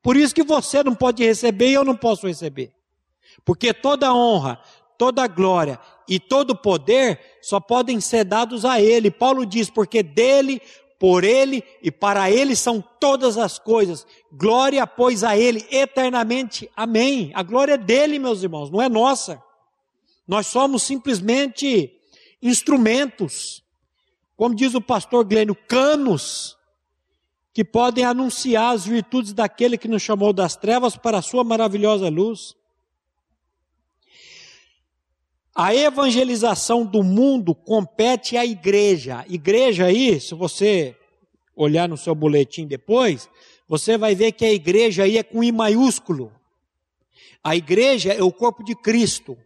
Por 0.02 0.16
isso 0.16 0.34
que 0.34 0.42
você 0.42 0.82
não 0.82 0.94
pode 0.94 1.22
receber 1.22 1.68
e 1.68 1.74
eu 1.74 1.84
não 1.84 1.96
posso 1.96 2.26
receber. 2.26 2.72
Porque 3.44 3.74
toda 3.74 4.14
honra, 4.14 4.58
toda 4.96 5.26
glória 5.26 5.78
e 6.08 6.18
todo 6.18 6.56
poder 6.56 7.20
só 7.42 7.60
podem 7.60 8.00
ser 8.00 8.24
dados 8.24 8.64
a 8.64 8.80
Ele. 8.80 9.10
Paulo 9.10 9.44
diz: 9.44 9.68
porque 9.68 10.02
dele, 10.02 10.62
por 10.98 11.24
Ele 11.24 11.62
e 11.82 11.90
para 11.90 12.30
Ele 12.30 12.54
são 12.56 12.82
todas 13.00 13.36
as 13.36 13.58
coisas. 13.58 14.06
Glória, 14.32 14.86
pois, 14.86 15.24
a 15.24 15.36
Ele 15.36 15.66
eternamente. 15.70 16.70
Amém. 16.76 17.30
A 17.34 17.42
glória 17.42 17.74
é 17.74 17.78
dele, 17.78 18.18
meus 18.18 18.42
irmãos, 18.42 18.70
não 18.70 18.80
é 18.80 18.88
nossa. 18.88 19.42
Nós 20.26 20.46
somos 20.46 20.82
simplesmente 20.82 21.92
instrumentos, 22.40 23.62
como 24.36 24.54
diz 24.54 24.74
o 24.74 24.80
pastor 24.80 25.24
Glênio, 25.24 25.54
canos 25.54 26.56
que 27.52 27.64
podem 27.64 28.04
anunciar 28.04 28.74
as 28.74 28.84
virtudes 28.84 29.32
daquele 29.32 29.78
que 29.78 29.86
nos 29.86 30.02
chamou 30.02 30.32
das 30.32 30.56
trevas 30.56 30.96
para 30.96 31.18
a 31.18 31.22
sua 31.22 31.44
maravilhosa 31.44 32.08
luz. 32.08 32.56
A 35.54 35.72
evangelização 35.72 36.84
do 36.84 37.02
mundo 37.04 37.54
compete 37.54 38.36
à 38.36 38.44
igreja. 38.44 39.24
Igreja 39.28 39.86
aí, 39.86 40.20
se 40.20 40.34
você 40.34 40.96
olhar 41.54 41.88
no 41.88 41.96
seu 41.96 42.14
boletim 42.14 42.66
depois, 42.66 43.28
você 43.68 43.96
vai 43.96 44.16
ver 44.16 44.32
que 44.32 44.44
a 44.44 44.52
igreja 44.52 45.04
aí 45.04 45.16
é 45.16 45.22
com 45.22 45.44
I 45.44 45.52
maiúsculo. 45.52 46.32
A 47.42 47.54
igreja 47.54 48.12
é 48.12 48.22
o 48.22 48.32
corpo 48.32 48.64
de 48.64 48.74
Cristo. 48.74 49.38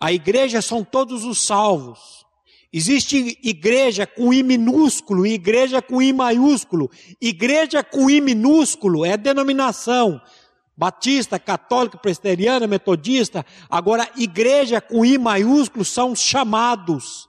A 0.00 0.12
igreja 0.12 0.62
são 0.62 0.82
todos 0.82 1.24
os 1.24 1.44
salvos. 1.44 2.24
Existe 2.72 3.38
igreja 3.42 4.06
com 4.06 4.32
I 4.32 4.42
minúsculo 4.42 5.26
e 5.26 5.34
igreja 5.34 5.82
com 5.82 6.02
I 6.02 6.12
maiúsculo. 6.12 6.90
Igreja 7.20 7.84
com 7.84 8.10
I 8.10 8.20
minúsculo 8.20 9.04
é 9.04 9.16
denominação, 9.16 10.20
Batista, 10.76 11.38
católico, 11.38 11.98
presbiteriana, 11.98 12.66
metodista. 12.66 13.46
Agora, 13.70 14.10
igreja 14.16 14.80
com 14.80 15.04
I 15.04 15.16
maiúsculo 15.18 15.84
são 15.84 16.12
os 16.12 16.20
chamados. 16.20 17.28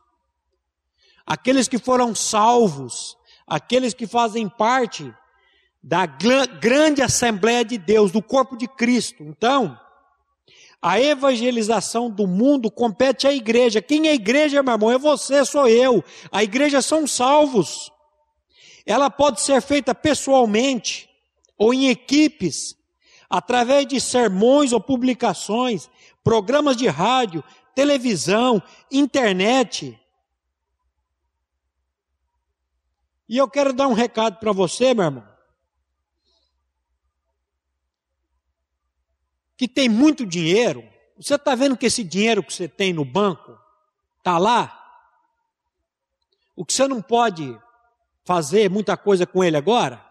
Aqueles 1.25 1.67
que 1.67 1.77
foram 1.77 2.15
salvos, 2.15 3.15
aqueles 3.45 3.93
que 3.93 4.07
fazem 4.07 4.49
parte 4.49 5.13
da 5.81 6.05
grande 6.05 7.03
Assembleia 7.03 7.63
de 7.63 7.77
Deus, 7.77 8.11
do 8.11 8.21
corpo 8.21 8.57
de 8.57 8.67
Cristo. 8.67 9.23
Então, 9.23 9.79
a 10.81 10.99
evangelização 10.99 12.09
do 12.09 12.25
mundo 12.25 12.71
compete 12.71 13.27
à 13.27 13.33
igreja. 13.33 13.81
Quem 13.81 14.07
é 14.07 14.11
a 14.11 14.15
igreja, 14.15 14.63
meu 14.63 14.73
irmão? 14.73 14.91
É 14.91 14.97
você, 14.97 15.45
sou 15.45 15.67
eu. 15.67 16.03
A 16.31 16.43
igreja 16.43 16.81
são 16.81 17.05
salvos. 17.05 17.91
Ela 18.85 19.09
pode 19.09 19.41
ser 19.41 19.61
feita 19.61 19.93
pessoalmente 19.93 21.09
ou 21.57 21.73
em 21.73 21.89
equipes 21.89 22.75
através 23.29 23.87
de 23.87 23.99
sermões 23.99 24.71
ou 24.71 24.79
publicações, 24.79 25.89
programas 26.23 26.77
de 26.77 26.87
rádio, 26.87 27.43
televisão, 27.73 28.61
internet. 28.91 29.99
E 33.27 33.37
eu 33.37 33.49
quero 33.49 33.73
dar 33.73 33.87
um 33.87 33.93
recado 33.93 34.37
para 34.39 34.51
você, 34.51 34.93
meu 34.93 35.05
irmão, 35.05 35.27
que 39.57 39.67
tem 39.67 39.89
muito 39.89 40.25
dinheiro. 40.25 40.87
Você 41.17 41.35
está 41.35 41.55
vendo 41.55 41.77
que 41.77 41.85
esse 41.85 42.03
dinheiro 42.03 42.43
que 42.43 42.53
você 42.53 42.67
tem 42.67 42.93
no 42.93 43.05
banco, 43.05 43.57
está 44.19 44.37
lá. 44.37 44.81
O 46.55 46.65
que 46.65 46.73
você 46.73 46.87
não 46.87 47.01
pode 47.01 47.57
fazer 48.23 48.69
muita 48.69 48.95
coisa 48.97 49.25
com 49.25 49.43
ele 49.43 49.57
agora? 49.57 50.04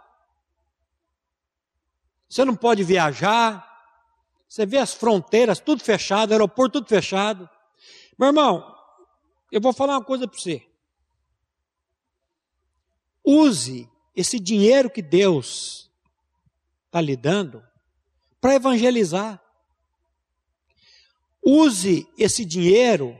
Você 2.34 2.44
não 2.44 2.56
pode 2.56 2.82
viajar. 2.82 3.64
Você 4.48 4.66
vê 4.66 4.78
as 4.78 4.92
fronteiras 4.92 5.60
tudo 5.60 5.84
fechado, 5.84 6.32
aeroporto 6.32 6.80
tudo 6.80 6.88
fechado. 6.88 7.48
Meu 8.18 8.30
irmão, 8.30 8.76
eu 9.52 9.60
vou 9.60 9.72
falar 9.72 9.92
uma 9.92 10.04
coisa 10.04 10.26
para 10.26 10.36
você. 10.36 10.66
Use 13.24 13.88
esse 14.16 14.40
dinheiro 14.40 14.90
que 14.90 15.00
Deus 15.00 15.88
está 16.86 17.00
lhe 17.00 17.16
dando 17.16 17.62
para 18.40 18.56
evangelizar. 18.56 19.40
Use 21.40 22.04
esse 22.18 22.44
dinheiro 22.44 23.16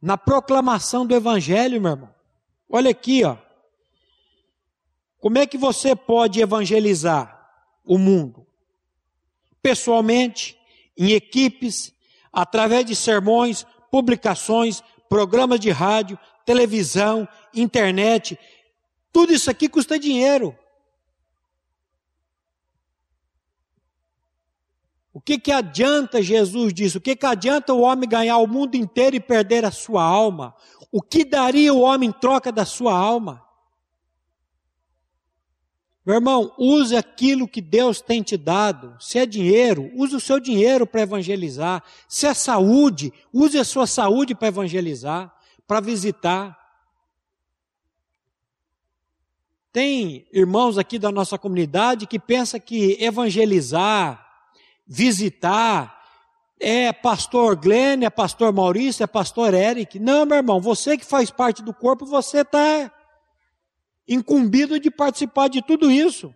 na 0.00 0.16
proclamação 0.16 1.04
do 1.04 1.14
evangelho, 1.14 1.82
meu 1.82 1.90
irmão. 1.90 2.14
Olha 2.66 2.90
aqui, 2.90 3.24
ó. 3.24 3.36
Como 5.18 5.36
é 5.36 5.46
que 5.46 5.58
você 5.58 5.94
pode 5.94 6.40
evangelizar 6.40 7.46
o 7.84 7.98
mundo? 7.98 8.44
Pessoalmente, 9.64 10.58
em 10.94 11.12
equipes, 11.12 11.90
através 12.30 12.84
de 12.84 12.94
sermões, 12.94 13.66
publicações, 13.90 14.82
programas 15.08 15.58
de 15.58 15.70
rádio, 15.70 16.18
televisão, 16.44 17.26
internet. 17.54 18.38
Tudo 19.10 19.32
isso 19.32 19.50
aqui 19.50 19.66
custa 19.66 19.98
dinheiro. 19.98 20.54
O 25.14 25.20
que, 25.20 25.38
que 25.38 25.50
adianta 25.50 26.20
Jesus 26.20 26.74
disse? 26.74 26.98
O 26.98 27.00
que, 27.00 27.16
que 27.16 27.24
adianta 27.24 27.72
o 27.72 27.80
homem 27.80 28.06
ganhar 28.06 28.36
o 28.36 28.46
mundo 28.46 28.74
inteiro 28.74 29.16
e 29.16 29.20
perder 29.20 29.64
a 29.64 29.70
sua 29.70 30.02
alma? 30.02 30.54
O 30.92 31.00
que 31.00 31.24
daria 31.24 31.72
o 31.72 31.80
homem 31.80 32.10
em 32.10 32.12
troca 32.12 32.52
da 32.52 32.66
sua 32.66 32.92
alma? 32.92 33.42
Meu 36.04 36.16
irmão, 36.16 36.52
use 36.58 36.94
aquilo 36.94 37.48
que 37.48 37.62
Deus 37.62 38.02
tem 38.02 38.22
te 38.22 38.36
dado. 38.36 38.94
Se 39.00 39.18
é 39.18 39.24
dinheiro, 39.24 39.90
use 39.94 40.14
o 40.14 40.20
seu 40.20 40.38
dinheiro 40.38 40.86
para 40.86 41.00
evangelizar. 41.00 41.82
Se 42.06 42.26
é 42.26 42.34
saúde, 42.34 43.10
use 43.32 43.58
a 43.58 43.64
sua 43.64 43.86
saúde 43.86 44.34
para 44.34 44.48
evangelizar, 44.48 45.34
para 45.66 45.80
visitar. 45.80 46.58
Tem 49.72 50.26
irmãos 50.30 50.76
aqui 50.76 50.98
da 50.98 51.10
nossa 51.10 51.38
comunidade 51.38 52.06
que 52.06 52.18
pensa 52.18 52.60
que 52.60 53.02
evangelizar, 53.02 54.24
visitar, 54.86 56.04
é 56.60 56.92
pastor 56.92 57.56
Glenn, 57.56 58.04
é 58.04 58.10
pastor 58.10 58.52
Maurício, 58.52 59.02
é 59.02 59.06
pastor 59.06 59.54
Eric. 59.54 59.98
Não, 59.98 60.24
meu 60.26 60.36
irmão, 60.36 60.60
você 60.60 60.96
que 60.96 61.04
faz 61.04 61.30
parte 61.30 61.62
do 61.62 61.72
corpo, 61.74 62.04
você 62.04 62.42
está 62.42 62.92
incumbido 64.06 64.78
de 64.78 64.90
participar 64.90 65.48
de 65.48 65.62
tudo 65.62 65.90
isso. 65.90 66.34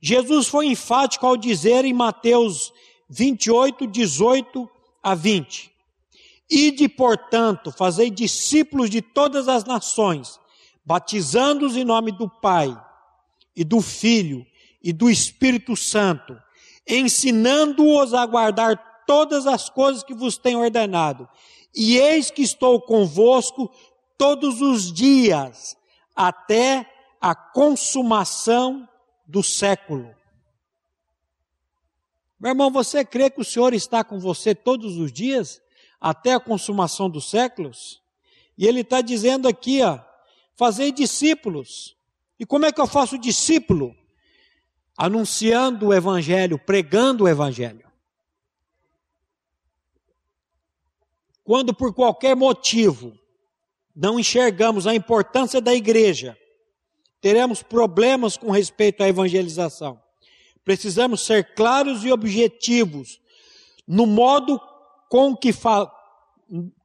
Jesus 0.00 0.46
foi 0.46 0.66
enfático 0.66 1.26
ao 1.26 1.36
dizer 1.36 1.84
em 1.84 1.92
Mateus 1.92 2.72
28, 3.08 3.86
18 3.86 4.68
a 5.02 5.14
20: 5.14 5.72
Ide, 6.50 6.88
portanto, 6.88 7.72
fazei 7.72 8.10
discípulos 8.10 8.88
de 8.88 9.02
todas 9.02 9.48
as 9.48 9.64
nações, 9.64 10.38
batizando-os 10.84 11.76
em 11.76 11.84
nome 11.84 12.12
do 12.12 12.28
Pai, 12.28 12.74
e 13.54 13.64
do 13.64 13.80
Filho, 13.80 14.46
e 14.82 14.92
do 14.92 15.10
Espírito 15.10 15.76
Santo, 15.76 16.36
ensinando-os 16.86 18.14
a 18.14 18.24
guardar 18.24 19.04
todas 19.06 19.46
as 19.46 19.68
coisas 19.68 20.02
que 20.02 20.14
vos 20.14 20.38
tenho 20.38 20.60
ordenado. 20.60 21.28
E 21.74 21.98
eis 21.98 22.30
que 22.30 22.42
estou 22.42 22.80
convosco 22.80 23.70
todos 24.18 24.60
os 24.60 24.92
dias, 24.92 25.76
até 26.14 26.92
a 27.20 27.34
consumação 27.34 28.86
do 29.24 29.42
século. 29.42 30.14
Meu 32.38 32.50
irmão, 32.50 32.70
você 32.70 33.04
crê 33.04 33.30
que 33.30 33.40
o 33.40 33.44
Senhor 33.44 33.72
está 33.72 34.02
com 34.02 34.18
você 34.18 34.54
todos 34.54 34.96
os 34.96 35.12
dias, 35.12 35.62
até 36.00 36.34
a 36.34 36.40
consumação 36.40 37.08
dos 37.08 37.30
séculos? 37.30 38.02
E 38.56 38.66
Ele 38.66 38.80
está 38.80 39.00
dizendo 39.00 39.48
aqui, 39.48 39.82
ó, 39.82 40.00
fazer 40.54 40.90
discípulos. 40.92 41.96
E 42.38 42.44
como 42.44 42.66
é 42.66 42.72
que 42.72 42.80
eu 42.80 42.86
faço 42.86 43.18
discípulo? 43.18 43.96
Anunciando 44.96 45.86
o 45.86 45.94
Evangelho, 45.94 46.58
pregando 46.58 47.24
o 47.24 47.28
Evangelho. 47.28 47.88
Quando 51.44 51.72
por 51.72 51.94
qualquer 51.94 52.36
motivo 52.36 53.18
não 54.00 54.20
enxergamos 54.20 54.86
a 54.86 54.94
importância 54.94 55.60
da 55.60 55.74
igreja, 55.74 56.38
teremos 57.20 57.64
problemas 57.64 58.36
com 58.36 58.52
respeito 58.52 59.02
à 59.02 59.08
evangelização. 59.08 60.00
Precisamos 60.64 61.22
ser 61.22 61.54
claros 61.54 62.04
e 62.04 62.12
objetivos 62.12 63.20
no 63.86 64.06
modo 64.06 64.60
com 65.10 65.34
que 65.36 65.50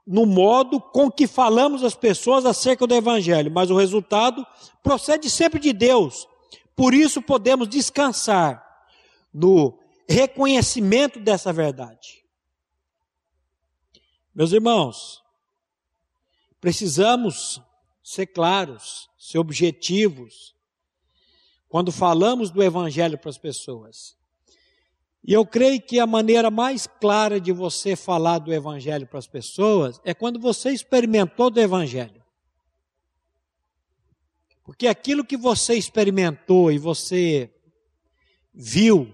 no 0.07 0.26
modo 0.26 0.82
com 0.82 1.09
que 1.09 1.28
falamos 1.28 1.84
às 1.84 1.93
pessoas 1.93 2.45
acerca 2.45 2.88
do 2.88 2.95
evangelho, 2.95 3.51
mas 3.51 3.70
o 3.70 3.78
resultado 3.78 4.45
procede 4.82 5.30
sempre 5.30 5.59
de 5.59 5.72
Deus. 5.72 6.28
Por 6.76 6.93
isso 6.93 7.22
podemos 7.22 7.70
descansar 7.70 8.66
no 9.32 9.78
reconhecimento 10.09 11.20
dessa 11.20 11.53
verdade. 11.53 12.24
Meus 14.34 14.51
irmãos, 14.51 15.22
Precisamos 16.64 17.61
ser 18.01 18.28
claros, 18.28 19.09
ser 19.20 19.38
objetivos, 19.38 20.55
quando 21.68 21.91
falamos 21.91 22.49
do 22.49 22.64
Evangelho 22.64 23.18
para 23.18 23.30
as 23.30 23.38
pessoas. 23.38 24.16
E 25.22 25.34
eu 25.34 25.45
creio 25.45 25.82
que 25.82 25.99
a 25.99 26.07
maneira 26.07 26.49
mais 26.49 26.88
clara 26.88 27.38
de 27.38 27.51
você 27.51 27.97
falar 27.97 28.39
do 28.39 28.53
Evangelho 28.53 29.05
para 29.05 29.20
as 29.20 29.28
pessoas 29.28 29.99
é 30.05 30.14
quando 30.14 30.39
você 30.39 30.70
experimentou 30.70 31.49
do 31.49 31.59
Evangelho. 31.59 32.24
Porque 34.64 34.88
aquilo 34.88 35.26
que 35.26 35.36
você 35.36 35.74
experimentou 35.74 36.72
e 36.72 36.78
você 36.78 37.53
viu, 38.53 39.14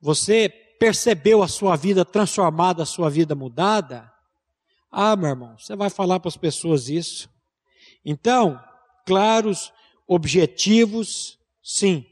você 0.00 0.48
percebeu 0.48 1.42
a 1.42 1.48
sua 1.48 1.74
vida 1.74 2.04
transformada, 2.04 2.84
a 2.84 2.86
sua 2.86 3.10
vida 3.10 3.34
mudada, 3.34 4.08
ah, 4.90 5.14
meu 5.14 5.28
irmão, 5.28 5.56
você 5.56 5.76
vai 5.76 5.88
falar 5.88 6.18
para 6.18 6.28
as 6.28 6.36
pessoas 6.36 6.88
isso? 6.88 7.30
Então, 8.04 8.60
claros, 9.06 9.72
objetivos, 10.06 11.38
sim. 11.62 12.04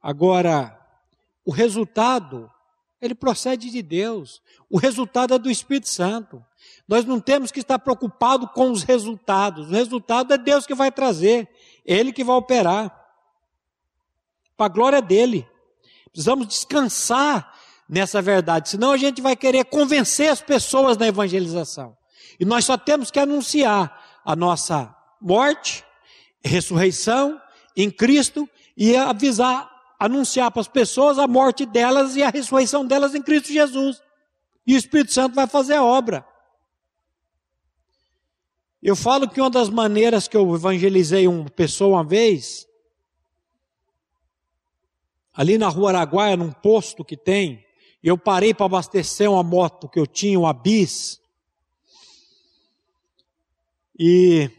Agora, 0.00 0.78
o 1.44 1.50
resultado, 1.50 2.50
ele 3.00 3.14
procede 3.14 3.70
de 3.70 3.82
Deus. 3.82 4.40
O 4.70 4.78
resultado 4.78 5.34
é 5.34 5.38
do 5.38 5.50
Espírito 5.50 5.88
Santo. 5.88 6.44
Nós 6.86 7.04
não 7.04 7.18
temos 7.20 7.50
que 7.50 7.60
estar 7.60 7.78
preocupados 7.78 8.50
com 8.52 8.70
os 8.70 8.82
resultados. 8.82 9.68
O 9.68 9.72
resultado 9.72 10.32
é 10.32 10.38
Deus 10.38 10.66
que 10.66 10.74
vai 10.74 10.92
trazer, 10.92 11.48
Ele 11.84 12.12
que 12.12 12.22
vai 12.22 12.36
operar. 12.36 12.94
Para 14.56 14.66
a 14.66 14.68
glória 14.68 15.02
dele. 15.02 15.48
Precisamos 16.12 16.46
descansar 16.46 17.53
nessa 17.88 18.22
verdade, 18.22 18.70
senão 18.70 18.92
a 18.92 18.96
gente 18.96 19.20
vai 19.20 19.36
querer 19.36 19.64
convencer 19.64 20.30
as 20.30 20.40
pessoas 20.40 20.96
na 20.96 21.06
evangelização. 21.06 21.96
E 22.38 22.44
nós 22.44 22.64
só 22.64 22.76
temos 22.76 23.10
que 23.10 23.18
anunciar 23.18 24.20
a 24.24 24.34
nossa 24.34 24.94
morte, 25.20 25.84
ressurreição 26.42 27.40
em 27.76 27.90
Cristo 27.90 28.48
e 28.76 28.96
avisar, 28.96 29.70
anunciar 29.98 30.50
para 30.50 30.60
as 30.60 30.68
pessoas 30.68 31.18
a 31.18 31.26
morte 31.26 31.66
delas 31.66 32.16
e 32.16 32.22
a 32.22 32.30
ressurreição 32.30 32.84
delas 32.84 33.14
em 33.14 33.22
Cristo 33.22 33.52
Jesus. 33.52 34.02
E 34.66 34.74
o 34.74 34.78
Espírito 34.78 35.12
Santo 35.12 35.34
vai 35.34 35.46
fazer 35.46 35.74
a 35.74 35.84
obra. 35.84 36.26
Eu 38.82 38.94
falo 38.94 39.28
que 39.28 39.40
uma 39.40 39.48
das 39.48 39.70
maneiras 39.70 40.28
que 40.28 40.36
eu 40.36 40.54
evangelizei 40.54 41.26
uma 41.26 41.48
pessoa 41.48 41.96
uma 41.96 42.04
vez, 42.04 42.66
ali 45.32 45.56
na 45.56 45.68
rua 45.68 45.90
Araguaia, 45.90 46.36
num 46.36 46.52
posto 46.52 47.02
que 47.02 47.16
tem, 47.16 47.63
eu 48.04 48.18
parei 48.18 48.52
para 48.52 48.66
abastecer 48.66 49.30
uma 49.30 49.42
moto 49.42 49.88
que 49.88 49.98
eu 49.98 50.06
tinha, 50.06 50.38
uma 50.38 50.52
bis. 50.52 51.18
E. 53.98 54.50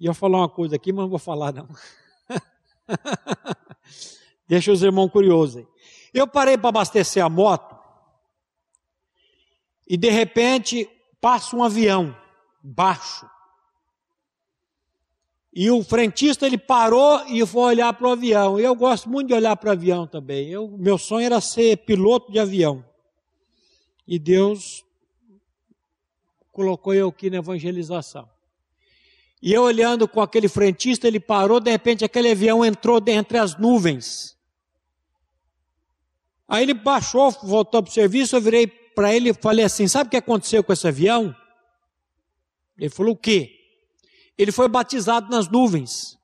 E 0.00 0.06
eu 0.06 0.14
falar 0.14 0.38
uma 0.38 0.48
coisa 0.48 0.76
aqui, 0.76 0.90
mas 0.90 1.02
não 1.02 1.10
vou 1.10 1.18
falar 1.18 1.52
não. 1.52 1.68
Deixa 4.48 4.72
os 4.72 4.82
irmãos 4.82 5.10
curiosos 5.10 5.58
aí. 5.58 5.68
Eu 6.14 6.26
parei 6.26 6.56
para 6.56 6.70
abastecer 6.70 7.22
a 7.22 7.28
moto. 7.28 7.78
E 9.86 9.98
de 9.98 10.08
repente 10.08 10.88
passa 11.20 11.54
um 11.54 11.62
avião 11.62 12.16
baixo. 12.62 13.28
E 15.52 15.70
o 15.70 15.82
frentista 15.82 16.46
ele 16.46 16.56
parou 16.56 17.26
e 17.26 17.44
foi 17.44 17.62
olhar 17.62 17.92
para 17.92 18.06
o 18.06 18.12
avião. 18.12 18.58
Eu 18.58 18.74
gosto 18.74 19.08
muito 19.08 19.28
de 19.28 19.34
olhar 19.34 19.56
para 19.56 19.70
o 19.70 19.72
avião 19.72 20.06
também. 20.06 20.48
Eu, 20.48 20.68
meu 20.78 20.96
sonho 20.96 21.26
era 21.26 21.40
ser 21.40 21.78
piloto 21.78 22.30
de 22.30 22.38
avião. 22.38 22.84
E 24.06 24.18
Deus 24.18 24.84
colocou 26.52 26.94
eu 26.94 27.08
aqui 27.08 27.28
na 27.30 27.38
evangelização. 27.38 28.28
E 29.42 29.52
eu 29.52 29.62
olhando 29.62 30.06
com 30.06 30.20
aquele 30.20 30.48
frentista, 30.48 31.08
ele 31.08 31.18
parou, 31.18 31.58
de 31.58 31.70
repente 31.70 32.04
aquele 32.04 32.30
avião 32.30 32.64
entrou 32.64 33.00
dentre 33.00 33.38
as 33.38 33.58
nuvens. 33.58 34.36
Aí 36.46 36.62
ele 36.62 36.74
baixou, 36.74 37.30
voltou 37.42 37.82
para 37.82 37.90
o 37.90 37.92
serviço, 37.92 38.36
eu 38.36 38.40
virei 38.40 38.66
para 38.66 39.14
ele 39.14 39.30
e 39.30 39.34
falei 39.34 39.64
assim: 39.64 39.88
sabe 39.88 40.08
o 40.08 40.10
que 40.10 40.16
aconteceu 40.16 40.62
com 40.62 40.72
esse 40.72 40.86
avião? 40.86 41.34
Ele 42.76 42.90
falou: 42.90 43.14
o 43.14 43.16
quê? 43.16 43.59
Ele 44.40 44.50
foi 44.50 44.68
batizado 44.68 45.30
nas 45.30 45.50
nuvens. 45.50 46.18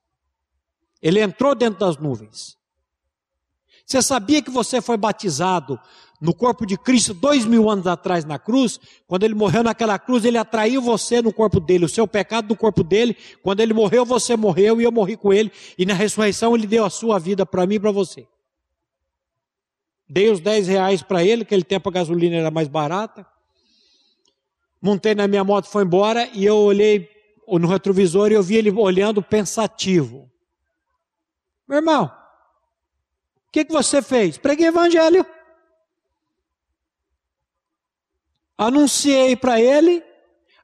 Ele 1.02 1.20
entrou 1.20 1.54
dentro 1.54 1.80
das 1.80 1.98
nuvens. 1.98 2.56
Você 3.84 4.00
sabia 4.00 4.40
que 4.40 4.50
você 4.50 4.80
foi 4.80 4.96
batizado 4.96 5.78
no 6.18 6.32
corpo 6.32 6.64
de 6.64 6.78
Cristo 6.78 7.12
dois 7.12 7.44
mil 7.44 7.68
anos 7.68 7.86
atrás 7.86 8.24
na 8.24 8.38
cruz? 8.38 8.80
Quando 9.06 9.24
ele 9.24 9.34
morreu 9.34 9.62
naquela 9.62 9.98
cruz, 9.98 10.24
ele 10.24 10.38
atraiu 10.38 10.80
você 10.80 11.20
no 11.20 11.30
corpo 11.30 11.60
dele, 11.60 11.84
o 11.84 11.88
seu 11.90 12.08
pecado 12.08 12.48
no 12.48 12.56
corpo 12.56 12.82
dele. 12.82 13.14
Quando 13.42 13.60
ele 13.60 13.74
morreu, 13.74 14.02
você 14.06 14.34
morreu 14.34 14.80
e 14.80 14.84
eu 14.84 14.90
morri 14.90 15.18
com 15.18 15.30
ele. 15.30 15.52
E 15.76 15.84
na 15.84 15.92
ressurreição, 15.92 16.56
ele 16.56 16.66
deu 16.66 16.86
a 16.86 16.90
sua 16.90 17.18
vida 17.18 17.44
para 17.44 17.66
mim 17.66 17.74
e 17.74 17.80
para 17.80 17.90
você. 17.90 18.26
Dei 20.08 20.30
os 20.30 20.40
10 20.40 20.68
reais 20.68 21.02
para 21.02 21.22
ele, 21.22 21.44
que 21.44 21.48
aquele 21.48 21.64
tempo 21.64 21.90
a 21.90 21.92
gasolina 21.92 22.36
era 22.36 22.50
mais 22.50 22.66
barata. 22.66 23.26
Montei 24.80 25.14
na 25.14 25.28
minha 25.28 25.44
moto, 25.44 25.66
foi 25.66 25.84
embora 25.84 26.30
e 26.32 26.46
eu 26.46 26.56
olhei 26.56 27.14
no 27.46 27.68
retrovisor 27.68 28.30
e 28.30 28.34
eu 28.34 28.42
vi 28.42 28.56
ele 28.56 28.70
olhando 28.70 29.22
pensativo. 29.22 30.30
Meu 31.66 31.78
irmão, 31.78 32.06
o 33.48 33.50
que, 33.52 33.64
que 33.64 33.72
você 33.72 34.02
fez? 34.02 34.36
Preguei 34.36 34.66
evangelho. 34.66 35.24
Anunciei 38.58 39.36
para 39.36 39.60
ele 39.60 40.02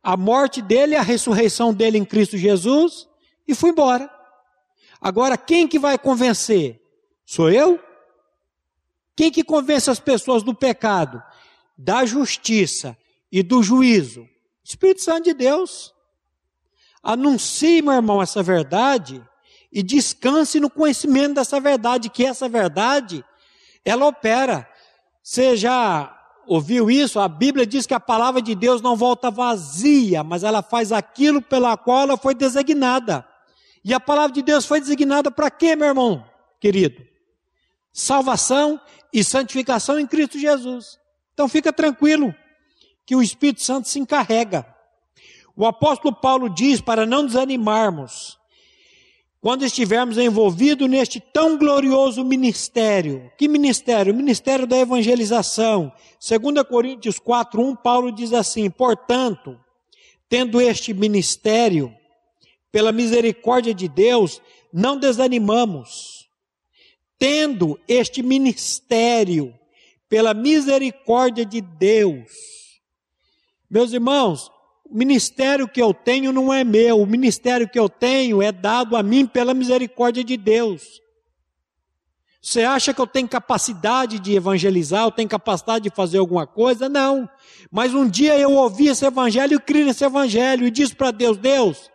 a 0.02 0.16
morte 0.16 0.60
dele, 0.60 0.96
a 0.96 1.02
ressurreição 1.02 1.72
dele 1.72 1.98
em 1.98 2.04
Cristo 2.04 2.36
Jesus 2.36 3.08
e 3.46 3.54
fui 3.54 3.70
embora. 3.70 4.10
Agora, 5.00 5.36
quem 5.36 5.68
que 5.68 5.78
vai 5.78 5.98
convencer? 5.98 6.80
Sou 7.24 7.50
eu? 7.50 7.78
Quem 9.14 9.30
que 9.30 9.44
convence 9.44 9.90
as 9.90 10.00
pessoas 10.00 10.42
do 10.42 10.54
pecado, 10.54 11.22
da 11.76 12.04
justiça 12.04 12.96
e 13.30 13.42
do 13.42 13.62
juízo? 13.62 14.28
Espírito 14.64 15.02
Santo 15.02 15.24
de 15.24 15.34
Deus. 15.34 15.94
Anuncie, 17.02 17.82
meu 17.82 17.94
irmão, 17.94 18.22
essa 18.22 18.42
verdade 18.42 19.22
e 19.72 19.82
descanse 19.82 20.60
no 20.60 20.68
conhecimento 20.68 21.34
dessa 21.34 21.58
verdade, 21.58 22.10
que 22.10 22.24
essa 22.24 22.48
verdade, 22.48 23.24
ela 23.84 24.06
opera. 24.06 24.68
Você 25.22 25.56
já 25.56 26.14
ouviu 26.46 26.90
isso? 26.90 27.18
A 27.18 27.26
Bíblia 27.26 27.66
diz 27.66 27.86
que 27.86 27.94
a 27.94 28.00
palavra 28.00 28.42
de 28.42 28.54
Deus 28.54 28.82
não 28.82 28.94
volta 28.94 29.30
vazia, 29.30 30.22
mas 30.22 30.44
ela 30.44 30.62
faz 30.62 30.92
aquilo 30.92 31.40
pela 31.40 31.76
qual 31.76 32.02
ela 32.02 32.16
foi 32.18 32.34
designada. 32.34 33.26
E 33.84 33.94
a 33.94 33.98
palavra 33.98 34.32
de 34.32 34.42
Deus 34.42 34.66
foi 34.66 34.78
designada 34.78 35.30
para 35.30 35.50
quê, 35.50 35.74
meu 35.74 35.88
irmão 35.88 36.32
querido? 36.62 37.04
Salvação 37.92 38.80
e 39.12 39.24
santificação 39.24 39.98
em 39.98 40.06
Cristo 40.06 40.38
Jesus. 40.38 40.96
Então 41.34 41.48
fica 41.48 41.72
tranquilo 41.72 42.32
que 43.04 43.16
o 43.16 43.20
Espírito 43.20 43.62
Santo 43.62 43.88
se 43.88 43.98
encarrega. 43.98 44.64
O 45.56 45.66
apóstolo 45.66 46.14
Paulo 46.14 46.48
diz 46.48 46.80
para 46.80 47.04
não 47.04 47.26
desanimarmos, 47.26 48.38
quando 49.40 49.64
estivermos 49.64 50.18
envolvidos 50.18 50.88
neste 50.88 51.18
tão 51.20 51.58
glorioso 51.58 52.24
ministério. 52.24 53.30
Que 53.36 53.48
ministério? 53.48 54.12
O 54.12 54.16
ministério 54.16 54.66
da 54.66 54.78
evangelização. 54.78 55.92
2 56.20 56.62
Coríntios 56.68 57.18
4:1 57.18 57.76
Paulo 57.76 58.12
diz 58.12 58.32
assim: 58.32 58.70
"Portanto, 58.70 59.58
tendo 60.28 60.60
este 60.60 60.94
ministério, 60.94 61.94
pela 62.70 62.90
misericórdia 62.90 63.74
de 63.74 63.86
Deus, 63.86 64.40
não 64.72 64.96
desanimamos. 64.96 66.26
Tendo 67.18 67.78
este 67.86 68.22
ministério, 68.22 69.54
pela 70.08 70.34
misericórdia 70.34 71.44
de 71.44 71.60
Deus. 71.60 72.80
Meus 73.70 73.92
irmãos, 73.92 74.50
o 74.92 74.96
ministério 74.98 75.66
que 75.66 75.80
eu 75.80 75.94
tenho 75.94 76.34
não 76.34 76.52
é 76.52 76.62
meu, 76.62 77.00
o 77.00 77.06
ministério 77.06 77.66
que 77.66 77.78
eu 77.78 77.88
tenho 77.88 78.42
é 78.42 78.52
dado 78.52 78.94
a 78.94 79.02
mim 79.02 79.24
pela 79.26 79.54
misericórdia 79.54 80.22
de 80.22 80.36
Deus. 80.36 81.00
Você 82.42 82.62
acha 82.64 82.92
que 82.92 83.00
eu 83.00 83.06
tenho 83.06 83.26
capacidade 83.26 84.18
de 84.18 84.34
evangelizar, 84.34 85.04
eu 85.04 85.10
tenho 85.10 85.28
capacidade 85.30 85.84
de 85.88 85.96
fazer 85.96 86.18
alguma 86.18 86.46
coisa? 86.46 86.90
Não. 86.90 87.26
Mas 87.70 87.94
um 87.94 88.06
dia 88.06 88.38
eu 88.38 88.52
ouvi 88.52 88.88
esse 88.88 89.06
evangelho 89.06 89.54
e 89.54 89.60
criei 89.60 89.84
nesse 89.84 90.04
evangelho 90.04 90.66
e 90.66 90.70
disse 90.70 90.94
para 90.94 91.10
Deus: 91.10 91.38
Deus, 91.38 91.90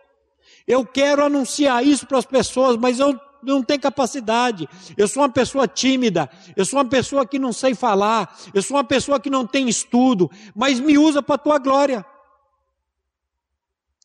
eu 0.66 0.84
quero 0.84 1.24
anunciar 1.24 1.86
isso 1.86 2.04
para 2.04 2.18
as 2.18 2.26
pessoas, 2.26 2.76
mas 2.76 2.98
eu 2.98 3.16
não 3.44 3.62
tenho 3.62 3.78
capacidade. 3.78 4.68
Eu 4.96 5.06
sou 5.06 5.22
uma 5.22 5.28
pessoa 5.28 5.68
tímida, 5.68 6.28
eu 6.56 6.64
sou 6.64 6.80
uma 6.80 6.88
pessoa 6.88 7.24
que 7.24 7.38
não 7.38 7.52
sei 7.52 7.76
falar, 7.76 8.36
eu 8.52 8.60
sou 8.60 8.76
uma 8.76 8.82
pessoa 8.82 9.20
que 9.20 9.30
não 9.30 9.46
tem 9.46 9.68
estudo, 9.68 10.28
mas 10.52 10.80
me 10.80 10.98
usa 10.98 11.22
para 11.22 11.36
a 11.36 11.38
tua 11.38 11.58
glória. 11.58 12.04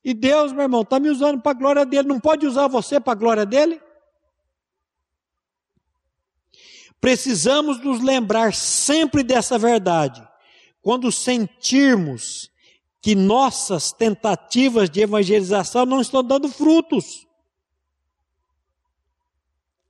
E 0.04 0.14
Deus, 0.14 0.51
meu 0.51 0.64
irmão, 0.64 0.82
está 0.82 0.99
me 0.99 1.10
usando 1.10 1.41
para 1.41 1.51
a 1.51 1.56
glória 1.56 1.86
dele. 1.86 2.08
Não 2.08 2.20
pode 2.20 2.45
usar 2.45 2.68
você 2.68 2.99
para 2.99 3.14
a 3.14 3.16
glória 3.16 3.45
dele? 3.45 3.82
Precisamos 6.99 7.80
nos 7.80 8.01
lembrar 8.01 8.54
sempre 8.54 9.24
dessa 9.24 9.58
verdade. 9.58 10.26
Quando 10.82 11.12
sentirmos 11.12 12.51
que 13.01 13.16
nossas 13.16 13.91
tentativas 13.91 14.89
de 14.89 15.01
evangelização 15.01 15.86
não 15.86 15.99
estão 15.99 16.24
dando 16.24 16.47
frutos. 16.47 17.28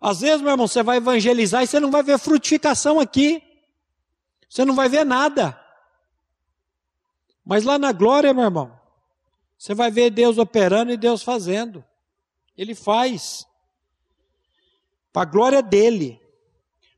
Às 0.02 0.22
vezes, 0.22 0.42
meu 0.42 0.52
irmão, 0.52 0.68
você 0.68 0.82
vai 0.82 0.98
evangelizar 0.98 1.64
e 1.64 1.68
você 1.68 1.80
não 1.80 1.92
vai 1.92 2.04
ver 2.04 2.18
frutificação 2.18 3.00
aqui. 3.00 3.42
Você 4.50 4.66
não 4.66 4.76
vai 4.76 4.90
ver 4.90 5.06
nada. 5.06 5.60
Mas 7.46 7.64
lá 7.64 7.78
na 7.78 7.92
glória, 7.92 8.34
meu 8.34 8.46
irmão, 8.46 8.83
você 9.64 9.74
vai 9.74 9.90
ver 9.90 10.10
Deus 10.10 10.38
operando 10.38 10.92
e 10.92 10.98
Deus 10.98 11.24
fazendo. 11.24 11.82
Ele 12.58 12.76
faz. 12.76 13.48
Para 15.14 15.22
a 15.22 15.32
glória 15.32 15.62
dele. 15.62 16.20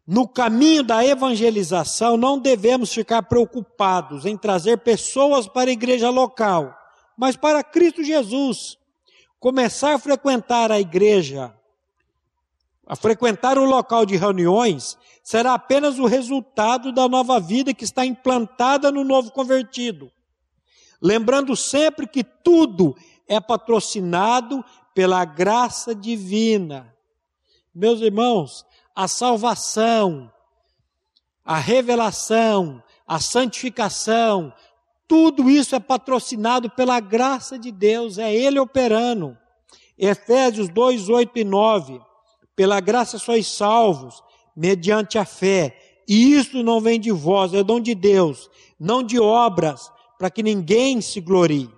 No 0.08 0.28
caminho 0.28 0.82
da 0.82 1.06
evangelização, 1.06 2.18
não 2.18 2.40
devemos 2.40 2.92
ficar 2.92 3.22
preocupados 3.22 4.26
em 4.26 4.36
trazer 4.36 4.80
pessoas 4.80 5.48
para 5.48 5.70
a 5.70 5.74
igreja 5.74 6.10
local, 6.10 6.76
mas 7.16 7.36
para 7.36 7.64
Cristo 7.64 8.04
Jesus. 8.04 8.80
Começar 9.40 9.94
a 9.94 10.00
frequentar 10.00 10.72
a 10.72 10.80
igreja, 10.80 11.54
a 12.88 12.96
frequentar 12.96 13.60
o 13.60 13.66
local 13.66 14.08
de 14.08 14.16
reuniões, 14.16 14.98
será 15.22 15.54
apenas 15.54 16.00
o 16.00 16.08
resultado 16.08 16.92
da 16.92 17.08
nova 17.08 17.40
vida 17.40 17.76
que 17.76 17.84
está 17.84 18.04
implantada 18.04 18.92
no 18.92 19.04
novo 19.04 19.30
convertido 19.30 20.12
lembrando 21.02 21.56
sempre 21.56 22.08
que 22.08 22.24
tudo 22.24 22.96
é 23.28 23.40
patrocinado 23.40 24.64
pela 24.94 25.26
graça 25.26 25.94
divina. 25.94 26.94
Meus 27.74 28.00
irmãos, 28.02 28.66
a 28.96 29.08
salvação, 29.08 30.32
a 31.44 31.58
revelação, 31.58 32.82
a 33.06 33.20
santificação, 33.20 34.54
tudo 35.08 35.50
isso 35.50 35.76
é 35.76 35.80
patrocinado 35.80 36.70
pela 36.70 37.00
graça 37.00 37.60
de 37.60 37.72
Deus, 37.72 38.18
é 38.18 38.34
Ele 38.34 38.60
operando. 38.60 39.38
Efésios 39.98 40.70
2, 40.70 41.10
8 41.10 41.40
e 41.40 41.44
9. 41.44 42.02
Pela 42.56 42.80
graça 42.80 43.20
sois 43.20 43.48
salvos, 43.48 44.24
mediante 44.56 45.18
a 45.18 45.26
fé. 45.26 45.78
E 46.08 46.34
isso 46.34 46.64
não 46.64 46.80
vem 46.80 47.00
de 47.00 47.12
vós, 47.12 47.54
é 47.54 47.64
dom 47.64 47.80
de 47.80 47.94
Deus, 47.94 48.50
não 48.80 49.04
de 49.04 49.20
obras, 49.20 49.92
para 50.18 50.30
que 50.30 50.44
ninguém 50.44 51.02
se 51.02 51.20
glorie. 51.20 51.70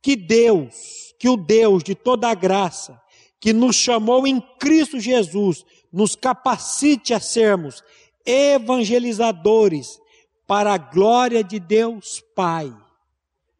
Que 0.00 0.16
Deus, 0.16 1.14
que 1.18 1.28
o 1.28 1.36
Deus 1.36 1.82
de 1.82 1.94
toda 1.94 2.28
a 2.28 2.34
graça, 2.34 3.00
que 3.40 3.52
nos 3.52 3.76
chamou 3.76 4.26
em 4.26 4.40
Cristo 4.58 4.98
Jesus, 4.98 5.64
nos 5.92 6.14
capacite 6.14 7.14
a 7.14 7.20
sermos 7.20 7.82
evangelizadores 8.24 10.00
para 10.46 10.74
a 10.74 10.78
glória 10.78 11.42
de 11.42 11.58
Deus 11.58 12.22
Pai. 12.34 12.74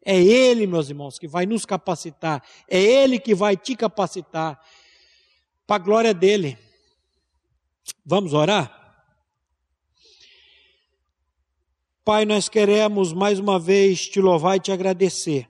É 0.03 0.19
Ele, 0.19 0.65
meus 0.65 0.89
irmãos, 0.89 1.19
que 1.19 1.27
vai 1.27 1.45
nos 1.45 1.65
capacitar, 1.65 2.43
é 2.67 2.81
Ele 2.81 3.19
que 3.19 3.35
vai 3.35 3.55
te 3.57 3.75
capacitar 3.75 4.59
para 5.67 5.75
a 5.75 5.79
glória 5.79 6.13
dele. 6.13 6.57
Vamos 8.05 8.33
orar? 8.33 8.78
Pai, 12.09 12.25
nós 12.25 12.49
queremos 12.49 13.13
mais 13.13 13.37
uma 13.37 13.59
vez 13.59 14.07
te 14.07 14.19
louvar 14.19 14.57
e 14.57 14.59
te 14.59 14.71
agradecer 14.71 15.47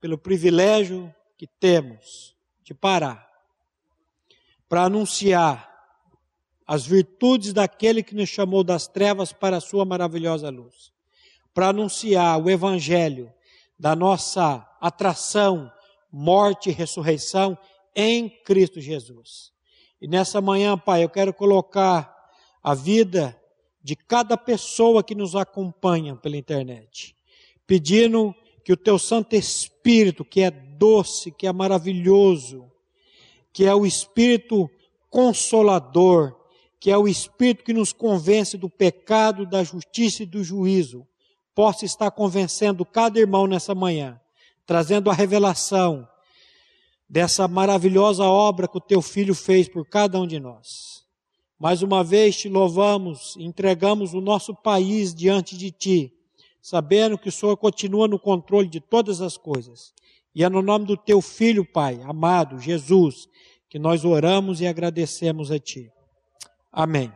pelo 0.00 0.16
privilégio 0.16 1.12
que 1.36 1.44
temos 1.44 2.36
de 2.62 2.72
parar 2.72 3.28
para 4.68 4.84
anunciar 4.84 5.68
as 6.64 6.86
virtudes 6.86 7.52
daquele 7.52 8.00
que 8.00 8.14
nos 8.14 8.28
chamou 8.28 8.62
das 8.62 8.86
trevas 8.86 9.32
para 9.32 9.56
a 9.56 9.60
sua 9.60 9.84
maravilhosa 9.84 10.50
luz. 10.50 10.92
para 11.52 11.70
anunciar 11.70 12.40
o 12.40 12.48
evangelho 12.48 13.34
da 13.76 13.96
nossa 13.96 14.64
atração, 14.80 15.68
morte 16.12 16.70
e 16.70 16.72
ressurreição 16.72 17.58
em 17.92 18.30
Cristo 18.44 18.80
Jesus. 18.80 19.50
E 20.00 20.06
nessa 20.06 20.40
manhã, 20.40 20.78
Pai, 20.78 21.02
eu 21.02 21.08
quero 21.08 21.34
colocar 21.34 22.16
a 22.62 22.72
vida 22.72 23.36
de 23.82 23.96
cada 23.96 24.36
pessoa 24.36 25.02
que 25.02 25.14
nos 25.14 25.34
acompanha 25.34 26.14
pela 26.14 26.36
internet, 26.36 27.16
pedindo 27.66 28.34
que 28.64 28.72
o 28.72 28.76
teu 28.76 28.98
Santo 28.98 29.34
Espírito, 29.34 30.24
que 30.24 30.40
é 30.40 30.50
doce, 30.50 31.32
que 31.32 31.46
é 31.46 31.52
maravilhoso, 31.52 32.70
que 33.52 33.64
é 33.64 33.74
o 33.74 33.84
Espírito 33.84 34.70
consolador, 35.10 36.36
que 36.80 36.90
é 36.90 36.96
o 36.96 37.06
Espírito 37.06 37.64
que 37.64 37.72
nos 37.72 37.92
convence 37.92 38.56
do 38.56 38.68
pecado, 38.68 39.44
da 39.44 39.62
justiça 39.62 40.22
e 40.22 40.26
do 40.26 40.42
juízo, 40.42 41.06
possa 41.54 41.84
estar 41.84 42.10
convencendo 42.10 42.84
cada 42.84 43.18
irmão 43.18 43.46
nessa 43.46 43.74
manhã, 43.74 44.20
trazendo 44.64 45.10
a 45.10 45.14
revelação 45.14 46.08
dessa 47.08 47.46
maravilhosa 47.46 48.24
obra 48.24 48.66
que 48.66 48.78
o 48.78 48.80
teu 48.80 49.02
filho 49.02 49.34
fez 49.34 49.68
por 49.68 49.86
cada 49.86 50.18
um 50.18 50.26
de 50.26 50.40
nós. 50.40 51.01
Mais 51.62 51.80
uma 51.80 52.02
vez 52.02 52.36
te 52.36 52.48
louvamos, 52.48 53.36
entregamos 53.38 54.14
o 54.14 54.20
nosso 54.20 54.52
país 54.52 55.14
diante 55.14 55.56
de 55.56 55.70
ti, 55.70 56.12
sabendo 56.60 57.16
que 57.16 57.28
o 57.28 57.32
Senhor 57.32 57.56
continua 57.56 58.08
no 58.08 58.18
controle 58.18 58.66
de 58.66 58.80
todas 58.80 59.20
as 59.20 59.36
coisas. 59.36 59.92
E 60.34 60.42
é 60.42 60.48
no 60.48 60.60
nome 60.60 60.86
do 60.86 60.96
teu 60.96 61.22
filho, 61.22 61.64
Pai, 61.64 62.00
amado 62.02 62.58
Jesus, 62.58 63.28
que 63.70 63.78
nós 63.78 64.04
oramos 64.04 64.60
e 64.60 64.66
agradecemos 64.66 65.52
a 65.52 65.58
ti. 65.60 65.88
Amém. 66.72 67.12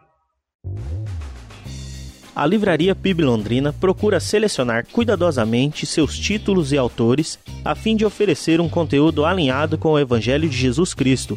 A 2.33 2.47
Livraria 2.47 2.95
PIB 2.95 3.25
Londrina 3.25 3.73
procura 3.73 4.21
selecionar 4.21 4.87
cuidadosamente 4.93 5.85
seus 5.87 6.17
títulos 6.17 6.71
e 6.71 6.79
autores 6.79 7.37
a 7.65 7.75
fim 7.75 7.97
de 7.97 8.07
oferecer 8.07 8.61
um 8.61 8.69
conteúdo 8.69 9.25
alinhado 9.25 9.77
com 9.77 9.91
o 9.91 9.99
Evangelho 9.99 10.49
de 10.49 10.57
Jesus 10.57 10.95
Cristo. 10.95 11.37